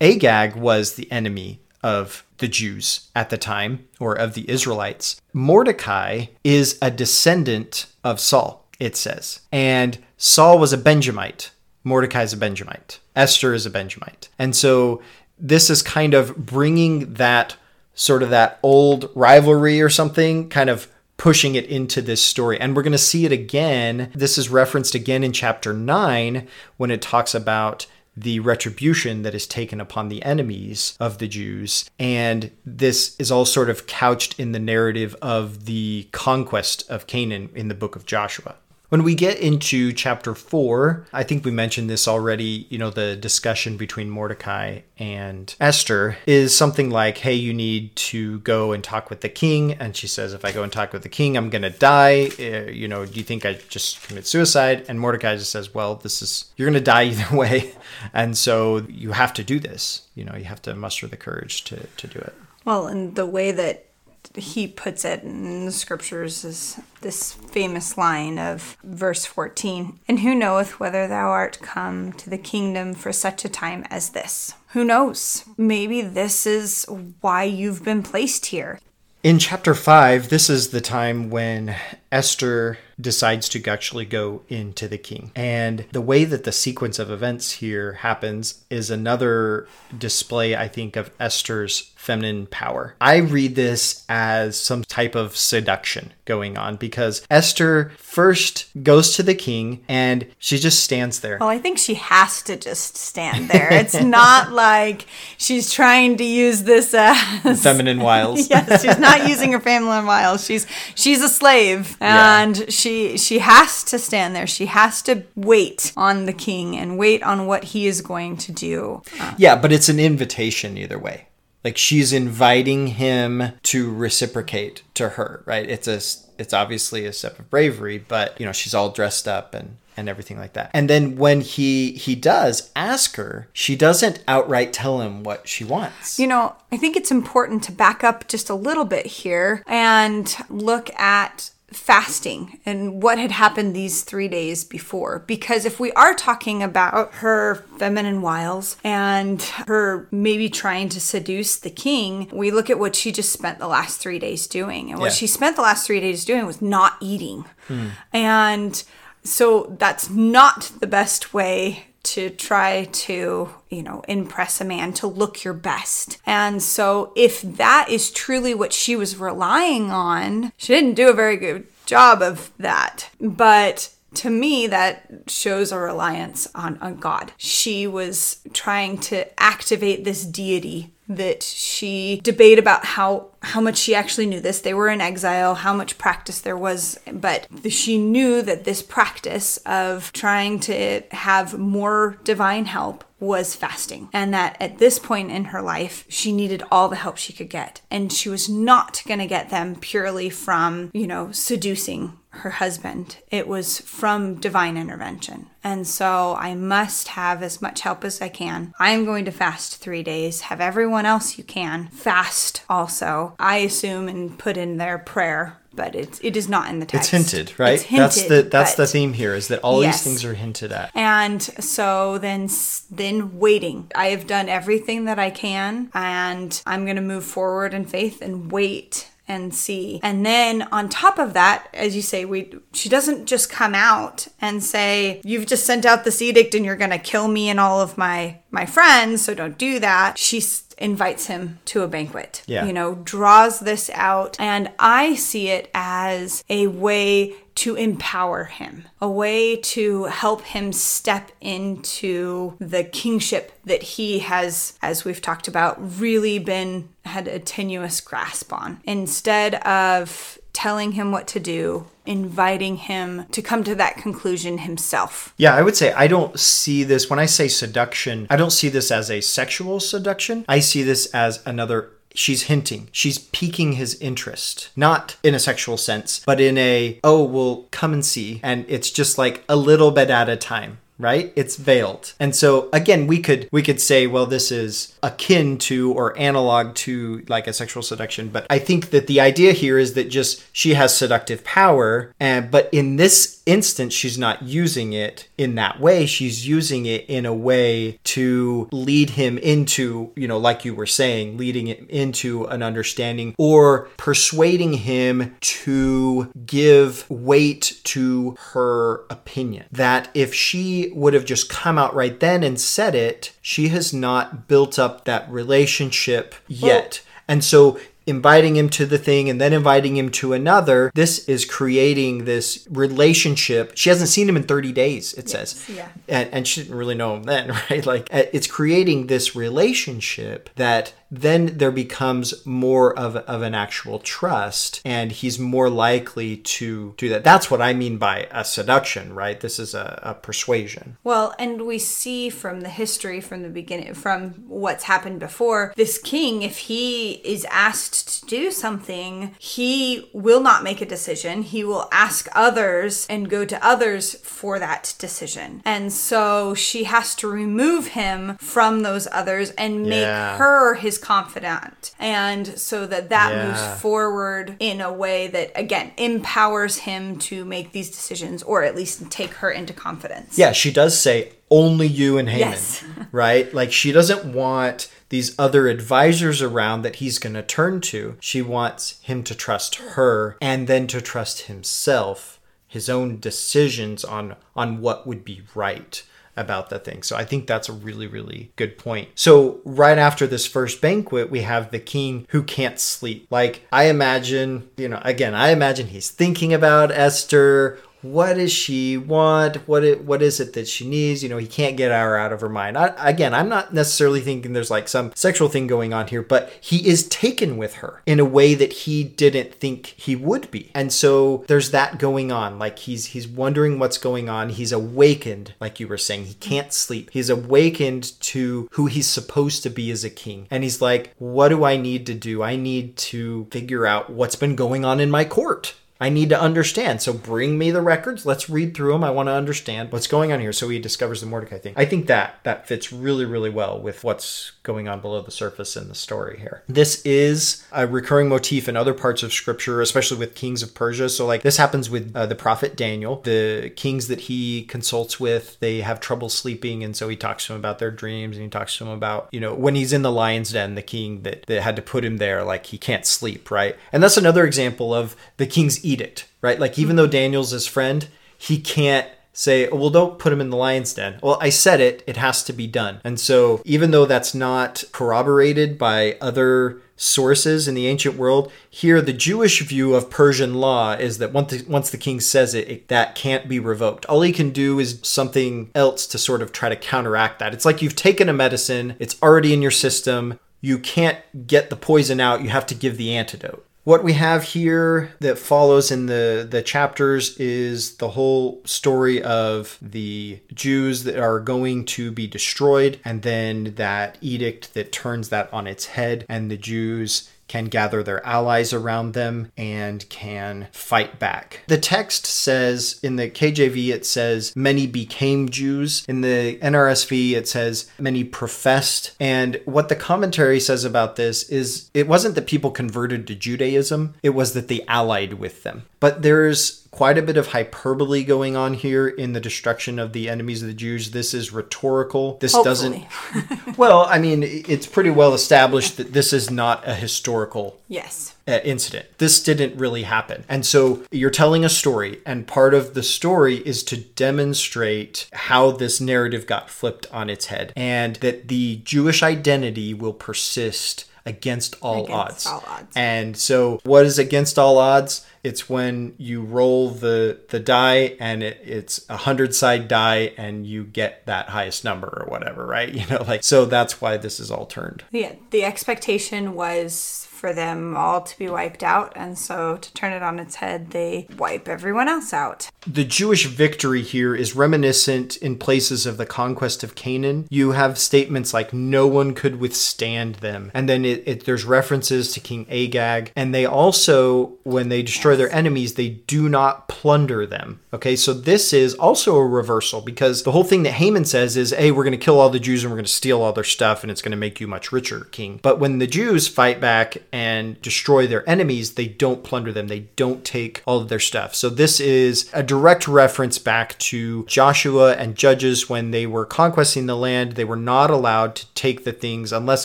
Agag 0.00 0.56
was 0.56 0.94
the 0.94 1.10
enemy 1.10 1.60
of 1.82 2.24
the 2.38 2.48
Jews 2.48 3.08
at 3.14 3.30
the 3.30 3.38
time, 3.38 3.86
or 3.98 4.14
of 4.14 4.34
the 4.34 4.48
Israelites. 4.50 5.20
Mordecai 5.32 6.26
is 6.44 6.78
a 6.82 6.90
descendant 6.90 7.86
of 8.04 8.20
Saul, 8.20 8.66
it 8.78 8.96
says. 8.96 9.40
And 9.50 9.98
Saul 10.16 10.58
was 10.58 10.72
a 10.72 10.78
Benjamite. 10.78 11.50
Mordecai 11.84 12.22
is 12.22 12.32
a 12.32 12.36
Benjamite. 12.36 12.98
Esther 13.14 13.54
is 13.54 13.64
a 13.64 13.70
Benjamite. 13.70 14.28
And 14.38 14.54
so 14.54 15.00
this 15.38 15.70
is 15.70 15.82
kind 15.82 16.14
of 16.14 16.36
bringing 16.36 17.14
that 17.14 17.56
sort 17.94 18.22
of 18.22 18.30
that 18.30 18.58
old 18.62 19.10
rivalry 19.14 19.80
or 19.80 19.88
something, 19.88 20.48
kind 20.48 20.70
of 20.70 20.88
pushing 21.16 21.54
it 21.54 21.64
into 21.66 22.02
this 22.02 22.22
story. 22.22 22.60
And 22.60 22.76
we're 22.76 22.82
going 22.82 22.92
to 22.92 22.98
see 22.98 23.24
it 23.24 23.32
again. 23.32 24.10
This 24.14 24.36
is 24.38 24.48
referenced 24.48 24.94
again 24.94 25.24
in 25.24 25.32
chapter 25.32 25.72
9 25.72 26.46
when 26.76 26.90
it 26.90 27.02
talks 27.02 27.34
about 27.34 27.86
the 28.16 28.40
retribution 28.40 29.22
that 29.22 29.34
is 29.34 29.46
taken 29.46 29.80
upon 29.80 30.08
the 30.08 30.22
enemies 30.22 30.96
of 30.98 31.18
the 31.18 31.28
Jews. 31.28 31.88
And 31.98 32.50
this 32.64 33.14
is 33.18 33.30
all 33.30 33.44
sort 33.44 33.68
of 33.68 33.86
couched 33.86 34.38
in 34.40 34.52
the 34.52 34.58
narrative 34.58 35.14
of 35.20 35.66
the 35.66 36.08
conquest 36.12 36.88
of 36.90 37.06
Canaan 37.06 37.50
in 37.54 37.68
the 37.68 37.74
book 37.74 37.94
of 37.94 38.06
Joshua. 38.06 38.56
When 38.88 39.02
we 39.02 39.16
get 39.16 39.40
into 39.40 39.92
chapter 39.92 40.34
four, 40.34 41.06
I 41.12 41.24
think 41.24 41.44
we 41.44 41.50
mentioned 41.50 41.90
this 41.90 42.06
already, 42.06 42.66
you 42.70 42.78
know, 42.78 42.90
the 42.90 43.16
discussion 43.16 43.76
between 43.76 44.08
Mordecai 44.08 44.80
and 44.96 45.54
Esther 45.58 46.18
is 46.26 46.56
something 46.56 46.88
like, 46.90 47.18
hey, 47.18 47.34
you 47.34 47.52
need 47.52 47.96
to 47.96 48.38
go 48.40 48.72
and 48.72 48.84
talk 48.84 49.10
with 49.10 49.22
the 49.22 49.28
king. 49.28 49.72
And 49.72 49.96
she 49.96 50.06
says, 50.06 50.32
if 50.32 50.44
I 50.44 50.52
go 50.52 50.62
and 50.62 50.72
talk 50.72 50.92
with 50.92 51.02
the 51.02 51.08
king, 51.08 51.36
I'm 51.36 51.50
going 51.50 51.62
to 51.62 51.70
die. 51.70 52.30
Uh, 52.38 52.70
you 52.70 52.86
know, 52.86 53.04
do 53.04 53.18
you 53.18 53.24
think 53.24 53.44
I 53.44 53.54
just 53.68 54.06
commit 54.06 54.26
suicide? 54.26 54.84
And 54.88 55.00
Mordecai 55.00 55.36
just 55.36 55.50
says, 55.50 55.74
well, 55.74 55.96
this 55.96 56.22
is, 56.22 56.52
you're 56.56 56.66
going 56.70 56.74
to 56.74 56.80
die 56.80 57.04
either 57.10 57.36
way. 57.36 57.74
And 58.12 58.38
so 58.38 58.86
you 58.88 59.12
have 59.12 59.32
to 59.34 59.42
do 59.42 59.58
this. 59.58 60.02
You 60.14 60.24
know, 60.24 60.36
you 60.36 60.44
have 60.44 60.62
to 60.62 60.74
muster 60.76 61.08
the 61.08 61.16
courage 61.16 61.64
to, 61.64 61.86
to 61.88 62.06
do 62.06 62.20
it. 62.20 62.34
Well, 62.64 62.86
and 62.86 63.14
the 63.14 63.26
way 63.26 63.52
that 63.52 63.85
he 64.34 64.66
puts 64.66 65.04
it 65.04 65.22
in 65.22 65.66
the 65.66 65.72
scriptures 65.72 66.44
is 66.44 66.80
this 67.00 67.32
famous 67.32 67.96
line 67.96 68.38
of 68.38 68.76
verse 68.82 69.24
14 69.24 69.98
And 70.08 70.20
who 70.20 70.34
knoweth 70.34 70.80
whether 70.80 71.06
thou 71.06 71.28
art 71.28 71.60
come 71.60 72.12
to 72.14 72.30
the 72.30 72.38
kingdom 72.38 72.94
for 72.94 73.12
such 73.12 73.44
a 73.44 73.48
time 73.48 73.84
as 73.90 74.10
this? 74.10 74.54
Who 74.68 74.84
knows? 74.84 75.44
Maybe 75.56 76.02
this 76.02 76.46
is 76.46 76.86
why 77.20 77.44
you've 77.44 77.84
been 77.84 78.02
placed 78.02 78.46
here. 78.46 78.78
In 79.26 79.40
chapter 79.40 79.74
5, 79.74 80.28
this 80.28 80.48
is 80.48 80.68
the 80.68 80.80
time 80.80 81.30
when 81.30 81.74
Esther 82.12 82.78
decides 83.00 83.48
to 83.48 83.68
actually 83.68 84.04
go 84.04 84.42
into 84.48 84.86
the 84.86 84.98
king. 84.98 85.32
And 85.34 85.84
the 85.90 86.00
way 86.00 86.24
that 86.24 86.44
the 86.44 86.52
sequence 86.52 87.00
of 87.00 87.10
events 87.10 87.50
here 87.50 87.94
happens 87.94 88.64
is 88.70 88.88
another 88.88 89.66
display, 89.98 90.54
I 90.54 90.68
think, 90.68 90.94
of 90.94 91.10
Esther's 91.18 91.92
feminine 92.06 92.46
power. 92.46 92.94
I 93.00 93.16
read 93.16 93.56
this 93.56 94.04
as 94.08 94.58
some 94.58 94.84
type 94.84 95.16
of 95.16 95.36
seduction 95.36 96.12
going 96.24 96.56
on 96.56 96.76
because 96.76 97.26
Esther 97.28 97.90
first 97.98 98.68
goes 98.84 99.16
to 99.16 99.24
the 99.24 99.34
king 99.34 99.84
and 99.88 100.26
she 100.38 100.58
just 100.58 100.84
stands 100.84 101.18
there. 101.20 101.38
Well, 101.40 101.48
I 101.48 101.58
think 101.58 101.78
she 101.78 101.94
has 101.94 102.42
to 102.42 102.56
just 102.56 102.96
stand 102.96 103.50
there. 103.50 103.72
It's 103.72 104.00
not 104.00 104.52
like 104.52 105.06
she's 105.36 105.72
trying 105.72 106.16
to 106.18 106.24
use 106.24 106.62
this 106.62 106.94
as 106.94 107.60
feminine 107.62 107.98
wiles. 107.98 108.48
yes, 108.50 108.82
she's 108.82 108.98
not 108.98 109.28
using 109.28 109.50
her 109.50 109.60
feminine 109.60 110.06
wiles. 110.06 110.44
She's 110.44 110.64
she's 110.94 111.22
a 111.22 111.28
slave 111.28 111.96
and 112.00 112.56
yeah. 112.56 112.64
she 112.68 113.18
she 113.18 113.40
has 113.40 113.82
to 113.84 113.98
stand 113.98 114.36
there. 114.36 114.46
She 114.46 114.66
has 114.66 115.02
to 115.02 115.24
wait 115.34 115.92
on 115.96 116.26
the 116.26 116.32
king 116.32 116.76
and 116.76 116.98
wait 116.98 117.24
on 117.24 117.48
what 117.48 117.64
he 117.64 117.88
is 117.88 118.00
going 118.00 118.36
to 118.36 118.52
do. 118.52 119.02
Uh, 119.18 119.34
yeah, 119.38 119.56
but 119.56 119.72
it's 119.72 119.88
an 119.88 119.98
invitation 119.98 120.78
either 120.78 120.98
way. 120.98 121.25
Like 121.66 121.76
she's 121.76 122.12
inviting 122.12 122.86
him 122.86 123.42
to 123.64 123.92
reciprocate 123.92 124.84
to 124.94 125.08
her, 125.08 125.42
right? 125.46 125.68
It's 125.68 125.88
a 125.88 125.96
it's 126.40 126.54
obviously 126.54 127.06
a 127.06 127.12
step 127.12 127.40
of 127.40 127.50
bravery, 127.50 127.98
but 127.98 128.38
you 128.38 128.46
know, 128.46 128.52
she's 128.52 128.72
all 128.72 128.90
dressed 128.90 129.26
up 129.26 129.52
and 129.52 129.76
and 129.96 130.08
everything 130.08 130.38
like 130.38 130.52
that. 130.52 130.70
And 130.72 130.88
then 130.88 131.16
when 131.16 131.40
he 131.40 131.90
he 131.90 132.14
does 132.14 132.70
ask 132.76 133.16
her, 133.16 133.48
she 133.52 133.74
doesn't 133.74 134.22
outright 134.28 134.72
tell 134.72 135.00
him 135.00 135.24
what 135.24 135.48
she 135.48 135.64
wants. 135.64 136.20
You 136.20 136.28
know, 136.28 136.54
I 136.70 136.76
think 136.76 136.96
it's 136.96 137.10
important 137.10 137.64
to 137.64 137.72
back 137.72 138.04
up 138.04 138.28
just 138.28 138.48
a 138.48 138.54
little 138.54 138.84
bit 138.84 139.06
here 139.06 139.64
and 139.66 140.32
look 140.48 140.94
at 140.94 141.50
fasting 141.72 142.60
and 142.64 143.02
what 143.02 143.18
had 143.18 143.32
happened 143.32 143.74
these 143.74 144.02
three 144.02 144.28
days 144.28 144.64
before. 144.64 145.24
Because 145.26 145.64
if 145.64 145.80
we 145.80 145.90
are 145.92 146.14
talking 146.14 146.62
about 146.62 147.12
her 147.14 147.56
feminine 147.78 148.22
wiles 148.22 148.76
and 148.84 149.42
her 149.66 150.06
maybe 150.10 150.48
trying 150.48 150.88
to 150.90 151.00
seduce 151.00 151.56
the 151.56 151.70
king, 151.70 152.28
we 152.32 152.50
look 152.50 152.70
at 152.70 152.78
what 152.78 152.94
she 152.94 153.10
just 153.12 153.32
spent 153.32 153.58
the 153.58 153.66
last 153.66 153.98
three 154.00 154.18
days 154.18 154.46
doing. 154.46 154.90
And 154.90 155.00
what 155.00 155.06
Yeah. 155.06 155.16
she 155.16 155.26
spent 155.26 155.56
the 155.56 155.62
last 155.62 155.86
three 155.86 156.00
days 156.00 156.24
doing 156.24 156.46
was 156.46 156.62
not 156.62 156.96
eating. 157.00 157.44
Hmm. 157.66 157.88
And 158.12 158.82
so 159.24 159.74
that's 159.78 160.08
not 160.08 160.70
the 160.78 160.86
best 160.86 161.34
way 161.34 161.86
to 162.06 162.30
try 162.30 162.84
to, 162.84 163.50
you 163.68 163.82
know, 163.82 164.02
impress 164.06 164.60
a 164.60 164.64
man 164.64 164.92
to 164.94 165.06
look 165.06 165.44
your 165.44 165.54
best. 165.54 166.18
And 166.24 166.62
so 166.62 167.12
if 167.16 167.42
that 167.42 167.88
is 167.90 168.10
truly 168.10 168.54
what 168.54 168.72
she 168.72 168.94
was 168.96 169.16
relying 169.16 169.90
on, 169.90 170.52
she 170.56 170.72
didn't 170.74 170.94
do 170.94 171.10
a 171.10 171.14
very 171.14 171.36
good 171.36 171.66
job 171.84 172.22
of 172.22 172.52
that. 172.58 173.10
But 173.20 173.90
to 174.14 174.30
me, 174.30 174.66
that 174.68 175.10
shows 175.26 175.72
a 175.72 175.78
reliance 175.78 176.48
on, 176.54 176.78
on 176.78 176.96
God. 176.96 177.32
She 177.36 177.86
was 177.86 178.40
trying 178.52 178.98
to 178.98 179.26
activate 179.40 180.04
this 180.04 180.24
deity 180.24 180.92
that 181.08 181.42
she 181.42 182.20
debate 182.22 182.58
about 182.58 182.84
how 182.84 183.28
how 183.46 183.60
much 183.60 183.78
she 183.78 183.94
actually 183.94 184.26
knew 184.26 184.40
this. 184.40 184.60
They 184.60 184.74
were 184.74 184.88
in 184.88 185.00
exile 185.00 185.54
how 185.54 185.72
much 185.72 185.98
practice 185.98 186.40
there 186.40 186.56
was 186.56 186.98
but 187.12 187.46
she 187.68 187.96
knew 187.96 188.42
that 188.42 188.64
this 188.64 188.82
practice 188.82 189.56
of 189.58 190.12
trying 190.12 190.58
to 190.60 191.02
have 191.12 191.56
more 191.58 192.18
divine 192.24 192.64
help 192.66 193.04
was 193.18 193.54
fasting 193.54 194.08
and 194.12 194.34
that 194.34 194.56
at 194.60 194.78
this 194.78 194.98
point 194.98 195.30
in 195.30 195.46
her 195.46 195.62
life 195.62 196.04
she 196.08 196.32
needed 196.32 196.62
all 196.70 196.88
the 196.88 196.96
help 196.96 197.16
she 197.16 197.32
could 197.32 197.48
get. 197.48 197.80
And 197.90 198.12
she 198.12 198.28
was 198.28 198.48
not 198.48 199.02
going 199.06 199.20
to 199.20 199.26
get 199.26 199.50
them 199.50 199.76
purely 199.76 200.28
from 200.28 200.90
you 200.92 201.06
know 201.06 201.30
seducing 201.30 202.18
her 202.36 202.50
husband. 202.50 203.18
It 203.30 203.46
was 203.48 203.80
from 203.80 204.36
divine 204.36 204.76
intervention. 204.76 205.46
And 205.64 205.86
so 205.86 206.36
I 206.38 206.54
must 206.54 207.08
have 207.08 207.42
as 207.42 207.60
much 207.60 207.80
help 207.80 208.04
as 208.04 208.20
I 208.22 208.28
can. 208.28 208.72
I'm 208.78 209.04
going 209.04 209.24
to 209.24 209.32
fast 209.32 209.76
three 209.78 210.02
days. 210.02 210.42
Have 210.42 210.60
everyone 210.60 211.06
else 211.06 211.38
you 211.38 211.44
can 211.44 211.88
fast 211.88 212.62
also. 212.68 213.34
I 213.38 213.56
assume 213.58 214.08
and 214.08 214.38
put 214.38 214.56
in 214.56 214.76
their 214.76 214.98
prayer, 214.98 215.56
but 215.74 215.94
it's 215.96 216.20
it 216.22 216.36
is 216.36 216.48
not 216.48 216.68
in 216.70 216.78
the 216.78 216.86
text. 216.86 217.12
It's 217.12 217.30
hinted, 217.32 217.58
right? 217.58 217.74
It's 217.80 217.90
that's 217.90 218.20
hinted, 218.20 218.44
the 218.46 218.48
that's 218.50 218.74
the 218.76 218.86
theme 218.86 219.12
here 219.12 219.34
is 219.34 219.48
that 219.48 219.60
all 219.60 219.82
Yes. 219.82 219.96
these 219.96 220.04
things 220.04 220.24
are 220.24 220.34
hinted 220.34 220.70
at. 220.72 220.90
and 220.94 221.42
so 221.42 222.18
then 222.18 222.48
then 222.90 223.38
waiting. 223.38 223.90
I 223.96 224.06
have 224.08 224.26
done 224.28 224.48
everything 224.48 225.04
that 225.06 225.18
I 225.18 225.30
can 225.30 225.90
and 225.94 226.62
I'm 226.64 226.84
going 226.84 226.96
to 226.96 227.02
move 227.02 227.24
forward 227.24 227.74
in 227.74 227.84
faith 227.86 228.22
and 228.22 228.50
wait 228.52 229.08
and 229.28 229.54
see. 229.54 230.00
And 230.02 230.24
then 230.24 230.62
on 230.72 230.88
top 230.88 231.18
of 231.18 231.32
that, 231.34 231.68
as 231.74 231.96
you 231.96 232.02
say, 232.02 232.24
we 232.24 232.54
she 232.72 232.88
doesn't 232.88 233.26
just 233.26 233.50
come 233.50 233.74
out 233.74 234.28
and 234.40 234.62
say, 234.62 235.20
"You've 235.24 235.46
just 235.46 235.66
sent 235.66 235.84
out 235.84 236.04
this 236.04 236.22
edict 236.22 236.54
and 236.54 236.64
you're 236.64 236.76
going 236.76 236.90
to 236.90 236.98
kill 236.98 237.28
me 237.28 237.48
and 237.48 237.60
all 237.60 237.80
of 237.80 237.98
my 237.98 238.38
my 238.50 238.66
friends, 238.66 239.22
so 239.22 239.34
don't 239.34 239.58
do 239.58 239.78
that." 239.80 240.18
She 240.18 240.42
invites 240.78 241.26
him 241.26 241.58
to 241.66 241.82
a 241.82 241.88
banquet. 241.88 242.42
Yeah. 242.46 242.66
You 242.66 242.72
know, 242.72 242.96
draws 242.96 243.60
this 243.60 243.90
out 243.94 244.36
and 244.38 244.70
I 244.78 245.14
see 245.14 245.48
it 245.48 245.70
as 245.74 246.44
a 246.48 246.66
way 246.66 247.34
to 247.56 247.74
empower 247.74 248.44
him, 248.44 248.86
a 249.00 249.08
way 249.08 249.56
to 249.56 250.04
help 250.04 250.42
him 250.42 250.72
step 250.72 251.32
into 251.40 252.56
the 252.60 252.84
kingship 252.84 253.52
that 253.64 253.82
he 253.82 254.20
has, 254.20 254.78
as 254.82 255.04
we've 255.04 255.22
talked 255.22 255.48
about, 255.48 256.00
really 256.00 256.38
been 256.38 256.88
had 257.04 257.28
a 257.28 257.38
tenuous 257.38 258.00
grasp 258.00 258.52
on. 258.52 258.80
Instead 258.84 259.56
of 259.66 260.38
telling 260.52 260.92
him 260.92 261.12
what 261.12 261.26
to 261.28 261.38
do, 261.38 261.86
inviting 262.06 262.76
him 262.76 263.26
to 263.30 263.42
come 263.42 263.62
to 263.62 263.74
that 263.74 263.96
conclusion 263.98 264.58
himself. 264.58 265.34
Yeah, 265.36 265.54
I 265.54 265.60
would 265.60 265.76
say 265.76 265.92
I 265.92 266.06
don't 266.06 266.40
see 266.40 266.82
this 266.82 267.10
when 267.10 267.18
I 267.18 267.26
say 267.26 267.46
seduction, 267.46 268.26
I 268.30 268.36
don't 268.36 268.52
see 268.52 268.70
this 268.70 268.90
as 268.90 269.10
a 269.10 269.20
sexual 269.20 269.80
seduction. 269.80 270.46
I 270.48 270.60
see 270.60 270.82
this 270.82 271.06
as 271.06 271.42
another 271.44 271.90
she's 272.18 272.44
hinting. 272.44 272.88
She's 272.92 273.18
piquing 273.18 273.72
his 273.72 273.94
interest. 274.00 274.70
Not 274.76 275.16
in 275.22 275.34
a 275.34 275.38
sexual 275.38 275.76
sense, 275.76 276.22
but 276.26 276.40
in 276.40 276.58
a 276.58 276.98
oh, 277.04 277.24
well, 277.24 277.66
come 277.70 277.92
and 277.92 278.04
see 278.04 278.40
and 278.42 278.64
it's 278.68 278.90
just 278.90 279.18
like 279.18 279.44
a 279.48 279.56
little 279.56 279.90
bit 279.90 280.10
at 280.10 280.28
a 280.28 280.36
time. 280.36 280.78
Right? 280.98 281.32
It's 281.36 281.56
veiled. 281.56 282.14
And 282.18 282.34
so 282.34 282.68
again, 282.72 283.06
we 283.06 283.20
could 283.20 283.48
we 283.52 283.62
could 283.62 283.80
say, 283.80 284.06
well, 284.06 284.26
this 284.26 284.50
is 284.50 284.96
akin 285.02 285.58
to 285.58 285.92
or 285.92 286.18
analog 286.18 286.74
to 286.76 287.22
like 287.28 287.46
a 287.46 287.52
sexual 287.52 287.82
seduction, 287.82 288.28
but 288.28 288.46
I 288.48 288.58
think 288.58 288.90
that 288.90 289.06
the 289.06 289.20
idea 289.20 289.52
here 289.52 289.78
is 289.78 289.94
that 289.94 290.08
just 290.08 290.44
she 290.52 290.74
has 290.74 290.96
seductive 290.96 291.44
power, 291.44 292.14
and 292.18 292.50
but 292.50 292.68
in 292.72 292.96
this 292.96 293.42
instance, 293.46 293.94
she's 293.94 294.18
not 294.18 294.42
using 294.42 294.92
it 294.92 295.28
in 295.38 295.54
that 295.54 295.80
way. 295.80 296.04
She's 296.04 296.46
using 296.46 296.84
it 296.86 297.04
in 297.08 297.24
a 297.24 297.34
way 297.34 297.98
to 298.04 298.68
lead 298.72 299.10
him 299.10 299.38
into, 299.38 300.10
you 300.16 300.26
know, 300.26 300.38
like 300.38 300.64
you 300.64 300.74
were 300.74 300.86
saying, 300.86 301.36
leading 301.36 301.68
it 301.68 301.88
into 301.88 302.44
an 302.46 302.62
understanding 302.62 303.34
or 303.38 303.88
persuading 303.96 304.74
him 304.74 305.36
to 305.40 306.30
give 306.44 307.08
weight 307.08 307.80
to 307.84 308.36
her 308.52 309.04
opinion. 309.10 309.66
That 309.70 310.10
if 310.12 310.34
she 310.34 310.85
would 310.94 311.14
have 311.14 311.24
just 311.24 311.48
come 311.48 311.78
out 311.78 311.94
right 311.94 312.18
then 312.18 312.42
and 312.42 312.60
said 312.60 312.94
it, 312.94 313.32
she 313.42 313.68
has 313.68 313.92
not 313.92 314.48
built 314.48 314.78
up 314.78 315.04
that 315.04 315.30
relationship 315.30 316.34
yet. 316.48 317.02
and 317.28 317.42
so 317.42 317.78
inviting 318.06 318.54
him 318.54 318.68
to 318.70 318.86
the 318.86 318.98
thing 318.98 319.28
and 319.28 319.40
then 319.40 319.52
inviting 319.52 319.96
him 319.96 320.08
to 320.08 320.32
another, 320.32 320.92
this 320.94 321.28
is 321.28 321.44
creating 321.44 322.24
this 322.24 322.66
relationship. 322.70 323.72
She 323.74 323.88
hasn't 323.88 324.08
seen 324.08 324.28
him 324.28 324.36
in 324.36 324.44
30 324.44 324.72
days, 324.72 325.12
it 325.14 325.28
says. 325.28 325.68
yeah. 325.68 325.88
And, 326.08 326.32
and 326.32 326.46
she 326.46 326.62
didn't 326.62 326.76
really 326.76 326.94
know 326.94 327.16
him 327.16 327.24
then, 327.24 327.48
right? 327.70 327.84
Like 327.84 328.08
uh, 328.12 328.22
it's 328.32 328.46
creating 328.46 329.08
this 329.08 329.34
relationship 329.34 330.50
that 330.54 330.92
then 331.10 331.58
there 331.58 331.70
becomes 331.70 332.44
more 332.46 332.96
of, 332.98 333.16
of 333.16 333.42
an 333.42 333.54
actual 333.54 333.98
trust 333.98 334.80
and 334.84 335.12
he's 335.12 335.38
more 335.38 335.70
likely 335.70 336.36
to 336.38 336.94
do 336.96 337.08
that. 337.08 337.22
That's 337.24 337.50
what 337.50 337.62
I 337.62 337.72
mean 337.72 337.96
by 337.98 338.26
a 338.30 338.44
seduction, 338.44 339.14
right? 339.14 339.38
This 339.40 339.58
is 339.58 339.74
a, 339.74 340.00
a 340.02 340.14
persuasion. 340.14 340.96
Well, 341.04 341.34
and 341.38 341.62
we 341.66 341.78
see 341.78 342.28
from 342.28 342.62
the 342.62 342.68
history 342.68 343.20
from 343.20 343.42
the 343.42 343.48
beginning, 343.48 343.94
from 343.94 344.30
what's 344.48 344.84
happened 344.84 345.20
before, 345.20 345.72
this 345.76 345.98
king, 345.98 346.42
if 346.42 346.58
he 346.58 347.12
is 347.24 347.44
asked 347.50 348.20
to 348.22 348.26
do 348.26 348.50
something, 348.50 349.34
he 349.38 350.10
will 350.12 350.40
not 350.40 350.62
make 350.64 350.80
a 350.80 350.86
decision. 350.86 351.42
He 351.42 351.62
will 351.64 351.88
ask 351.92 352.28
others 352.32 353.06
and 353.08 353.30
go 353.30 353.44
to 353.44 353.64
others 353.64 354.14
for 354.16 354.58
that 354.58 354.94
decision. 354.98 355.62
And 355.64 355.92
so 355.92 356.54
she 356.54 356.84
has 356.84 357.14
to 357.16 357.28
remove 357.28 357.88
him 357.88 358.36
from 358.38 358.82
those 358.82 359.06
others 359.12 359.50
and 359.52 359.82
make 359.84 360.00
Yeah. 360.02 360.36
her 360.38 360.74
his 360.74 360.95
confidant. 360.98 361.92
And 361.98 362.58
so 362.58 362.86
that 362.86 363.08
that 363.10 363.32
Yeah. 363.32 363.46
moves 363.48 363.80
forward 363.82 364.56
in 364.58 364.80
a 364.80 364.92
way 364.92 365.26
that, 365.28 365.52
again, 365.54 365.92
empowers 365.96 366.78
him 366.78 367.18
to 367.20 367.44
make 367.44 367.72
these 367.72 367.90
decisions 367.90 368.42
or 368.42 368.62
at 368.62 368.74
least 368.76 369.10
take 369.10 369.34
her 369.34 369.50
into 369.50 369.72
confidence. 369.72 370.36
Yeah, 370.38 370.52
she 370.52 370.70
does 370.72 370.98
say 370.98 371.32
only 371.50 371.86
you 371.86 372.18
and 372.18 372.28
Haman, 372.28 372.50
Yes. 372.50 372.82
right? 373.12 373.52
Like 373.54 373.72
she 373.72 373.92
doesn't 373.92 374.24
want 374.32 374.88
these 375.08 375.38
other 375.38 375.68
advisors 375.68 376.42
around 376.42 376.82
that 376.82 376.96
he's 376.96 377.18
going 377.18 377.34
to 377.34 377.42
turn 377.42 377.80
to. 377.80 378.16
She 378.20 378.42
wants 378.42 378.96
him 379.02 379.22
to 379.24 379.34
trust 379.34 379.76
her 379.76 380.36
and 380.42 380.66
then 380.66 380.88
to 380.88 381.00
trust 381.00 381.42
himself, 381.42 382.40
his 382.66 382.88
own 382.90 383.20
decisions 383.20 384.04
on 384.04 384.34
on 384.56 384.80
what 384.80 385.06
would 385.06 385.24
be 385.24 385.42
right 385.54 386.02
about 386.36 386.70
the 386.70 386.78
thing. 386.78 387.02
So 387.02 387.16
I 387.16 387.24
think 387.24 387.46
that's 387.46 387.68
a 387.68 387.72
really 387.72 388.06
really 388.06 388.50
good 388.56 388.78
point. 388.78 389.08
So 389.14 389.60
right 389.64 389.98
after 389.98 390.26
this 390.26 390.46
first 390.46 390.80
banquet, 390.80 391.30
we 391.30 391.42
have 391.42 391.70
the 391.70 391.78
king 391.78 392.26
who 392.30 392.42
can't 392.42 392.78
sleep. 392.78 393.26
Like 393.30 393.62
I 393.72 393.84
imagine, 393.84 394.68
you 394.76 394.88
know, 394.88 395.00
again, 395.04 395.34
I 395.34 395.50
imagine 395.50 395.88
he's 395.88 396.10
thinking 396.10 396.52
about 396.52 396.90
Esther 396.90 397.78
what 398.12 398.34
does 398.34 398.52
she 398.52 398.96
want? 398.96 399.56
What 399.68 399.84
it, 399.84 400.04
what 400.04 400.22
is 400.22 400.40
it 400.40 400.52
that 400.54 400.68
she 400.68 400.86
needs? 400.86 401.22
You 401.22 401.28
know, 401.28 401.38
he 401.38 401.46
can't 401.46 401.76
get 401.76 401.90
her 401.90 402.16
out 402.16 402.32
of 402.32 402.40
her 402.40 402.48
mind. 402.48 402.76
I, 402.76 402.94
again, 402.96 403.34
I'm 403.34 403.48
not 403.48 403.72
necessarily 403.72 404.20
thinking 404.20 404.52
there's 404.52 404.70
like 404.70 404.88
some 404.88 405.12
sexual 405.14 405.48
thing 405.48 405.66
going 405.66 405.92
on 405.92 406.08
here, 406.08 406.22
but 406.22 406.52
he 406.60 406.86
is 406.86 407.08
taken 407.08 407.56
with 407.56 407.76
her 407.76 408.02
in 408.06 408.20
a 408.20 408.24
way 408.24 408.54
that 408.54 408.72
he 408.72 409.04
didn't 409.04 409.54
think 409.54 409.88
he 409.96 410.16
would 410.16 410.50
be. 410.50 410.70
And 410.74 410.92
so 410.92 411.44
there's 411.48 411.70
that 411.70 411.98
going 411.98 412.32
on. 412.32 412.58
Like 412.58 412.78
he's 412.78 413.06
he's 413.06 413.28
wondering 413.28 413.78
what's 413.78 413.98
going 413.98 414.28
on. 414.28 414.50
He's 414.50 414.72
awakened, 414.72 415.54
like 415.60 415.80
you 415.80 415.88
were 415.88 415.98
saying. 415.98 416.26
He 416.26 416.34
can't 416.34 416.72
sleep. 416.72 417.10
He's 417.12 417.30
awakened 417.30 418.20
to 418.20 418.68
who 418.72 418.86
he's 418.86 419.08
supposed 419.08 419.62
to 419.62 419.70
be 419.70 419.90
as 419.90 420.04
a 420.04 420.10
king. 420.10 420.46
And 420.50 420.62
he's 420.62 420.80
like, 420.80 421.14
what 421.18 421.48
do 421.48 421.64
I 421.64 421.76
need 421.76 422.06
to 422.06 422.14
do? 422.14 422.42
I 422.42 422.56
need 422.56 422.96
to 422.96 423.46
figure 423.50 423.86
out 423.86 424.10
what's 424.10 424.36
been 424.36 424.56
going 424.56 424.84
on 424.84 425.00
in 425.00 425.10
my 425.10 425.24
court. 425.24 425.74
I 426.00 426.08
need 426.08 426.28
to 426.30 426.40
understand. 426.40 427.00
So 427.02 427.12
bring 427.12 427.58
me 427.58 427.70
the 427.70 427.80
records. 427.80 428.26
Let's 428.26 428.50
read 428.50 428.76
through 428.76 428.92
them. 428.92 429.04
I 429.04 429.10
want 429.10 429.28
to 429.28 429.32
understand 429.32 429.92
what's 429.92 430.06
going 430.06 430.32
on 430.32 430.40
here. 430.40 430.52
So 430.52 430.68
he 430.68 430.78
discovers 430.78 431.20
the 431.20 431.26
Mordecai 431.26 431.58
thing. 431.58 431.74
I 431.76 431.84
think 431.84 432.06
that 432.06 432.40
that 432.44 432.66
fits 432.68 432.92
really, 432.92 433.24
really 433.24 433.50
well 433.50 433.80
with 433.80 434.04
what's 434.04 434.52
going 434.62 434.88
on 434.88 435.00
below 435.00 435.22
the 435.22 435.30
surface 435.30 435.76
in 435.76 435.88
the 435.88 435.94
story 435.94 436.38
here. 436.38 436.62
This 436.68 437.00
is 437.06 437.64
a 437.72 437.86
recurring 437.86 438.28
motif 438.28 438.68
in 438.68 438.76
other 438.76 438.92
parts 438.92 439.22
of 439.22 439.32
scripture, 439.32 439.80
especially 439.80 440.18
with 440.18 440.34
kings 440.34 440.62
of 440.62 440.74
Persia. 440.74 441.08
So 441.08 441.24
like 441.24 441.42
this 441.42 441.56
happens 441.56 441.88
with 441.88 442.14
uh, 442.14 442.26
the 442.26 442.34
prophet 442.34 442.76
Daniel. 442.76 443.20
The 443.22 443.72
kings 443.76 444.08
that 444.08 444.22
he 444.22 444.64
consults 444.64 445.18
with, 445.18 445.58
they 445.60 445.80
have 445.80 446.00
trouble 446.00 446.28
sleeping, 446.28 446.82
and 446.82 446.96
so 446.96 447.08
he 447.08 447.16
talks 447.16 447.46
to 447.46 447.52
them 447.52 447.60
about 447.60 447.78
their 447.78 447.90
dreams, 447.90 448.36
and 448.36 448.44
he 448.44 448.50
talks 448.50 448.76
to 448.76 448.84
them 448.84 448.92
about 448.92 449.28
you 449.30 449.40
know 449.40 449.54
when 449.54 449.74
he's 449.74 449.92
in 449.92 450.02
the 450.02 450.12
lion's 450.12 450.52
den, 450.52 450.74
the 450.74 450.82
king 450.82 451.22
that 451.22 451.46
that 451.46 451.62
had 451.62 451.76
to 451.76 451.82
put 451.82 452.04
him 452.04 452.16
there, 452.18 452.42
like 452.42 452.66
he 452.66 452.78
can't 452.78 453.06
sleep, 453.06 453.50
right? 453.50 453.76
And 453.92 454.02
that's 454.02 454.16
another 454.16 454.44
example 454.44 454.92
of 454.92 455.16
the 455.36 455.46
king's 455.46 455.85
edict, 455.86 456.28
right? 456.42 456.58
Like 456.58 456.78
even 456.78 456.96
though 456.96 457.06
Daniel's 457.06 457.50
his 457.50 457.66
friend, 457.66 458.08
he 458.36 458.58
can't 458.58 459.08
say, 459.36 459.68
oh, 459.68 459.76
well, 459.76 459.90
don't 459.90 460.18
put 460.18 460.32
him 460.32 460.40
in 460.40 460.48
the 460.48 460.56
lion's 460.56 460.94
den. 460.94 461.18
Well, 461.22 461.38
I 461.42 461.50
said 461.50 461.78
it, 461.78 462.02
it 462.06 462.16
has 462.16 462.42
to 462.44 462.54
be 462.54 462.66
done. 462.66 463.00
And 463.04 463.20
so, 463.20 463.60
even 463.66 463.90
though 463.90 464.06
that's 464.06 464.34
not 464.34 464.82
corroborated 464.92 465.76
by 465.76 466.16
other 466.22 466.80
sources 466.96 467.68
in 467.68 467.74
the 467.74 467.86
ancient 467.86 468.16
world, 468.16 468.50
here 468.70 469.02
the 469.02 469.12
Jewish 469.12 469.60
view 469.60 469.94
of 469.94 470.08
Persian 470.08 470.54
law 470.54 470.92
is 470.94 471.18
that 471.18 471.34
once 471.34 471.50
the, 471.50 471.70
once 471.70 471.90
the 471.90 471.98
king 471.98 472.18
says 472.18 472.54
it, 472.54 472.68
it, 472.68 472.88
that 472.88 473.14
can't 473.14 473.46
be 473.46 473.60
revoked. 473.60 474.06
All 474.06 474.22
he 474.22 474.32
can 474.32 474.50
do 474.50 474.78
is 474.78 475.00
something 475.02 475.70
else 475.74 476.06
to 476.06 476.18
sort 476.18 476.40
of 476.40 476.52
try 476.52 476.70
to 476.70 476.76
counteract 476.76 477.38
that. 477.38 477.52
It's 477.52 477.66
like 477.66 477.82
you've 477.82 477.94
taken 477.96 478.30
a 478.30 478.32
medicine, 478.32 478.96
it's 478.98 479.20
already 479.22 479.52
in 479.52 479.60
your 479.60 479.70
system. 479.70 480.40
You 480.62 480.78
can't 480.78 481.18
get 481.46 481.68
the 481.68 481.76
poison 481.76 482.18
out, 482.18 482.42
you 482.42 482.48
have 482.48 482.66
to 482.66 482.74
give 482.74 482.96
the 482.96 483.14
antidote. 483.14 483.66
What 483.86 484.02
we 484.02 484.14
have 484.14 484.42
here 484.42 485.12
that 485.20 485.38
follows 485.38 485.92
in 485.92 486.06
the, 486.06 486.44
the 486.50 486.60
chapters 486.60 487.38
is 487.38 487.98
the 487.98 488.08
whole 488.08 488.60
story 488.64 489.22
of 489.22 489.78
the 489.80 490.40
Jews 490.52 491.04
that 491.04 491.20
are 491.20 491.38
going 491.38 491.84
to 491.84 492.10
be 492.10 492.26
destroyed, 492.26 492.98
and 493.04 493.22
then 493.22 493.74
that 493.76 494.18
edict 494.20 494.74
that 494.74 494.90
turns 494.90 495.28
that 495.28 495.52
on 495.52 495.68
its 495.68 495.86
head, 495.86 496.26
and 496.28 496.50
the 496.50 496.56
Jews 496.56 497.30
can 497.48 497.66
gather 497.66 498.02
their 498.02 498.24
allies 498.26 498.72
around 498.72 499.12
them 499.12 499.52
and 499.56 500.08
can 500.08 500.68
fight 500.72 501.18
back. 501.18 501.62
The 501.68 501.78
text 501.78 502.26
says 502.26 503.00
in 503.02 503.16
the 503.16 503.30
KJV, 503.30 503.88
it 503.88 504.06
says 504.06 504.54
many 504.56 504.86
became 504.86 505.48
Jews. 505.48 506.04
In 506.08 506.20
the 506.20 506.58
NRSV, 506.62 507.32
it 507.32 507.48
says 507.48 507.90
many 507.98 508.24
professed. 508.24 509.16
And 509.20 509.60
what 509.64 509.88
the 509.88 509.96
commentary 509.96 510.60
says 510.60 510.84
about 510.84 511.16
this 511.16 511.48
is 511.48 511.90
it 511.94 512.08
wasn't 512.08 512.34
that 512.34 512.46
people 512.46 512.70
converted 512.70 513.26
to 513.26 513.34
Judaism, 513.34 514.14
it 514.22 514.30
was 514.30 514.52
that 514.54 514.68
they 514.68 514.82
allied 514.86 515.34
with 515.34 515.62
them. 515.62 515.84
But 516.00 516.22
there's 516.22 516.85
quite 516.96 517.18
a 517.18 517.22
bit 517.22 517.36
of 517.36 517.48
hyperbole 517.48 518.24
going 518.24 518.56
on 518.56 518.72
here 518.72 519.06
in 519.06 519.34
the 519.34 519.40
destruction 519.40 519.98
of 519.98 520.14
the 520.14 520.30
enemies 520.30 520.62
of 520.62 520.68
the 520.68 520.72
Jews. 520.72 521.10
This 521.10 521.34
is 521.34 521.52
rhetorical. 521.52 522.38
This 522.38 522.54
Hopefully. 522.54 523.06
doesn't. 523.34 523.76
well, 523.76 524.06
I 524.08 524.18
mean, 524.18 524.42
it's 524.42 524.86
pretty 524.86 525.10
well 525.10 525.34
established 525.34 525.98
that 525.98 526.14
this 526.14 526.32
is 526.32 526.50
not 526.50 526.88
a 526.88 526.94
historical 526.94 527.78
yes. 527.86 528.34
uh, 528.48 528.60
incident. 528.64 529.04
This 529.18 529.42
didn't 529.42 529.78
really 529.78 530.04
happen. 530.04 530.44
And 530.48 530.64
so 530.64 531.02
you're 531.10 531.28
telling 531.28 531.66
a 531.66 531.68
story, 531.68 532.22
and 532.24 532.46
part 532.46 532.72
of 532.72 532.94
the 532.94 533.02
story 533.02 533.56
is 533.56 533.82
to 533.84 533.98
demonstrate 533.98 535.28
how 535.34 535.72
this 535.72 536.00
narrative 536.00 536.46
got 536.46 536.70
flipped 536.70 537.06
on 537.12 537.28
its 537.28 537.46
head 537.46 537.74
and 537.76 538.16
that 538.16 538.48
the 538.48 538.76
Jewish 538.84 539.22
identity 539.22 539.92
will 539.92 540.14
persist 540.14 541.04
against 541.26 541.76
all 541.82 542.04
Against 542.04 542.12
odds. 542.12 542.46
all 542.46 542.64
odds. 542.66 542.92
And 542.96 543.36
so 543.36 543.80
what 543.84 544.06
is 544.06 544.18
against 544.18 544.58
all 544.58 544.78
odds? 544.78 545.26
It's 545.42 545.68
when 545.68 546.14
you 546.18 546.42
roll 546.42 546.90
the 546.90 547.38
the 547.50 547.60
die 547.60 548.16
and 548.18 548.42
it, 548.42 548.58
it's 548.64 549.04
a 549.08 549.16
hundred 549.16 549.54
side 549.54 549.86
die 549.88 550.32
and 550.38 550.66
you 550.66 550.84
get 550.84 551.26
that 551.26 551.50
highest 551.50 551.84
number 551.84 552.06
or 552.08 552.26
whatever, 552.30 552.64
right? 552.66 552.88
You 552.96 553.06
know, 553.08 553.22
like 553.26 553.44
so 553.44 553.64
that's 553.66 554.00
why 554.00 554.16
this 554.16 554.40
is 554.40 554.50
all 554.50 554.64
turned. 554.66 555.04
Yeah, 555.10 555.34
the 555.50 555.64
expectation 555.64 556.54
was 556.54 557.25
for 557.36 557.52
them 557.52 557.96
all 557.96 558.22
to 558.22 558.38
be 558.38 558.48
wiped 558.48 558.82
out, 558.82 559.12
and 559.14 559.38
so 559.38 559.76
to 559.76 559.94
turn 559.94 560.12
it 560.12 560.22
on 560.22 560.38
its 560.38 560.56
head, 560.56 560.90
they 560.90 561.28
wipe 561.38 561.68
everyone 561.68 562.08
else 562.08 562.32
out. 562.32 562.70
The 562.86 563.04
Jewish 563.04 563.46
victory 563.46 564.02
here 564.02 564.34
is 564.34 564.54
reminiscent 564.54 565.36
in 565.38 565.58
places 565.58 566.06
of 566.06 566.16
the 566.16 566.26
conquest 566.26 566.84
of 566.84 566.94
Canaan. 566.94 567.46
You 567.50 567.72
have 567.72 567.98
statements 567.98 568.54
like 568.54 568.72
no 568.72 569.06
one 569.06 569.34
could 569.34 569.60
withstand 569.60 570.36
them. 570.36 570.70
And 570.72 570.88
then 570.88 571.04
it, 571.04 571.22
it, 571.26 571.44
there's 571.44 571.64
references 571.64 572.32
to 572.32 572.40
King 572.40 572.66
Agag. 572.70 573.32
And 573.34 573.54
they 573.54 573.66
also, 573.66 574.54
when 574.62 574.88
they 574.88 575.02
destroy 575.02 575.36
their 575.36 575.52
enemies, 575.52 575.94
they 575.94 576.10
do 576.10 576.48
not 576.48 576.88
plunder 576.88 577.44
them. 577.44 577.80
Okay, 577.92 578.14
so 578.14 578.32
this 578.32 578.72
is 578.72 578.94
also 578.94 579.36
a 579.36 579.46
reversal 579.46 580.00
because 580.00 580.44
the 580.44 580.52
whole 580.52 580.64
thing 580.64 580.84
that 580.84 580.92
Haman 580.92 581.24
says 581.24 581.56
is, 581.56 581.72
hey, 581.72 581.90
we're 581.90 582.04
going 582.04 582.12
to 582.12 582.24
kill 582.24 582.38
all 582.38 582.50
the 582.50 582.60
Jews 582.60 582.84
and 582.84 582.92
we're 582.92 582.98
going 582.98 583.04
to 583.04 583.10
steal 583.10 583.42
all 583.42 583.52
their 583.52 583.64
stuff 583.64 584.02
and 584.02 584.10
it's 584.10 584.22
going 584.22 584.30
to 584.30 584.36
make 584.36 584.60
you 584.60 584.68
much 584.68 584.92
richer, 584.92 585.24
king. 585.32 585.58
But 585.62 585.80
when 585.80 585.98
the 585.98 586.06
Jews 586.06 586.46
fight 586.46 586.80
back 586.80 587.16
and 587.36 587.78
destroy 587.82 588.26
their 588.26 588.48
enemies, 588.48 588.94
they 588.94 589.06
don't 589.06 589.44
plunder 589.44 589.70
them, 589.70 589.88
they 589.88 590.06
don't 590.16 590.42
take 590.42 590.82
all 590.86 591.02
of 591.02 591.10
their 591.10 591.20
stuff. 591.20 591.54
So 591.54 591.68
this 591.68 592.00
is 592.00 592.48
a 592.54 592.62
direct 592.62 593.06
reference 593.06 593.58
back 593.58 593.98
to 593.98 594.46
Joshua 594.46 595.12
and 595.16 595.36
Judges 595.36 595.86
when 595.86 596.12
they 596.12 596.26
were 596.26 596.46
conquesting 596.46 597.04
the 597.04 597.14
land. 597.14 597.52
They 597.52 597.64
were 597.64 597.76
not 597.76 598.10
allowed 598.10 598.56
to 598.56 598.72
take 598.72 599.04
the 599.04 599.12
things 599.12 599.52
unless 599.52 599.84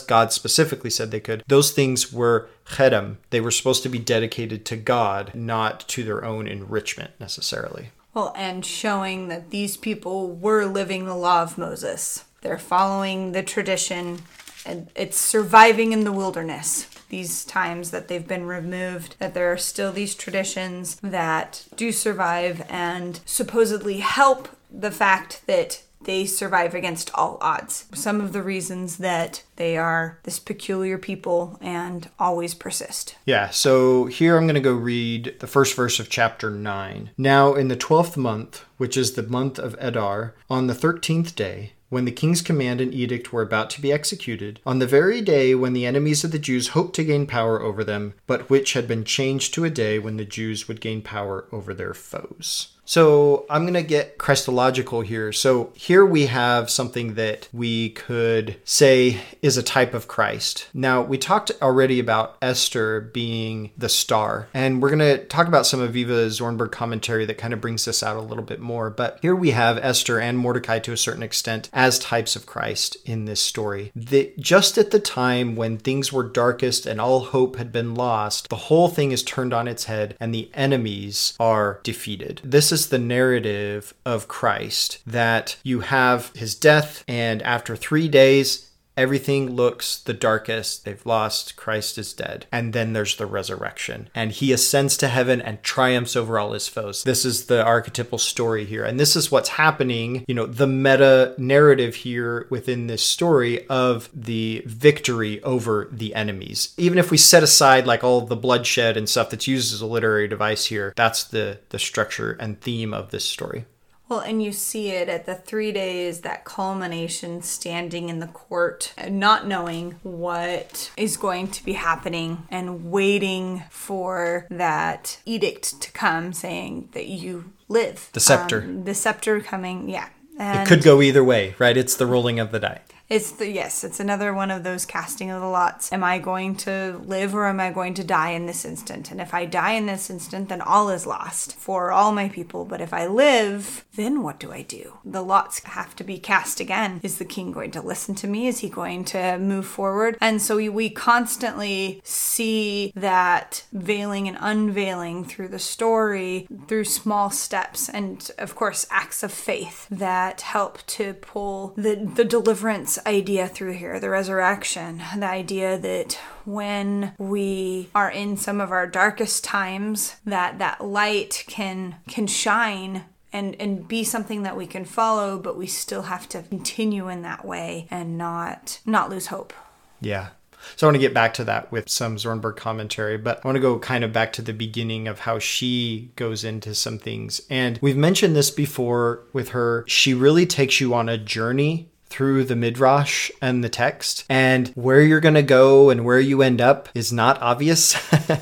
God 0.00 0.32
specifically 0.32 0.88
said 0.88 1.10
they 1.10 1.20
could. 1.20 1.44
Those 1.46 1.72
things 1.72 2.10
were 2.10 2.48
cherem. 2.68 3.16
They 3.28 3.42
were 3.42 3.50
supposed 3.50 3.82
to 3.82 3.90
be 3.90 3.98
dedicated 3.98 4.64
to 4.64 4.76
God, 4.78 5.34
not 5.34 5.86
to 5.88 6.04
their 6.04 6.24
own 6.24 6.46
enrichment 6.46 7.10
necessarily. 7.20 7.90
Well, 8.14 8.32
and 8.34 8.64
showing 8.64 9.28
that 9.28 9.50
these 9.50 9.76
people 9.76 10.34
were 10.34 10.64
living 10.64 11.04
the 11.04 11.14
law 11.14 11.42
of 11.42 11.58
Moses. 11.58 12.24
They're 12.40 12.56
following 12.56 13.32
the 13.32 13.42
tradition, 13.42 14.20
and 14.64 14.88
it's 14.94 15.18
surviving 15.18 15.92
in 15.92 16.04
the 16.04 16.12
wilderness. 16.12 16.86
These 17.12 17.44
times 17.44 17.90
that 17.90 18.08
they've 18.08 18.26
been 18.26 18.46
removed, 18.46 19.16
that 19.18 19.34
there 19.34 19.52
are 19.52 19.58
still 19.58 19.92
these 19.92 20.14
traditions 20.14 20.96
that 21.02 21.66
do 21.76 21.92
survive 21.92 22.64
and 22.70 23.20
supposedly 23.26 23.98
help 23.98 24.48
the 24.70 24.90
fact 24.90 25.42
that 25.46 25.82
they 26.04 26.24
survive 26.24 26.74
against 26.74 27.10
all 27.14 27.36
odds. 27.42 27.84
Some 27.92 28.22
of 28.22 28.32
the 28.32 28.42
reasons 28.42 28.96
that 28.96 29.42
they 29.56 29.76
are 29.76 30.20
this 30.22 30.38
peculiar 30.38 30.96
people 30.96 31.58
and 31.60 32.08
always 32.18 32.54
persist. 32.54 33.16
Yeah, 33.26 33.50
so 33.50 34.06
here 34.06 34.38
I'm 34.38 34.46
going 34.46 34.54
to 34.54 34.60
go 34.60 34.72
read 34.72 35.36
the 35.40 35.46
first 35.46 35.76
verse 35.76 36.00
of 36.00 36.08
chapter 36.08 36.48
9. 36.48 37.10
Now, 37.18 37.54
in 37.54 37.68
the 37.68 37.76
twelfth 37.76 38.16
month, 38.16 38.64
which 38.78 38.96
is 38.96 39.12
the 39.12 39.22
month 39.22 39.58
of 39.58 39.76
Adar, 39.78 40.34
on 40.48 40.66
the 40.66 40.74
thirteenth 40.74 41.36
day, 41.36 41.74
when 41.92 42.06
the 42.06 42.10
king's 42.10 42.40
command 42.40 42.80
and 42.80 42.94
edict 42.94 43.34
were 43.34 43.42
about 43.42 43.68
to 43.68 43.78
be 43.78 43.92
executed, 43.92 44.58
on 44.64 44.78
the 44.78 44.86
very 44.86 45.20
day 45.20 45.54
when 45.54 45.74
the 45.74 45.84
enemies 45.84 46.24
of 46.24 46.30
the 46.30 46.38
Jews 46.38 46.68
hoped 46.68 46.94
to 46.96 47.04
gain 47.04 47.26
power 47.26 47.60
over 47.60 47.84
them, 47.84 48.14
but 48.26 48.48
which 48.48 48.72
had 48.72 48.88
been 48.88 49.04
changed 49.04 49.52
to 49.52 49.66
a 49.66 49.68
day 49.68 49.98
when 49.98 50.16
the 50.16 50.24
Jews 50.24 50.66
would 50.66 50.80
gain 50.80 51.02
power 51.02 51.44
over 51.52 51.74
their 51.74 51.92
foes. 51.92 52.71
So 52.84 53.46
I'm 53.48 53.62
going 53.62 53.74
to 53.74 53.82
get 53.82 54.18
Christological 54.18 55.02
here. 55.02 55.32
So 55.32 55.72
here 55.74 56.04
we 56.04 56.26
have 56.26 56.68
something 56.68 57.14
that 57.14 57.48
we 57.52 57.90
could 57.90 58.56
say 58.64 59.20
is 59.40 59.56
a 59.56 59.62
type 59.62 59.94
of 59.94 60.08
Christ. 60.08 60.68
Now, 60.74 61.02
we 61.02 61.16
talked 61.16 61.52
already 61.62 62.00
about 62.00 62.36
Esther 62.42 63.00
being 63.00 63.70
the 63.78 63.88
star, 63.88 64.48
and 64.52 64.82
we're 64.82 64.90
going 64.90 64.98
to 64.98 65.24
talk 65.24 65.46
about 65.46 65.66
some 65.66 65.80
of 65.80 65.92
Avivah 65.92 66.26
Zornberg 66.26 66.72
commentary 66.72 67.24
that 67.26 67.38
kind 67.38 67.54
of 67.54 67.60
brings 67.60 67.84
this 67.84 68.02
out 68.02 68.16
a 68.16 68.20
little 68.20 68.44
bit 68.44 68.60
more. 68.60 68.90
But 68.90 69.18
here 69.22 69.36
we 69.36 69.50
have 69.50 69.78
Esther 69.78 70.18
and 70.18 70.38
Mordecai 70.38 70.78
to 70.80 70.92
a 70.92 70.96
certain 70.96 71.22
extent 71.22 71.70
as 71.72 71.98
types 71.98 72.34
of 72.36 72.46
Christ 72.46 72.96
in 73.04 73.26
this 73.26 73.40
story. 73.40 73.92
That 73.94 74.38
just 74.38 74.76
at 74.76 74.90
the 74.90 75.00
time 75.00 75.54
when 75.54 75.78
things 75.78 76.12
were 76.12 76.22
darkest 76.24 76.86
and 76.86 77.00
all 77.00 77.20
hope 77.20 77.56
had 77.56 77.70
been 77.70 77.94
lost, 77.94 78.48
the 78.48 78.56
whole 78.56 78.88
thing 78.88 79.12
is 79.12 79.22
turned 79.22 79.52
on 79.52 79.68
its 79.68 79.84
head 79.84 80.16
and 80.18 80.34
the 80.34 80.50
enemies 80.54 81.34
are 81.38 81.80
defeated. 81.82 82.40
This 82.42 82.71
is 82.72 82.88
the 82.88 82.98
narrative 82.98 83.94
of 84.04 84.28
Christ 84.28 84.98
that 85.06 85.56
you 85.62 85.80
have 85.80 86.34
his 86.34 86.54
death, 86.54 87.04
and 87.06 87.42
after 87.42 87.76
three 87.76 88.08
days, 88.08 88.70
everything 88.96 89.50
looks 89.50 89.98
the 89.98 90.12
darkest. 90.12 90.84
They've 90.84 91.04
lost. 91.06 91.56
Christ 91.56 91.98
is 91.98 92.12
dead. 92.12 92.46
And 92.52 92.72
then 92.72 92.92
there's 92.92 93.16
the 93.16 93.26
resurrection. 93.26 94.08
And 94.14 94.32
he 94.32 94.52
ascends 94.52 94.96
to 94.98 95.08
heaven 95.08 95.40
and 95.40 95.62
triumphs 95.62 96.16
over 96.16 96.38
all 96.38 96.52
his 96.52 96.68
foes. 96.68 97.02
This 97.02 97.24
is 97.24 97.46
the 97.46 97.64
archetypal 97.64 98.18
story 98.18 98.64
here. 98.64 98.84
And 98.84 98.98
this 98.98 99.16
is 99.16 99.30
what's 99.30 99.50
happening, 99.50 100.24
you 100.28 100.34
know, 100.34 100.46
the 100.46 100.66
meta 100.66 101.34
narrative 101.38 101.94
here 101.96 102.46
within 102.50 102.86
this 102.86 103.02
story 103.02 103.66
of 103.68 104.08
the 104.14 104.62
victory 104.66 105.42
over 105.42 105.88
the 105.90 106.14
enemies. 106.14 106.74
Even 106.76 106.98
if 106.98 107.10
we 107.10 107.16
set 107.16 107.42
aside 107.42 107.86
like 107.86 108.04
all 108.04 108.20
the 108.22 108.36
bloodshed 108.36 108.96
and 108.96 109.08
stuff 109.08 109.30
that's 109.30 109.48
used 109.48 109.72
as 109.72 109.80
a 109.80 109.86
literary 109.86 110.28
device 110.28 110.66
here, 110.66 110.92
that's 110.96 111.24
the 111.24 111.58
the 111.70 111.78
structure 111.78 112.32
and 112.40 112.60
theme 112.60 112.92
of 112.94 113.10
this 113.10 113.24
story. 113.24 113.64
Well, 114.12 114.20
and 114.20 114.42
you 114.42 114.52
see 114.52 114.90
it 114.90 115.08
at 115.08 115.24
the 115.24 115.34
three 115.34 115.72
days, 115.72 116.20
that 116.20 116.44
culmination 116.44 117.40
standing 117.40 118.10
in 118.10 118.18
the 118.18 118.26
court, 118.26 118.92
not 119.08 119.46
knowing 119.46 119.92
what 120.02 120.90
is 120.98 121.16
going 121.16 121.48
to 121.48 121.64
be 121.64 121.72
happening 121.72 122.46
and 122.50 122.90
waiting 122.90 123.62
for 123.70 124.46
that 124.50 125.18
edict 125.24 125.80
to 125.80 125.90
come 125.92 126.34
saying 126.34 126.90
that 126.92 127.06
you 127.06 127.52
live. 127.70 128.10
The 128.12 128.20
scepter. 128.20 128.60
Um, 128.60 128.84
the 128.84 128.92
scepter 128.92 129.40
coming, 129.40 129.88
yeah. 129.88 130.10
And 130.38 130.60
It 130.60 130.68
could 130.68 130.84
go 130.84 131.00
either 131.00 131.24
way, 131.24 131.54
right? 131.58 131.74
It's 131.78 131.96
the 131.96 132.06
rolling 132.06 132.38
of 132.38 132.52
the 132.52 132.60
die. 132.60 132.82
It's 133.12 133.32
the 133.32 133.46
yes, 133.46 133.84
it's 133.84 134.00
another 134.00 134.32
one 134.32 134.50
of 134.50 134.64
those 134.64 134.86
casting 134.86 135.30
of 135.30 135.42
the 135.42 135.46
lots. 135.46 135.92
Am 135.92 136.02
I 136.02 136.18
going 136.18 136.56
to 136.56 136.98
live 137.04 137.34
or 137.34 137.46
am 137.46 137.60
I 137.60 137.70
going 137.70 137.92
to 137.94 138.04
die 138.04 138.30
in 138.30 138.46
this 138.46 138.64
instant? 138.64 139.10
And 139.10 139.20
if 139.20 139.34
I 139.34 139.44
die 139.44 139.72
in 139.72 139.84
this 139.84 140.08
instant, 140.08 140.48
then 140.48 140.62
all 140.62 140.88
is 140.88 141.06
lost 141.06 141.54
for 141.56 141.92
all 141.92 142.12
my 142.12 142.30
people. 142.30 142.64
But 142.64 142.80
if 142.80 142.94
I 142.94 143.06
live, 143.06 143.84
then 143.96 144.22
what 144.22 144.40
do 144.40 144.50
I 144.50 144.62
do? 144.62 144.96
The 145.04 145.22
lots 145.22 145.62
have 145.62 145.94
to 145.96 146.04
be 146.04 146.18
cast 146.18 146.58
again. 146.58 147.00
Is 147.02 147.18
the 147.18 147.26
king 147.26 147.52
going 147.52 147.72
to 147.72 147.82
listen 147.82 148.14
to 148.14 148.26
me? 148.26 148.46
Is 148.46 148.60
he 148.60 148.70
going 148.70 149.04
to 149.04 149.36
move 149.36 149.66
forward? 149.66 150.16
And 150.18 150.40
so 150.40 150.56
we, 150.56 150.70
we 150.70 150.88
constantly 150.88 152.00
see 152.04 152.94
that 152.96 153.66
veiling 153.74 154.26
and 154.26 154.38
unveiling 154.40 155.26
through 155.26 155.48
the 155.48 155.58
story 155.58 156.48
through 156.66 156.84
small 156.84 157.28
steps 157.28 157.90
and 157.90 158.30
of 158.38 158.54
course 158.54 158.86
acts 158.90 159.22
of 159.22 159.32
faith 159.32 159.86
that 159.90 160.40
help 160.40 160.78
to 160.86 161.12
pull 161.12 161.74
the, 161.76 162.10
the 162.14 162.24
deliverance 162.24 162.98
idea 163.06 163.48
through 163.48 163.72
here, 163.72 163.98
the 164.00 164.10
resurrection, 164.10 165.02
the 165.16 165.26
idea 165.26 165.78
that 165.78 166.18
when 166.44 167.14
we 167.18 167.88
are 167.94 168.10
in 168.10 168.36
some 168.36 168.60
of 168.60 168.72
our 168.72 168.86
darkest 168.86 169.44
times, 169.44 170.16
that 170.24 170.58
that 170.58 170.84
light 170.84 171.44
can 171.46 171.96
can 172.08 172.26
shine 172.26 173.04
and 173.32 173.56
and 173.60 173.88
be 173.88 174.04
something 174.04 174.42
that 174.42 174.56
we 174.56 174.66
can 174.66 174.84
follow, 174.84 175.38
but 175.38 175.56
we 175.56 175.66
still 175.66 176.02
have 176.02 176.28
to 176.30 176.42
continue 176.42 177.08
in 177.08 177.22
that 177.22 177.44
way 177.44 177.86
and 177.90 178.18
not 178.18 178.80
not 178.84 179.10
lose 179.10 179.28
hope. 179.28 179.52
Yeah. 180.00 180.28
So 180.76 180.86
I 180.86 180.88
want 180.88 180.94
to 180.94 181.00
get 181.00 181.14
back 181.14 181.34
to 181.34 181.44
that 181.44 181.72
with 181.72 181.88
some 181.88 182.16
Zornberg 182.16 182.56
commentary, 182.56 183.18
but 183.18 183.40
I 183.42 183.48
want 183.48 183.56
to 183.56 183.60
go 183.60 183.78
kind 183.78 184.04
of 184.04 184.12
back 184.12 184.32
to 184.34 184.42
the 184.42 184.52
beginning 184.52 185.08
of 185.08 185.20
how 185.20 185.38
she 185.38 186.12
goes 186.16 186.44
into 186.44 186.74
some 186.74 186.98
things. 186.98 187.40
And 187.50 187.78
we've 187.82 187.96
mentioned 187.96 188.36
this 188.36 188.50
before 188.50 189.24
with 189.32 189.50
her. 189.50 189.84
She 189.88 190.14
really 190.14 190.46
takes 190.46 190.80
you 190.80 190.94
on 190.94 191.08
a 191.08 191.18
journey 191.18 191.91
through 192.12 192.44
the 192.44 192.54
midrash 192.54 193.30
and 193.40 193.64
the 193.64 193.70
text 193.70 194.26
and 194.28 194.68
where 194.74 195.00
you're 195.00 195.18
going 195.18 195.34
to 195.34 195.42
go 195.42 195.88
and 195.88 196.04
where 196.04 196.20
you 196.20 196.42
end 196.42 196.60
up 196.60 196.90
is 196.94 197.10
not 197.12 197.40
obvious. 197.40 197.96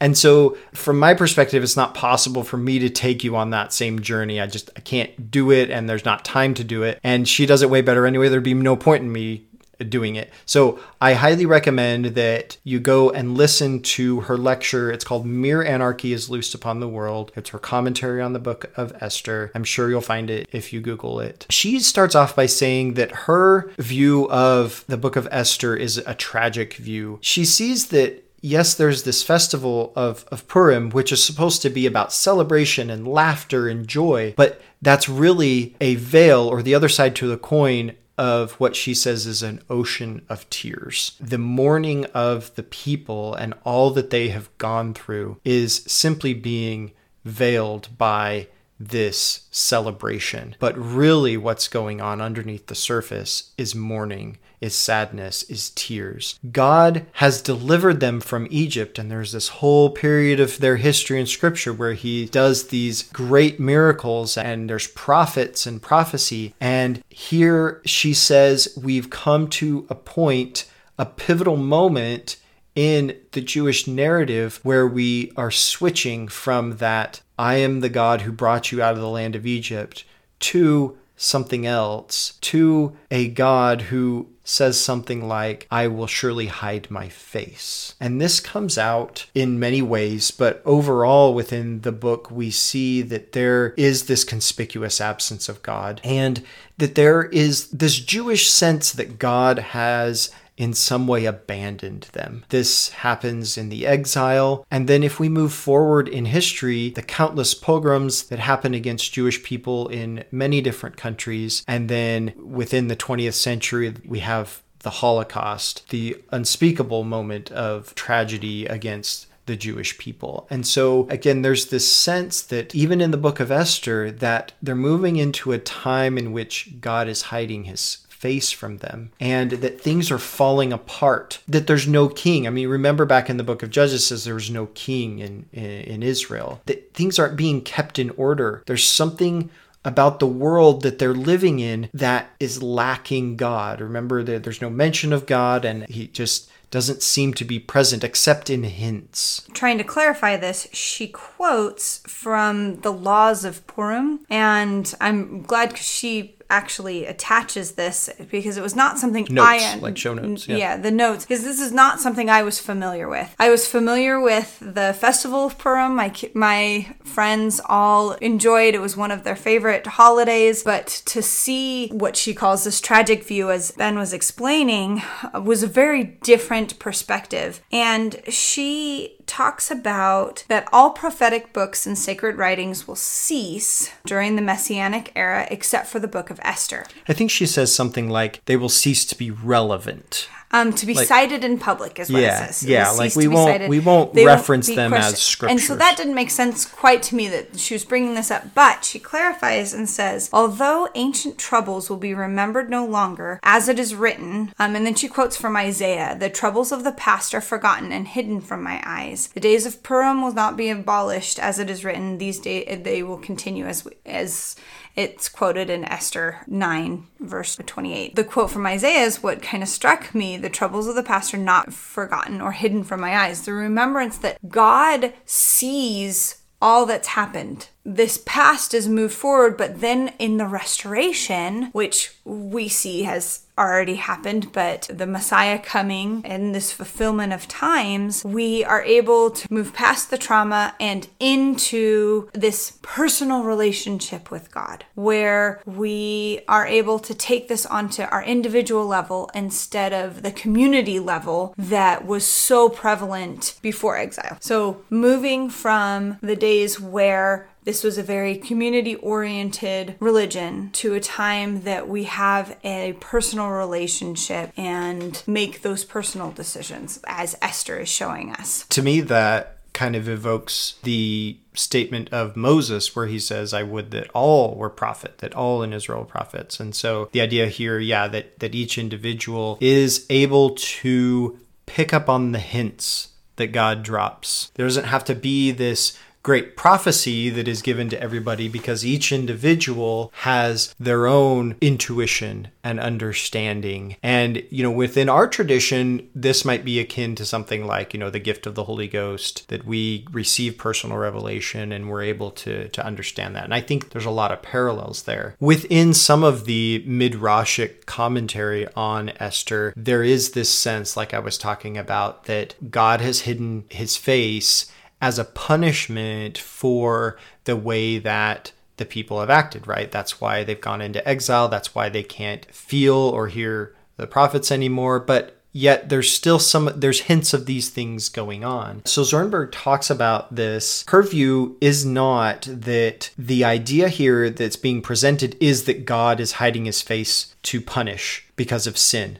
And 0.00 0.18
so 0.18 0.58
from 0.74 0.98
my 0.98 1.14
perspective 1.14 1.62
it's 1.62 1.76
not 1.76 1.94
possible 1.94 2.44
for 2.44 2.56
me 2.56 2.78
to 2.80 2.90
take 2.90 3.24
you 3.24 3.36
on 3.36 3.50
that 3.50 3.72
same 3.72 4.00
journey. 4.00 4.40
I 4.40 4.46
just 4.46 4.70
i 4.76 4.80
can't 4.80 5.30
do 5.30 5.50
it 5.50 5.70
and 5.70 5.88
there's 5.88 6.04
not 6.04 6.24
time 6.24 6.52
to 6.54 6.64
do 6.64 6.82
it. 6.82 7.00
And 7.02 7.26
she 7.26 7.46
does 7.46 7.62
it 7.62 7.70
way 7.70 7.80
better 7.80 8.06
anyway. 8.06 8.28
There'd 8.28 8.42
be 8.42 8.54
no 8.54 8.76
point 8.76 9.02
in 9.02 9.10
me 9.10 9.46
doing 9.90 10.16
it. 10.16 10.32
So 10.46 10.78
I 11.00 11.14
highly 11.14 11.46
recommend 11.46 12.06
that 12.06 12.56
you 12.64 12.80
go 12.80 13.10
and 13.10 13.36
listen 13.36 13.80
to 13.82 14.20
her 14.22 14.36
lecture. 14.36 14.90
It's 14.90 15.04
called 15.04 15.26
Mere 15.26 15.64
Anarchy 15.64 16.12
is 16.12 16.30
Loosed 16.30 16.54
Upon 16.54 16.80
the 16.80 16.88
World. 16.88 17.32
It's 17.36 17.50
her 17.50 17.58
commentary 17.58 18.20
on 18.20 18.32
the 18.32 18.38
book 18.38 18.72
of 18.76 18.92
Esther. 19.00 19.50
I'm 19.54 19.64
sure 19.64 19.90
you'll 19.90 20.00
find 20.00 20.30
it 20.30 20.48
if 20.52 20.72
you 20.72 20.80
Google 20.80 21.20
it. 21.20 21.46
She 21.50 21.80
starts 21.80 22.14
off 22.14 22.36
by 22.36 22.46
saying 22.46 22.94
that 22.94 23.12
her 23.12 23.70
view 23.78 24.28
of 24.30 24.84
the 24.86 24.96
book 24.96 25.16
of 25.16 25.28
Esther 25.30 25.76
is 25.76 25.98
a 25.98 26.14
tragic 26.14 26.74
view. 26.74 27.18
She 27.20 27.44
sees 27.44 27.88
that 27.88 28.24
yes, 28.44 28.74
there's 28.74 29.04
this 29.04 29.22
festival 29.22 29.90
of, 29.96 30.26
of 30.30 30.46
Purim, 30.48 30.90
which 30.90 31.10
is 31.10 31.24
supposed 31.24 31.62
to 31.62 31.70
be 31.70 31.86
about 31.86 32.12
celebration 32.12 32.90
and 32.90 33.08
laughter 33.08 33.68
and 33.68 33.88
joy, 33.88 34.34
but 34.36 34.60
that's 34.82 35.08
really 35.08 35.74
a 35.80 35.94
veil 35.94 36.46
or 36.46 36.62
the 36.62 36.74
other 36.74 36.90
side 36.90 37.16
to 37.16 37.26
the 37.26 37.38
coin 37.38 37.94
of 38.16 38.52
what 38.52 38.76
she 38.76 38.94
says 38.94 39.26
is 39.26 39.42
an 39.42 39.60
ocean 39.68 40.24
of 40.28 40.48
tears. 40.50 41.16
The 41.20 41.38
mourning 41.38 42.04
of 42.06 42.54
the 42.54 42.62
people 42.62 43.34
and 43.34 43.54
all 43.64 43.90
that 43.90 44.10
they 44.10 44.28
have 44.28 44.56
gone 44.58 44.94
through 44.94 45.40
is 45.44 45.84
simply 45.86 46.34
being 46.34 46.92
veiled 47.24 47.88
by 47.98 48.48
this 48.78 49.46
celebration. 49.50 50.56
But 50.58 50.76
really, 50.76 51.36
what's 51.36 51.68
going 51.68 52.00
on 52.00 52.20
underneath 52.20 52.66
the 52.66 52.74
surface 52.74 53.52
is 53.56 53.74
mourning, 53.74 54.38
is 54.64 54.74
sadness, 54.74 55.42
is 55.44 55.70
tears. 55.70 56.40
God 56.50 57.04
has 57.12 57.42
delivered 57.42 58.00
them 58.00 58.18
from 58.18 58.48
Egypt, 58.50 58.98
and 58.98 59.10
there's 59.10 59.32
this 59.32 59.48
whole 59.48 59.90
period 59.90 60.40
of 60.40 60.58
their 60.58 60.78
history 60.78 61.20
in 61.20 61.26
Scripture 61.26 61.72
where 61.72 61.92
He 61.92 62.24
does 62.24 62.68
these 62.68 63.02
great 63.02 63.60
miracles, 63.60 64.38
and 64.38 64.70
there's 64.70 64.86
prophets 64.86 65.66
and 65.66 65.82
prophecy. 65.82 66.54
And 66.60 67.04
here 67.10 67.82
she 67.84 68.14
says, 68.14 68.76
We've 68.82 69.10
come 69.10 69.48
to 69.48 69.86
a 69.90 69.94
point, 69.94 70.64
a 70.98 71.04
pivotal 71.04 71.58
moment 71.58 72.38
in 72.74 73.16
the 73.32 73.42
Jewish 73.42 73.86
narrative 73.86 74.60
where 74.62 74.86
we 74.86 75.30
are 75.36 75.50
switching 75.50 76.26
from 76.26 76.78
that 76.78 77.20
I 77.38 77.56
am 77.56 77.80
the 77.80 77.90
God 77.90 78.22
who 78.22 78.32
brought 78.32 78.72
you 78.72 78.82
out 78.82 78.94
of 78.94 79.00
the 79.00 79.08
land 79.08 79.36
of 79.36 79.46
Egypt 79.46 80.04
to 80.40 80.96
something 81.16 81.66
else, 81.66 82.38
to 82.40 82.96
a 83.10 83.28
God 83.28 83.82
who 83.82 84.28
says 84.44 84.78
something 84.78 85.26
like, 85.26 85.66
I 85.70 85.86
will 85.86 86.06
surely 86.06 86.46
hide 86.46 86.90
my 86.90 87.08
face. 87.08 87.94
And 87.98 88.20
this 88.20 88.40
comes 88.40 88.76
out 88.76 89.26
in 89.34 89.58
many 89.58 89.80
ways, 89.80 90.30
but 90.30 90.60
overall 90.66 91.32
within 91.32 91.80
the 91.80 91.92
book, 91.92 92.30
we 92.30 92.50
see 92.50 93.00
that 93.02 93.32
there 93.32 93.72
is 93.78 94.04
this 94.04 94.22
conspicuous 94.22 95.00
absence 95.00 95.48
of 95.48 95.62
God 95.62 96.00
and 96.04 96.44
that 96.76 96.94
there 96.94 97.22
is 97.22 97.68
this 97.68 97.98
Jewish 97.98 98.50
sense 98.50 98.92
that 98.92 99.18
God 99.18 99.58
has 99.58 100.30
in 100.56 100.72
some 100.72 101.06
way 101.06 101.24
abandoned 101.24 102.08
them. 102.12 102.44
This 102.48 102.90
happens 102.90 103.58
in 103.58 103.68
the 103.68 103.86
exile. 103.86 104.66
And 104.70 104.88
then, 104.88 105.02
if 105.02 105.18
we 105.18 105.28
move 105.28 105.52
forward 105.52 106.08
in 106.08 106.26
history, 106.26 106.90
the 106.90 107.02
countless 107.02 107.54
pogroms 107.54 108.24
that 108.24 108.38
happen 108.38 108.74
against 108.74 109.12
Jewish 109.12 109.42
people 109.42 109.88
in 109.88 110.24
many 110.30 110.60
different 110.60 110.96
countries. 110.96 111.64
And 111.66 111.88
then 111.88 112.32
within 112.36 112.88
the 112.88 112.96
20th 112.96 113.34
century, 113.34 113.94
we 114.06 114.20
have 114.20 114.62
the 114.80 114.90
Holocaust, 114.90 115.88
the 115.88 116.22
unspeakable 116.30 117.04
moment 117.04 117.50
of 117.50 117.94
tragedy 117.94 118.66
against 118.66 119.26
the 119.46 119.56
Jewish 119.56 119.98
people. 119.98 120.46
And 120.48 120.66
so 120.66 121.06
again 121.10 121.42
there's 121.42 121.66
this 121.66 121.90
sense 121.90 122.40
that 122.42 122.74
even 122.74 123.00
in 123.00 123.10
the 123.10 123.18
book 123.18 123.40
of 123.40 123.50
Esther 123.50 124.10
that 124.10 124.52
they're 124.62 124.74
moving 124.74 125.16
into 125.16 125.52
a 125.52 125.58
time 125.58 126.16
in 126.16 126.32
which 126.32 126.80
God 126.80 127.08
is 127.08 127.22
hiding 127.22 127.64
his 127.64 128.03
face 128.24 128.50
from 128.50 128.78
them 128.78 129.10
and 129.20 129.50
that 129.50 129.78
things 129.78 130.10
are 130.10 130.18
falling 130.18 130.72
apart 130.72 131.40
that 131.46 131.66
there's 131.66 131.86
no 131.86 132.08
king. 132.08 132.46
I 132.46 132.50
mean 132.50 132.68
remember 132.68 133.04
back 133.04 133.28
in 133.28 133.36
the 133.36 133.44
book 133.44 133.62
of 133.62 133.68
judges 133.68 134.06
says 134.06 134.24
there 134.24 134.32
was 134.32 134.50
no 134.50 134.64
king 134.68 135.18
in, 135.18 135.44
in, 135.52 135.62
in 135.62 136.02
israel 136.02 136.62
that 136.64 136.94
things 136.94 137.18
aren't 137.18 137.36
being 137.36 137.60
kept 137.60 137.98
in 137.98 138.08
order. 138.16 138.62
There's 138.64 138.82
something 138.82 139.50
about 139.84 140.20
the 140.20 140.26
world 140.26 140.80
that 140.84 140.98
they're 140.98 141.12
living 141.12 141.60
in 141.60 141.90
that 141.92 142.30
is 142.40 142.62
lacking 142.62 143.36
god. 143.36 143.82
Remember 143.82 144.22
that 144.22 144.42
there's 144.42 144.62
no 144.62 144.70
mention 144.70 145.12
of 145.12 145.26
god 145.26 145.66
and 145.66 145.86
he 145.90 146.06
just 146.06 146.48
doesn't 146.74 147.04
seem 147.04 147.32
to 147.32 147.44
be 147.44 147.60
present 147.60 148.02
except 148.02 148.50
in 148.50 148.64
hints. 148.64 149.46
Trying 149.52 149.78
to 149.78 149.84
clarify 149.84 150.36
this, 150.36 150.66
she 150.72 151.06
quotes 151.06 151.98
from 151.98 152.80
the 152.80 152.92
laws 152.92 153.44
of 153.44 153.64
Purim, 153.68 154.26
and 154.28 154.92
I'm 155.00 155.42
glad 155.42 155.68
because 155.68 155.86
she 155.86 156.33
actually 156.50 157.06
attaches 157.06 157.72
this 157.72 158.10
because 158.30 158.56
it 158.56 158.62
was 158.62 158.76
not 158.76 158.98
something 158.98 159.26
Notes, 159.30 159.48
I 159.64 159.76
like 159.76 159.96
show 159.96 160.14
notes, 160.14 160.46
Yeah. 160.48 160.56
yeah. 160.56 160.76
the 160.76 160.90
notes 160.90 161.24
because 161.24 161.44
this 161.44 161.60
is 161.60 161.72
not 161.72 162.00
something 162.00 162.28
I 162.28 162.42
was 162.42 162.58
familiar 162.60 163.08
with. 163.08 163.34
I 163.38 163.50
was 163.50 163.66
familiar 163.66 164.20
with 164.20 164.58
the 164.60 164.94
festival 164.94 165.46
of 165.46 165.58
Purim. 165.58 165.96
My 165.96 166.12
my 166.34 166.94
friends 167.04 167.60
all 167.66 168.12
enjoyed. 168.14 168.74
It 168.74 168.80
was 168.80 168.96
one 168.96 169.10
of 169.10 169.24
their 169.24 169.36
favorite 169.36 169.86
holidays. 169.86 170.62
But 170.62 170.86
to 171.06 171.22
see 171.22 171.88
what 171.88 172.16
she 172.16 172.34
calls 172.34 172.64
this 172.64 172.80
tragic 172.80 173.24
view, 173.24 173.50
as 173.50 173.70
Ben 173.72 173.98
was 173.98 174.12
explaining, 174.12 175.02
was 175.34 175.62
a 175.62 175.66
very 175.66 176.04
different 176.04 176.78
perspective. 176.78 177.60
And 177.72 178.20
she 178.28 179.16
talks 179.26 179.70
about 179.70 180.44
that 180.48 180.68
all 180.72 180.90
prophetic 180.90 181.52
books 181.52 181.86
and 181.86 181.98
sacred 181.98 182.36
writings 182.36 182.86
will 182.86 182.96
cease 182.96 183.90
during 184.06 184.36
the 184.36 184.42
Messianic 184.42 185.12
era 185.14 185.46
except 185.50 185.86
for 185.86 185.98
the 185.98 186.08
book 186.08 186.30
of 186.30 186.40
Esther. 186.42 186.86
I 187.08 187.12
think 187.12 187.30
she 187.30 187.46
says 187.46 187.74
something 187.74 188.08
like 188.08 188.44
they 188.44 188.56
will 188.56 188.68
cease 188.68 189.04
to 189.06 189.18
be 189.18 189.30
relevant. 189.30 190.28
Um, 190.54 190.72
to 190.74 190.86
be 190.86 190.94
cited 190.94 191.42
in 191.42 191.58
public 191.58 191.98
is 191.98 192.10
what 192.12 192.22
Yeah, 192.22 192.44
it 192.44 192.46
says. 192.46 192.62
It 192.62 192.68
yeah, 192.70 192.90
like 192.90 193.16
we 193.16 193.26
won't- 193.26 193.50
cited. 193.50 193.68
we 193.68 193.80
won't 193.80 194.14
They 194.14 194.24
reference 194.24 194.68
be 194.68 194.76
them 194.76 194.94
as 194.94 195.10
questioned. 195.12 195.50
And 195.50 195.60
so 195.60 195.74
that 195.74 195.96
didn't 195.96 196.14
make 196.14 196.30
sense 196.30 196.64
quite 196.64 197.02
to 197.04 197.16
me 197.16 197.26
that 197.28 197.58
she 197.58 197.74
was 197.74 197.84
bringing 197.84 198.14
this 198.14 198.30
up. 198.30 198.54
But 198.54 198.84
she 198.84 199.00
clarifies 199.00 199.74
and 199.74 199.90
says, 199.90 200.30
although 200.32 200.88
ancient 200.94 201.38
troubles 201.38 201.90
will 201.90 201.96
be 201.96 202.14
remembered 202.14 202.70
no 202.70 202.86
longer, 202.86 203.40
as 203.42 203.68
it 203.68 203.80
is 203.80 203.96
written, 203.96 204.54
um, 204.60 204.76
and 204.76 204.86
then 204.86 204.94
she 204.94 205.08
quotes 205.08 205.36
from 205.36 205.56
Isaiah, 205.56 206.16
the 206.18 206.30
troubles 206.30 206.70
of 206.70 206.84
the 206.84 206.92
past 206.92 207.34
are 207.34 207.40
forgotten 207.40 207.90
and 207.90 208.06
hidden 208.06 208.40
from 208.40 208.62
my 208.62 208.80
eyes. 208.86 209.30
The 209.34 209.40
days 209.40 209.66
of 209.66 209.82
Purim 209.82 210.22
will 210.22 210.32
not 210.34 210.56
be 210.56 210.70
abolished, 210.70 211.40
as 211.40 211.58
it 211.58 211.68
is 211.68 211.84
written. 211.84 212.18
These 212.18 212.38
days 212.38 212.82
they 212.84 213.02
will 213.02 213.18
continue 213.18 213.66
as 213.66 213.84
as 214.06 214.54
it's 214.96 215.28
quoted 215.28 215.70
in 215.70 215.84
Esther 215.84 216.40
9, 216.46 217.06
verse 217.20 217.56
28. 217.56 218.14
The 218.14 218.24
quote 218.24 218.50
from 218.50 218.66
Isaiah 218.66 219.04
is 219.04 219.22
what 219.22 219.42
kind 219.42 219.62
of 219.62 219.68
struck 219.68 220.14
me. 220.14 220.36
The 220.36 220.48
troubles 220.48 220.86
of 220.86 220.94
the 220.94 221.02
past 221.02 221.34
are 221.34 221.38
not 221.38 221.72
forgotten 221.72 222.40
or 222.40 222.52
hidden 222.52 222.84
from 222.84 223.00
my 223.00 223.16
eyes. 223.16 223.44
The 223.44 223.52
remembrance 223.52 224.18
that 224.18 224.38
God 224.48 225.12
sees 225.24 226.42
all 226.62 226.86
that's 226.86 227.08
happened. 227.08 227.68
This 227.84 228.22
past 228.24 228.72
is 228.72 228.88
moved 228.88 229.14
forward, 229.14 229.56
but 229.56 229.80
then 229.80 230.14
in 230.18 230.38
the 230.38 230.46
restoration, 230.46 231.64
which 231.72 232.16
we 232.24 232.68
see 232.68 233.02
has 233.02 233.43
already 233.56 233.96
happened, 233.96 234.52
but 234.52 234.88
the 234.92 235.06
Messiah 235.06 235.58
coming 235.58 236.22
and 236.24 236.54
this 236.54 236.72
fulfillment 236.72 237.32
of 237.32 237.46
times, 237.48 238.24
we 238.24 238.64
are 238.64 238.82
able 238.82 239.30
to 239.30 239.52
move 239.52 239.72
past 239.72 240.10
the 240.10 240.18
trauma 240.18 240.74
and 240.80 241.08
into 241.20 242.28
this 242.32 242.78
personal 242.82 243.42
relationship 243.44 244.30
with 244.30 244.50
God, 244.50 244.84
where 244.94 245.62
we 245.64 246.40
are 246.48 246.66
able 246.66 246.98
to 247.00 247.14
take 247.14 247.48
this 247.48 247.64
onto 247.66 248.02
our 248.02 248.24
individual 248.24 248.86
level 248.86 249.30
instead 249.34 249.92
of 249.92 250.22
the 250.22 250.32
community 250.32 250.98
level 250.98 251.54
that 251.56 252.06
was 252.06 252.26
so 252.26 252.68
prevalent 252.68 253.58
before 253.62 253.96
exile. 253.96 254.36
So, 254.40 254.82
moving 254.90 255.48
from 255.48 256.18
the 256.20 256.36
days 256.36 256.80
where 256.80 257.48
this 257.64 257.82
was 257.82 257.98
a 257.98 258.02
very 258.02 258.36
community 258.36 258.94
oriented 258.96 259.96
religion 260.00 260.70
to 260.72 260.94
a 260.94 261.00
time 261.00 261.62
that 261.62 261.88
we 261.88 262.04
have 262.04 262.56
a 262.62 262.94
personal 263.00 263.50
relationship 263.50 264.52
and 264.56 265.22
make 265.26 265.62
those 265.62 265.84
personal 265.84 266.30
decisions, 266.30 267.00
as 267.06 267.36
Esther 267.40 267.80
is 267.80 267.88
showing 267.88 268.32
us. 268.32 268.66
To 268.68 268.82
me, 268.82 269.00
that 269.02 269.58
kind 269.72 269.96
of 269.96 270.08
evokes 270.08 270.76
the 270.84 271.36
statement 271.54 272.08
of 272.12 272.36
Moses 272.36 272.94
where 272.94 273.06
he 273.06 273.18
says, 273.18 273.52
I 273.52 273.64
would 273.64 273.90
that 273.90 274.08
all 274.14 274.54
were 274.54 274.70
prophet, 274.70 275.18
that 275.18 275.34
all 275.34 275.62
in 275.62 275.72
Israel 275.72 276.04
prophets. 276.04 276.60
And 276.60 276.74
so 276.74 277.08
the 277.12 277.20
idea 277.20 277.48
here, 277.48 277.78
yeah, 277.80 278.06
that, 278.08 278.38
that 278.38 278.54
each 278.54 278.78
individual 278.78 279.58
is 279.60 280.06
able 280.10 280.50
to 280.50 281.38
pick 281.66 281.92
up 281.92 282.08
on 282.08 282.32
the 282.32 282.38
hints 282.38 283.08
that 283.36 283.48
God 283.48 283.82
drops. 283.82 284.52
There 284.54 284.66
doesn't 284.66 284.84
have 284.84 285.04
to 285.06 285.14
be 285.14 285.50
this 285.50 285.98
great 286.24 286.56
prophecy 286.56 287.28
that 287.28 287.46
is 287.46 287.62
given 287.62 287.90
to 287.90 288.02
everybody 288.02 288.48
because 288.48 288.84
each 288.84 289.12
individual 289.12 290.10
has 290.22 290.74
their 290.80 291.06
own 291.06 291.54
intuition 291.60 292.48
and 292.64 292.80
understanding. 292.80 293.94
And, 294.02 294.42
you 294.48 294.62
know, 294.62 294.70
within 294.70 295.10
our 295.10 295.28
tradition, 295.28 296.08
this 296.14 296.42
might 296.42 296.64
be 296.64 296.80
akin 296.80 297.14
to 297.16 297.26
something 297.26 297.66
like, 297.66 297.92
you 297.92 298.00
know, 298.00 298.08
the 298.08 298.18
gift 298.18 298.46
of 298.46 298.54
the 298.54 298.64
Holy 298.64 298.88
Ghost, 298.88 299.46
that 299.48 299.66
we 299.66 300.06
receive 300.10 300.56
personal 300.56 300.96
revelation 300.96 301.72
and 301.72 301.90
we're 301.90 302.02
able 302.02 302.30
to, 302.30 302.68
to 302.70 302.84
understand 302.84 303.36
that. 303.36 303.44
And 303.44 303.52
I 303.52 303.60
think 303.60 303.90
there's 303.90 304.06
a 304.06 304.10
lot 304.10 304.32
of 304.32 304.40
parallels 304.40 305.02
there. 305.02 305.36
Within 305.40 305.92
some 305.92 306.24
of 306.24 306.46
the 306.46 306.82
Midrashic 306.88 307.84
commentary 307.84 308.66
on 308.74 309.10
Esther, 309.20 309.74
there 309.76 310.02
is 310.02 310.30
this 310.30 310.48
sense, 310.48 310.96
like 310.96 311.12
I 311.12 311.18
was 311.18 311.36
talking 311.36 311.76
about, 311.76 312.24
that 312.24 312.70
God 312.70 313.02
has 313.02 313.20
hidden 313.20 313.64
his 313.68 313.98
face 313.98 314.72
as 315.04 315.18
a 315.18 315.24
punishment 315.24 316.38
for 316.38 317.18
the 317.44 317.54
way 317.54 317.98
that 317.98 318.52
the 318.78 318.86
people 318.86 319.20
have 319.20 319.28
acted, 319.28 319.66
right? 319.66 319.92
That's 319.92 320.18
why 320.18 320.44
they've 320.44 320.58
gone 320.58 320.80
into 320.80 321.06
exile. 321.06 321.46
That's 321.46 321.74
why 321.74 321.90
they 321.90 322.02
can't 322.02 322.46
feel 322.46 322.94
or 322.96 323.28
hear 323.28 323.76
the 323.98 324.06
prophets 324.06 324.50
anymore. 324.50 324.98
But 324.98 325.36
yet 325.52 325.90
there's 325.90 326.10
still 326.10 326.38
some 326.38 326.72
there's 326.74 327.02
hints 327.02 327.34
of 327.34 327.44
these 327.44 327.68
things 327.68 328.08
going 328.08 328.44
on. 328.44 328.80
So 328.86 329.02
Zornberg 329.02 329.50
talks 329.52 329.90
about 329.90 330.34
this. 330.34 330.86
Her 330.88 331.02
view 331.02 331.58
is 331.60 331.84
not 331.84 332.48
that 332.50 333.10
the 333.18 333.44
idea 333.44 333.90
here 333.90 334.30
that's 334.30 334.56
being 334.56 334.80
presented 334.80 335.36
is 335.38 335.64
that 335.64 335.84
God 335.84 336.18
is 336.18 336.32
hiding 336.32 336.64
his 336.64 336.80
face 336.80 337.36
to 337.42 337.60
punish 337.60 338.26
because 338.36 338.66
of 338.66 338.78
sin. 338.78 339.18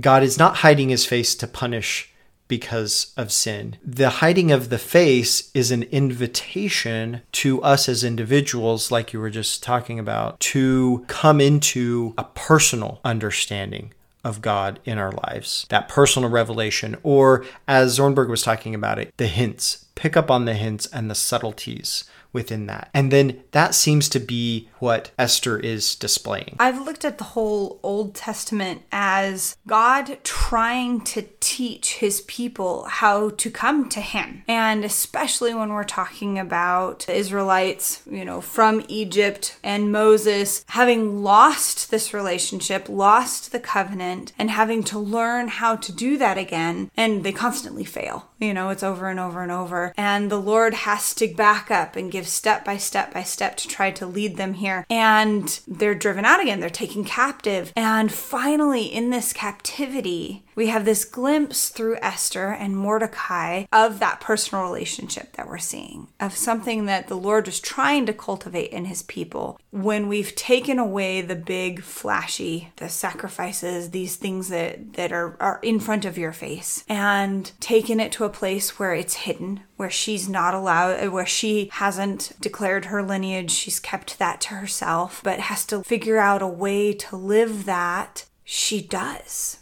God 0.00 0.24
is 0.24 0.40
not 0.40 0.56
hiding 0.56 0.88
his 0.88 1.06
face 1.06 1.36
to 1.36 1.46
punish 1.46 2.12
because 2.48 3.12
of 3.16 3.32
sin. 3.32 3.76
The 3.84 4.10
hiding 4.10 4.52
of 4.52 4.68
the 4.68 4.78
face 4.78 5.50
is 5.54 5.70
an 5.70 5.84
invitation 5.84 7.22
to 7.32 7.62
us 7.62 7.88
as 7.88 8.04
individuals, 8.04 8.90
like 8.90 9.12
you 9.12 9.20
were 9.20 9.30
just 9.30 9.62
talking 9.62 9.98
about, 9.98 10.40
to 10.40 11.04
come 11.08 11.40
into 11.40 12.14
a 12.18 12.24
personal 12.24 13.00
understanding 13.04 13.92
of 14.22 14.40
God 14.40 14.80
in 14.84 14.98
our 14.98 15.12
lives, 15.12 15.66
that 15.68 15.88
personal 15.88 16.30
revelation, 16.30 16.96
or 17.02 17.44
as 17.68 17.98
Zornberg 17.98 18.28
was 18.28 18.42
talking 18.42 18.74
about 18.74 18.98
it, 18.98 19.12
the 19.18 19.26
hints. 19.26 19.84
Pick 19.94 20.16
up 20.16 20.30
on 20.30 20.44
the 20.44 20.54
hints 20.54 20.86
and 20.86 21.10
the 21.10 21.14
subtleties 21.14 22.04
within 22.34 22.66
that. 22.66 22.90
And 22.92 23.10
then 23.10 23.42
that 23.52 23.74
seems 23.74 24.10
to 24.10 24.20
be 24.20 24.68
what 24.80 25.12
Esther 25.18 25.58
is 25.58 25.94
displaying. 25.94 26.56
I've 26.58 26.84
looked 26.84 27.06
at 27.06 27.16
the 27.16 27.24
whole 27.24 27.80
Old 27.82 28.14
Testament 28.14 28.82
as 28.92 29.56
God 29.66 30.18
trying 30.24 31.00
to 31.02 31.22
teach 31.40 31.94
his 31.94 32.20
people 32.22 32.84
how 32.84 33.30
to 33.30 33.50
come 33.50 33.88
to 33.90 34.00
him. 34.00 34.42
And 34.46 34.84
especially 34.84 35.54
when 35.54 35.70
we're 35.70 35.84
talking 35.84 36.38
about 36.38 37.06
the 37.06 37.14
Israelites, 37.14 38.02
you 38.10 38.24
know, 38.24 38.42
from 38.42 38.84
Egypt 38.88 39.56
and 39.62 39.92
Moses 39.92 40.64
having 40.68 41.22
lost 41.22 41.90
this 41.90 42.12
relationship, 42.12 42.88
lost 42.88 43.52
the 43.52 43.60
covenant, 43.60 44.32
and 44.38 44.50
having 44.50 44.82
to 44.84 44.98
learn 44.98 45.48
how 45.48 45.76
to 45.76 45.92
do 45.92 46.18
that 46.18 46.36
again. 46.36 46.90
And 46.96 47.24
they 47.24 47.32
constantly 47.32 47.84
fail. 47.84 48.28
You 48.44 48.52
know, 48.52 48.68
it's 48.68 48.82
over 48.82 49.08
and 49.08 49.18
over 49.18 49.42
and 49.42 49.50
over. 49.50 49.92
And 49.96 50.30
the 50.30 50.40
Lord 50.40 50.74
has 50.74 51.14
to 51.14 51.28
back 51.28 51.70
up 51.70 51.96
and 51.96 52.12
give 52.12 52.28
step 52.28 52.64
by 52.64 52.76
step 52.76 53.14
by 53.14 53.22
step 53.22 53.56
to 53.56 53.68
try 53.68 53.90
to 53.92 54.06
lead 54.06 54.36
them 54.36 54.54
here. 54.54 54.86
And 54.90 55.58
they're 55.66 55.94
driven 55.94 56.24
out 56.24 56.40
again, 56.40 56.60
they're 56.60 56.70
taken 56.70 57.04
captive. 57.04 57.72
And 57.74 58.12
finally, 58.12 58.84
in 58.84 59.10
this 59.10 59.32
captivity, 59.32 60.43
we 60.54 60.68
have 60.68 60.84
this 60.84 61.04
glimpse 61.04 61.68
through 61.68 61.98
Esther 62.00 62.48
and 62.48 62.76
Mordecai 62.76 63.64
of 63.72 63.98
that 63.98 64.20
personal 64.20 64.64
relationship 64.64 65.32
that 65.32 65.48
we're 65.48 65.58
seeing, 65.58 66.08
of 66.20 66.36
something 66.36 66.86
that 66.86 67.08
the 67.08 67.16
Lord 67.16 67.46
was 67.46 67.60
trying 67.60 68.06
to 68.06 68.12
cultivate 68.12 68.70
in 68.70 68.86
his 68.86 69.02
people. 69.02 69.58
When 69.70 70.08
we've 70.08 70.34
taken 70.34 70.78
away 70.78 71.20
the 71.20 71.36
big, 71.36 71.82
flashy, 71.82 72.72
the 72.76 72.88
sacrifices, 72.88 73.90
these 73.90 74.16
things 74.16 74.48
that, 74.48 74.94
that 74.94 75.12
are, 75.12 75.36
are 75.40 75.60
in 75.62 75.80
front 75.80 76.04
of 76.04 76.18
your 76.18 76.32
face, 76.32 76.84
and 76.88 77.50
taken 77.60 78.00
it 78.00 78.12
to 78.12 78.24
a 78.24 78.30
place 78.30 78.78
where 78.78 78.94
it's 78.94 79.14
hidden, 79.14 79.60
where 79.76 79.90
she's 79.90 80.28
not 80.28 80.54
allowed, 80.54 81.08
where 81.08 81.26
she 81.26 81.68
hasn't 81.72 82.32
declared 82.40 82.86
her 82.86 83.02
lineage, 83.02 83.50
she's 83.50 83.80
kept 83.80 84.18
that 84.18 84.40
to 84.42 84.54
herself, 84.54 85.20
but 85.24 85.40
has 85.40 85.66
to 85.66 85.82
figure 85.82 86.18
out 86.18 86.42
a 86.42 86.46
way 86.46 86.92
to 86.92 87.16
live 87.16 87.64
that, 87.64 88.26
she 88.44 88.82
does 88.82 89.58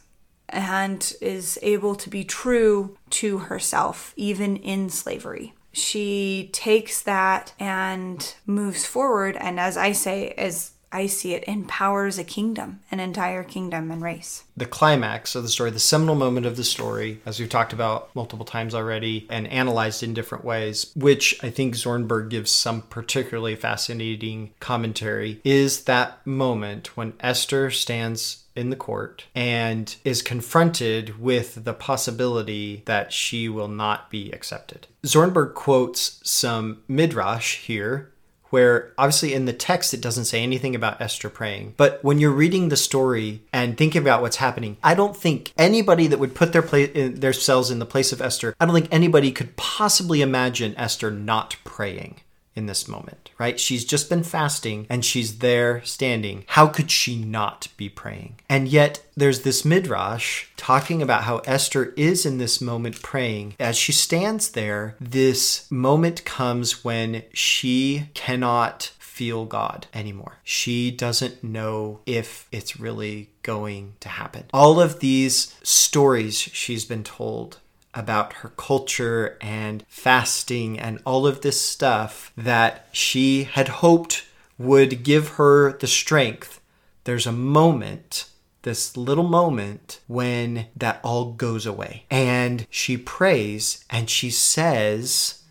and 0.53 1.15
is 1.21 1.59
able 1.63 1.95
to 1.97 2.11
be 2.11 2.23
true 2.23 2.97
to 3.11 3.39
herself, 3.39 4.13
even 4.17 4.57
in 4.57 4.91
slavery. 4.91 5.55
She 5.73 6.51
takes 6.53 7.03
that 7.03 7.55
and 7.59 8.35
moves 8.47 8.85
forward, 8.85 9.37
and 9.37 9.59
as 9.59 9.77
I 9.77 9.93
say, 9.93 10.31
as 10.37 10.73
I 10.93 11.07
see 11.07 11.33
it, 11.33 11.45
empowers 11.49 12.19
a 12.19 12.25
kingdom, 12.25 12.81
an 12.91 13.01
entire 13.01 13.43
kingdom 13.43 13.91
and 13.91 14.03
race. 14.03 14.45
The 14.57 14.67
climax 14.67 15.35
of 15.35 15.43
the 15.43 15.49
story, 15.49 15.71
the 15.71 15.79
seminal 15.79 16.15
moment 16.15 16.45
of 16.45 16.57
the 16.57 16.65
story, 16.65 17.21
as 17.25 17.41
we've 17.41 17.49
talked 17.49 17.73
about 17.73 18.15
multiple 18.15 18.45
times 18.45 18.75
already 18.75 19.27
and 19.31 19.47
analyzed 19.49 20.03
in 20.03 20.13
different 20.13 20.45
ways, 20.45 20.93
which 20.95 21.43
I 21.43 21.51
think 21.51 21.75
Zornberg 21.75 22.29
gives 22.29 22.51
some 22.51 22.83
particularly 22.83 23.57
fascinating 23.57 24.53
commentary, 24.61 25.41
is 25.45 25.85
that 25.85 26.25
moment 26.27 26.97
when 26.97 27.15
Esther 27.21 27.71
stands 27.71 28.45
in 28.55 28.71
the 28.71 28.77
court 28.77 29.25
and 29.35 29.97
is 30.05 30.21
confronted 30.21 31.19
with 31.19 31.65
the 31.65 31.73
possibility 31.73 32.83
that 32.85 33.13
she 33.13 33.49
will 33.49 33.69
not 33.69 34.11
be 34.11 34.31
accepted. 34.31 34.87
Zornberg 35.05 35.55
quotes 35.55 36.21
some 36.23 36.83
midrash 36.87 37.57
here 37.61 38.12
where 38.53 38.93
obviously 38.99 39.33
in 39.33 39.47
the 39.47 39.53
text 39.53 39.95
it 39.95 40.01
doesn't 40.03 40.27
say 40.27 40.43
anything 40.43 40.75
about 40.75 41.01
Esther 41.01 41.31
praying. 41.31 41.73
But 41.79 42.05
when 42.05 42.19
you're 42.19 42.31
reading 42.31 42.69
the 42.69 42.77
story 42.77 43.43
and 43.51 43.79
thinking 43.79 44.03
about 44.03 44.21
what's 44.21 44.37
happening, 44.37 44.77
I 44.85 44.95
don't 44.95 45.17
think 45.17 45.55
anybody 45.57 46.07
that 46.07 46.19
would 46.19 46.35
put 46.35 46.53
their 46.53 46.61
place 46.61 46.93
themselves 46.93 47.71
in 47.71 47.79
the 47.79 47.87
place 47.87 48.13
of 48.13 48.21
Esther, 48.21 48.55
I 48.61 48.67
don't 48.67 48.75
think 48.75 48.89
anybody 48.93 49.33
could 49.33 49.57
possibly 49.57 50.21
imagine 50.21 50.75
Esther 50.77 51.11
not 51.11 51.57
praying 51.65 52.21
in 52.55 52.67
this 52.67 52.87
moment, 52.87 53.31
right? 53.39 53.59
She's 53.59 53.85
just 53.85 54.09
been 54.09 54.23
fasting 54.23 54.87
and 54.91 55.05
she's 55.05 55.39
there 55.39 55.83
standing. 55.85 56.45
How 56.49 56.67
could 56.67 56.91
she 56.91 57.17
not 57.17 57.69
be 57.77 57.89
praying? 57.89 58.41
And 58.49 58.69
yet 58.69 59.03
there's 59.17 59.41
this 59.41 59.65
midrash 59.65 60.47
talking 60.57 61.03
about 61.03 61.25
how 61.25 61.39
Esther 61.39 61.95
is 61.97 62.27
in 62.27 62.39
this 62.39 62.61
moment 62.61 63.03
praying. 63.03 63.55
As 63.59 63.77
she 63.77 63.93
stands 63.93 64.51
there, 64.51 64.97
this 65.01 65.71
moment 65.71 66.25
comes 66.25 66.85
when 66.85 67.23
she 67.33 68.11
cannot 68.15 68.93
feel 68.99 69.45
God 69.45 69.87
anymore. 69.93 70.39
She 70.43 70.91
doesn't 70.91 71.45
know 71.45 72.01
if 72.07 72.49
it's 72.51 72.81
really 72.81 73.31
going 73.43 73.95
to 74.01 74.09
happen. 74.09 74.45
All 74.55 74.81
of 74.81 75.01
these 75.01 75.55
stories 75.63 76.39
she's 76.39 76.85
been 76.85 77.05
told 77.05 77.59
about 77.95 78.35
her 78.35 78.49
culture 78.51 79.37
and 79.41 79.85
fasting 79.89 80.79
and 80.79 81.01
all 81.05 81.27
of 81.27 81.41
this 81.41 81.61
stuff 81.61 82.33
that 82.37 82.89
she 82.93 83.45
had 83.45 83.69
hoped 83.69 84.25
would 84.59 85.03
give 85.03 85.31
her 85.31 85.77
the 85.79 85.87
strength. 85.87 86.61
There's 87.05 87.27
a 87.27 87.33
moment, 87.33 88.27
this 88.63 88.97
little 88.97 89.29
moment, 89.29 90.01
when 90.07 90.67
that 90.77 91.01
all 91.03 91.33
goes 91.33 91.67
away. 91.67 92.05
And 92.11 92.67
she 92.71 92.97
prays 92.97 93.85
and 93.91 94.09
she 94.09 94.31
says, 94.31 95.43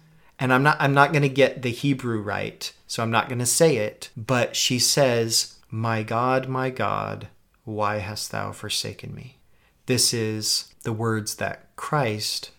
and 0.42 0.52
I'm 0.52 0.64
not 0.64 0.78
I'm 0.80 0.96
not 0.96 1.14
going 1.14 1.22
to 1.22 1.30
get 1.30 1.62
the 1.62 1.70
Hebrew 1.70 2.20
right, 2.20 2.74
so 2.88 3.04
I'm 3.04 3.12
not 3.12 3.30
going 3.30 3.40
to 3.40 3.46
say 3.46 3.78
it, 3.78 4.10
but 4.18 4.56
she 4.56 4.80
says, 4.80 5.60
"My 5.70 6.02
God, 6.02 6.50
my 6.50 6.72
God, 6.72 7.28
why 7.64 7.98
hast 7.98 8.32
thou 8.32 8.52
forsaken 8.52 9.14
me?" 9.14 9.38
This 9.86 10.16
is 10.16 10.71
the 10.84 10.94
words 10.94 11.36
that 11.36 11.76
Christ, 11.76 12.52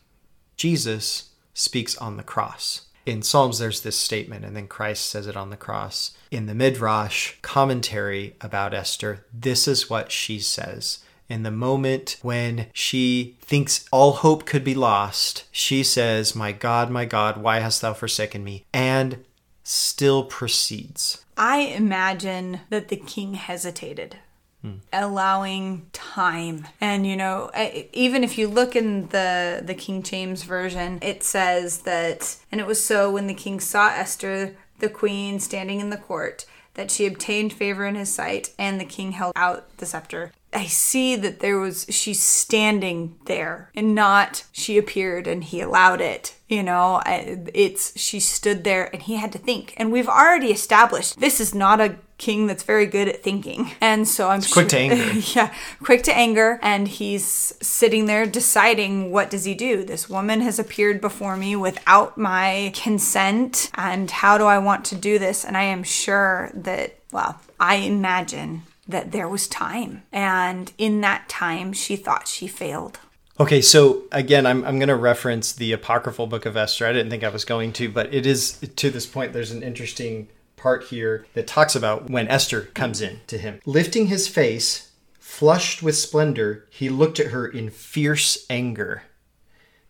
Jesus, 0.56 1.30
speaks 1.54 1.96
on 1.96 2.16
the 2.16 2.22
cross. 2.22 2.82
In 3.04 3.22
Psalms, 3.22 3.58
there's 3.58 3.80
this 3.80 3.98
statement, 3.98 4.44
and 4.44 4.56
then 4.56 4.68
Christ 4.68 5.06
says 5.06 5.26
it 5.26 5.36
on 5.36 5.50
the 5.50 5.56
cross. 5.56 6.16
In 6.30 6.46
the 6.46 6.54
Midrash 6.54 7.34
commentary 7.42 8.36
about 8.40 8.74
Esther, 8.74 9.26
this 9.32 9.66
is 9.66 9.90
what 9.90 10.12
she 10.12 10.38
says. 10.38 11.00
In 11.28 11.42
the 11.42 11.50
moment 11.50 12.18
when 12.22 12.66
she 12.72 13.36
thinks 13.40 13.86
all 13.90 14.12
hope 14.12 14.44
could 14.44 14.62
be 14.62 14.74
lost, 14.74 15.44
she 15.50 15.82
says, 15.82 16.36
My 16.36 16.52
God, 16.52 16.90
my 16.90 17.04
God, 17.04 17.38
why 17.38 17.58
hast 17.58 17.80
thou 17.80 17.92
forsaken 17.92 18.44
me? 18.44 18.66
And 18.72 19.24
still 19.64 20.24
proceeds. 20.24 21.24
I 21.36 21.58
imagine 21.60 22.60
that 22.70 22.88
the 22.88 22.96
king 22.96 23.34
hesitated 23.34 24.18
Mm. 24.64 24.78
allowing 24.92 25.86
time 25.92 26.68
and 26.80 27.04
you 27.04 27.16
know 27.16 27.50
even 27.92 28.22
if 28.22 28.38
you 28.38 28.46
look 28.46 28.76
in 28.76 29.08
the 29.08 29.60
the 29.60 29.74
king 29.74 30.04
james 30.04 30.44
version 30.44 31.00
it 31.02 31.24
says 31.24 31.78
that 31.80 32.36
and 32.52 32.60
it 32.60 32.66
was 32.68 32.84
so 32.84 33.10
when 33.10 33.26
the 33.26 33.34
king 33.34 33.58
saw 33.58 33.88
esther 33.88 34.54
the 34.78 34.88
queen 34.88 35.40
standing 35.40 35.80
in 35.80 35.90
the 35.90 35.96
court 35.96 36.46
that 36.74 36.92
she 36.92 37.06
obtained 37.06 37.52
favor 37.52 37.86
in 37.86 37.96
his 37.96 38.14
sight 38.14 38.54
and 38.56 38.80
the 38.80 38.84
king 38.84 39.10
held 39.10 39.32
out 39.34 39.76
the 39.78 39.86
scepter 39.86 40.30
I 40.52 40.66
see 40.66 41.16
that 41.16 41.40
there 41.40 41.58
was 41.58 41.86
she's 41.88 42.22
standing 42.22 43.16
there 43.24 43.70
and 43.74 43.94
not 43.94 44.44
she 44.52 44.76
appeared 44.76 45.26
and 45.26 45.42
he 45.42 45.60
allowed 45.60 46.00
it. 46.00 46.34
You 46.48 46.62
know, 46.62 47.00
it's 47.06 47.98
she 47.98 48.20
stood 48.20 48.62
there 48.64 48.90
and 48.92 49.02
he 49.02 49.16
had 49.16 49.32
to 49.32 49.38
think. 49.38 49.74
And 49.78 49.90
we've 49.90 50.08
already 50.08 50.48
established 50.48 51.18
this 51.18 51.40
is 51.40 51.54
not 51.54 51.80
a 51.80 51.96
king 52.18 52.46
that's 52.46 52.62
very 52.62 52.86
good 52.86 53.08
at 53.08 53.22
thinking. 53.22 53.72
And 53.80 54.06
so 54.06 54.28
I'm 54.28 54.42
quick 54.42 54.68
to 54.68 54.78
anger. 54.78 55.18
yeah, 55.34 55.54
quick 55.82 56.02
to 56.04 56.14
anger 56.14 56.60
and 56.62 56.86
he's 56.86 57.24
sitting 57.62 58.04
there 58.06 58.26
deciding 58.26 59.10
what 59.10 59.30
does 59.30 59.44
he 59.44 59.54
do? 59.54 59.84
This 59.84 60.08
woman 60.10 60.42
has 60.42 60.58
appeared 60.58 61.00
before 61.00 61.36
me 61.36 61.56
without 61.56 62.18
my 62.18 62.72
consent 62.74 63.70
and 63.74 64.10
how 64.10 64.36
do 64.36 64.44
I 64.44 64.58
want 64.58 64.84
to 64.86 64.96
do 64.96 65.18
this? 65.18 65.44
And 65.44 65.56
I 65.56 65.64
am 65.64 65.82
sure 65.82 66.50
that 66.54 66.98
well, 67.10 67.40
I 67.58 67.76
imagine 67.76 68.62
that 68.92 69.12
there 69.12 69.28
was 69.28 69.48
time. 69.48 70.04
And 70.12 70.72
in 70.78 71.00
that 71.00 71.28
time, 71.28 71.72
she 71.72 71.96
thought 71.96 72.28
she 72.28 72.46
failed. 72.46 73.00
Okay, 73.40 73.60
so 73.60 74.04
again, 74.12 74.46
I'm, 74.46 74.64
I'm 74.64 74.78
going 74.78 74.88
to 74.88 74.94
reference 74.96 75.52
the 75.52 75.72
apocryphal 75.72 76.26
book 76.26 76.46
of 76.46 76.56
Esther. 76.56 76.86
I 76.86 76.92
didn't 76.92 77.10
think 77.10 77.24
I 77.24 77.28
was 77.30 77.44
going 77.44 77.72
to, 77.74 77.88
but 77.88 78.12
it 78.14 78.26
is 78.26 78.58
to 78.58 78.90
this 78.90 79.06
point, 79.06 79.32
there's 79.32 79.50
an 79.50 79.62
interesting 79.62 80.28
part 80.56 80.84
here 80.84 81.26
that 81.34 81.46
talks 81.46 81.74
about 81.74 82.08
when 82.08 82.28
Esther 82.28 82.60
comes 82.60 83.00
in 83.00 83.20
to 83.26 83.38
him. 83.38 83.60
Lifting 83.66 84.06
his 84.06 84.28
face, 84.28 84.92
flushed 85.18 85.82
with 85.82 85.96
splendor, 85.96 86.68
he 86.70 86.88
looked 86.88 87.18
at 87.18 87.28
her 87.28 87.46
in 87.46 87.70
fierce 87.70 88.46
anger. 88.48 89.02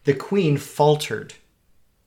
The 0.04 0.14
queen 0.14 0.56
faltered 0.56 1.34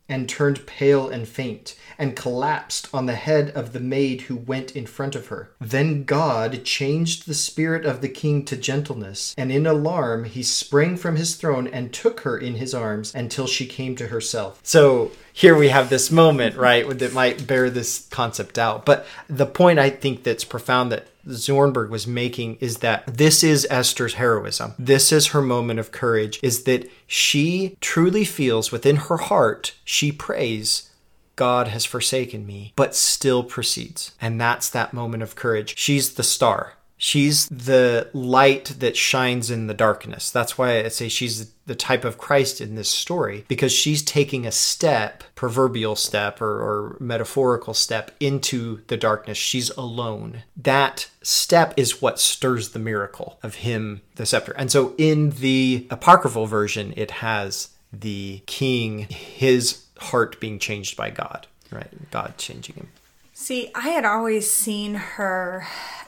and 0.08 0.28
turned 0.30 0.66
pale 0.66 1.10
and 1.10 1.28
faint, 1.28 1.76
and 1.98 2.16
collapsed 2.16 2.90
on 2.94 3.06
the 3.06 3.16
head 3.16 3.52
of 3.52 3.74
the 3.74 3.80
maid 3.80 4.22
who 4.22 4.36
went 4.36 4.76
in 4.76 4.86
front 4.86 5.16
of 5.16 5.28
her. 5.28 5.50
Then 5.60 6.04
God 6.04 6.64
changed 6.64 7.26
the 7.26 7.34
spirit 7.34 7.86
of 7.86 8.02
the 8.02 8.10
king 8.10 8.46
to 8.46 8.58
gentleness, 8.58 9.34
and 9.38 9.52
in 9.52 9.66
alarm 9.66 10.26
he 10.26 10.44
sprang 10.44 10.98
from 10.98 11.16
his 11.16 11.36
throne 11.36 11.68
and 11.68 11.94
took 11.94 12.22
her 12.22 12.38
in 12.38 12.56
his 12.56 12.74
arms 12.74 13.14
until 13.16 13.48
she 13.48 13.66
came 13.66 13.96
to 13.96 14.08
herself. 14.08 14.60
So 14.64 15.12
here 15.34 15.58
we 15.58 15.70
have 15.70 15.90
this 15.90 16.12
moment, 16.12 16.56
right, 16.56 16.88
that 17.00 17.14
might 17.14 17.46
bear 17.46 17.70
this 17.70 18.08
concept 18.10 18.58
out. 18.58 18.86
But 18.86 19.06
the 19.28 19.46
point 19.46 19.80
I 19.80 19.90
think 19.90 20.24
that's 20.24 20.46
profound 20.46 20.92
that 20.92 21.08
Zornberg 21.28 21.90
was 21.90 22.06
making 22.08 22.58
is 22.62 22.78
that 22.78 23.06
this 23.08 23.44
is 23.44 23.68
Esther's 23.70 24.14
heroism. 24.14 24.76
This 24.78 25.12
is 25.12 25.28
her 25.28 25.42
moment 25.42 25.80
of 25.80 25.92
courage, 25.92 26.40
is 26.42 26.64
that 26.64 26.90
she 27.08 27.76
truly 27.82 28.24
feels 28.24 28.72
within 28.72 28.96
her 28.96 29.18
heart, 29.18 29.74
she 29.84 30.12
prays, 30.12 30.90
God 31.36 31.68
has 31.70 31.86
forsaken 31.86 32.46
me, 32.46 32.74
but 32.76 32.96
still 32.96 33.44
proceeds. 33.44 34.12
And 34.22 34.40
that's 34.40 34.70
that 34.70 34.94
moment 34.94 35.24
of 35.24 35.36
courage. 35.36 35.78
She's 35.78 36.14
the 36.14 36.24
star. 36.24 36.74
She's 36.98 37.48
the 37.50 38.10
light 38.14 38.76
that 38.80 38.96
shines 38.96 39.52
in 39.52 39.68
the 39.68 39.74
darkness. 39.74 40.32
That's 40.32 40.58
why 40.58 40.80
I 40.80 40.88
say 40.88 41.10
she's 41.10 41.52
the 41.66 41.76
type 41.76 42.06
of 42.06 42.18
Christ 42.18 42.62
in 42.62 42.76
this 42.76 42.88
story, 42.88 43.44
because 43.50 43.74
she's 43.74 44.02
taking 44.02 44.46
a 44.46 44.52
step, 44.52 45.24
proverbial 45.36 45.98
step 45.98 46.42
or, 46.42 46.62
or, 46.62 46.98
metaphorical 47.02 47.74
step, 47.74 48.12
into 48.22 48.82
the 48.88 48.96
darkness. 48.96 49.38
She's 49.38 49.72
alone. 49.72 50.44
That 50.56 51.10
step 51.22 51.74
is 51.76 52.02
what 52.02 52.20
stirs 52.20 52.70
the 52.70 52.80
miracle 52.80 53.40
of 53.44 53.56
him, 53.56 54.02
the 54.16 54.26
scepter. 54.26 54.54
And 54.54 54.72
so 54.72 54.94
in 54.98 55.32
the 55.32 55.88
apocryphal 55.90 56.46
version, 56.46 56.94
it 56.96 57.12
has 57.12 57.70
the 57.92 58.42
king, 58.46 59.00
his 59.10 59.85
heart 59.98 60.40
being 60.40 60.60
changed 60.60 60.98
by 60.98 61.10
God, 61.10 61.48
right? 61.72 62.12
God 62.12 62.38
changing 62.38 62.76
him. 62.76 62.88
See, 63.34 63.70
I 63.76 63.90
had 63.90 64.06
always 64.06 64.50
seen 64.50 64.96
her 64.96 65.68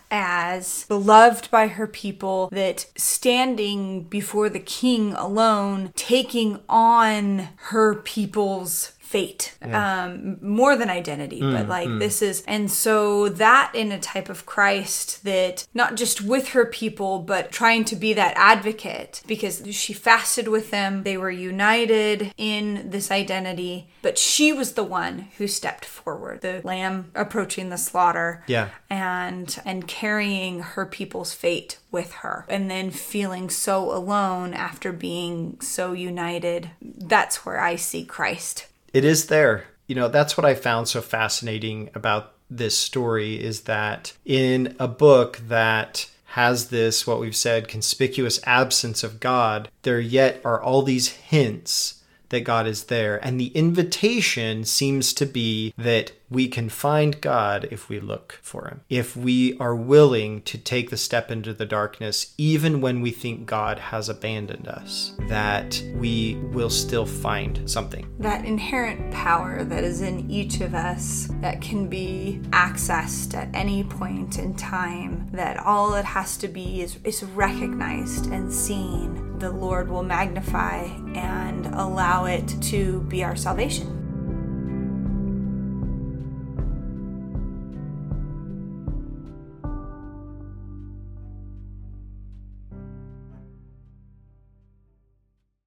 as 0.09 0.85
beloved 0.87 1.51
by 1.51 1.67
her 1.67 1.87
people, 1.87 2.49
that 2.51 2.87
standing 2.95 4.03
before 4.03 4.49
the 4.49 4.59
king 4.59 5.13
alone, 5.13 5.91
taking 5.95 6.59
on 6.69 7.49
her 7.57 7.95
people's 7.95 8.93
fate 9.07 9.55
yeah. 9.65 10.03
um 10.03 10.37
more 10.41 10.75
than 10.75 10.89
identity 10.89 11.39
mm, 11.39 11.53
but 11.53 11.69
like 11.69 11.87
mm. 11.87 11.97
this 11.97 12.21
is 12.21 12.43
and 12.45 12.69
so 12.69 13.29
that 13.29 13.71
in 13.73 13.89
a 13.89 13.99
type 13.99 14.27
of 14.27 14.45
christ 14.45 15.23
that 15.23 15.65
not 15.73 15.95
just 15.95 16.19
with 16.19 16.49
her 16.49 16.65
people 16.65 17.19
but 17.19 17.49
trying 17.49 17.85
to 17.85 17.95
be 17.95 18.11
that 18.11 18.33
advocate 18.35 19.23
because 19.25 19.63
she 19.73 19.93
fasted 19.93 20.49
with 20.49 20.71
them 20.71 21.03
they 21.03 21.15
were 21.15 21.31
united 21.31 22.33
in 22.35 22.89
this 22.89 23.09
identity 23.09 23.87
but 24.01 24.17
she 24.17 24.51
was 24.51 24.73
the 24.73 24.83
one 24.83 25.29
who 25.37 25.47
stepped 25.47 25.85
forward 25.85 26.41
the 26.41 26.59
lamb 26.65 27.09
approaching 27.15 27.69
the 27.69 27.77
slaughter 27.77 28.43
yeah 28.45 28.67
and 28.89 29.57
and 29.63 29.87
carrying 29.87 30.59
her 30.59 30.85
people's 30.85 31.31
fate 31.31 31.77
with 31.91 32.11
her 32.15 32.45
and 32.49 32.69
then 32.69 32.91
feeling 32.91 33.49
so 33.49 33.89
alone 33.95 34.53
after 34.53 34.91
being 34.91 35.57
so 35.61 35.93
united 35.93 36.71
that's 36.81 37.45
where 37.45 37.61
i 37.61 37.77
see 37.77 38.03
christ 38.03 38.67
it 38.97 39.05
is 39.05 39.27
there. 39.27 39.65
You 39.85 39.93
know, 39.93 40.07
that's 40.07 40.35
what 40.35 40.45
I 40.45 40.55
found 40.55 40.87
so 40.87 41.01
fascinating 41.01 41.91
about 41.93 42.33
this 42.49 42.75
story 42.75 43.39
is 43.39 43.61
that 43.61 44.13
in 44.25 44.75
a 44.79 44.87
book 44.87 45.37
that 45.49 46.09
has 46.31 46.69
this, 46.69 47.05
what 47.05 47.19
we've 47.19 47.35
said, 47.35 47.67
conspicuous 47.67 48.39
absence 48.47 49.03
of 49.03 49.19
God, 49.19 49.69
there 49.83 49.99
yet 49.99 50.41
are 50.43 50.59
all 50.59 50.81
these 50.81 51.09
hints 51.09 52.01
that 52.29 52.43
God 52.43 52.65
is 52.65 52.85
there. 52.85 53.23
And 53.23 53.39
the 53.39 53.49
invitation 53.49 54.65
seems 54.65 55.13
to 55.13 55.27
be 55.27 55.75
that 55.77 56.13
we 56.29 56.47
can 56.47 56.69
find 56.69 57.19
God 57.21 57.67
if 57.71 57.89
we 57.89 57.99
look 57.99 58.39
for 58.41 58.67
Him, 58.67 58.81
if 58.89 59.15
we 59.15 59.57
are 59.59 59.75
willing 59.75 60.41
to 60.43 60.57
take 60.57 60.89
the 60.89 60.97
step 60.97 61.31
into 61.31 61.53
the 61.53 61.65
darkness, 61.65 62.33
even 62.37 62.81
when 62.81 63.01
we 63.01 63.11
think 63.11 63.45
God 63.45 63.79
has 63.79 64.09
abandoned 64.09 64.67
us, 64.67 65.13
that 65.27 65.81
we 65.95 66.35
will 66.51 66.69
still 66.69 67.05
find 67.05 67.69
something. 67.69 68.13
That 68.19 68.45
inherent 68.45 69.13
power 69.13 69.63
that 69.63 69.83
is 69.83 70.01
in 70.01 70.29
each 70.29 70.59
of 70.61 70.73
us 70.73 71.29
that 71.41 71.61
can 71.61 71.87
be 71.87 72.41
accessed 72.49 73.33
at 73.33 73.49
any 73.53 73.83
point 73.83 74.37
in 74.37 74.55
time, 74.55 75.27
that 75.31 75.57
all 75.57 75.93
it 75.95 76.05
has 76.05 76.37
to 76.37 76.47
be 76.47 76.81
is, 76.81 76.97
is 77.03 77.23
recognized 77.23 78.31
and 78.31 78.51
seen, 78.51 79.39
the 79.39 79.51
Lord 79.51 79.89
will 79.89 80.03
magnify 80.03 80.83
and 81.15 81.67
allow 81.67 82.25
it 82.25 82.47
to 82.63 83.01
be 83.03 83.23
our 83.23 83.35
salvation 83.35 84.06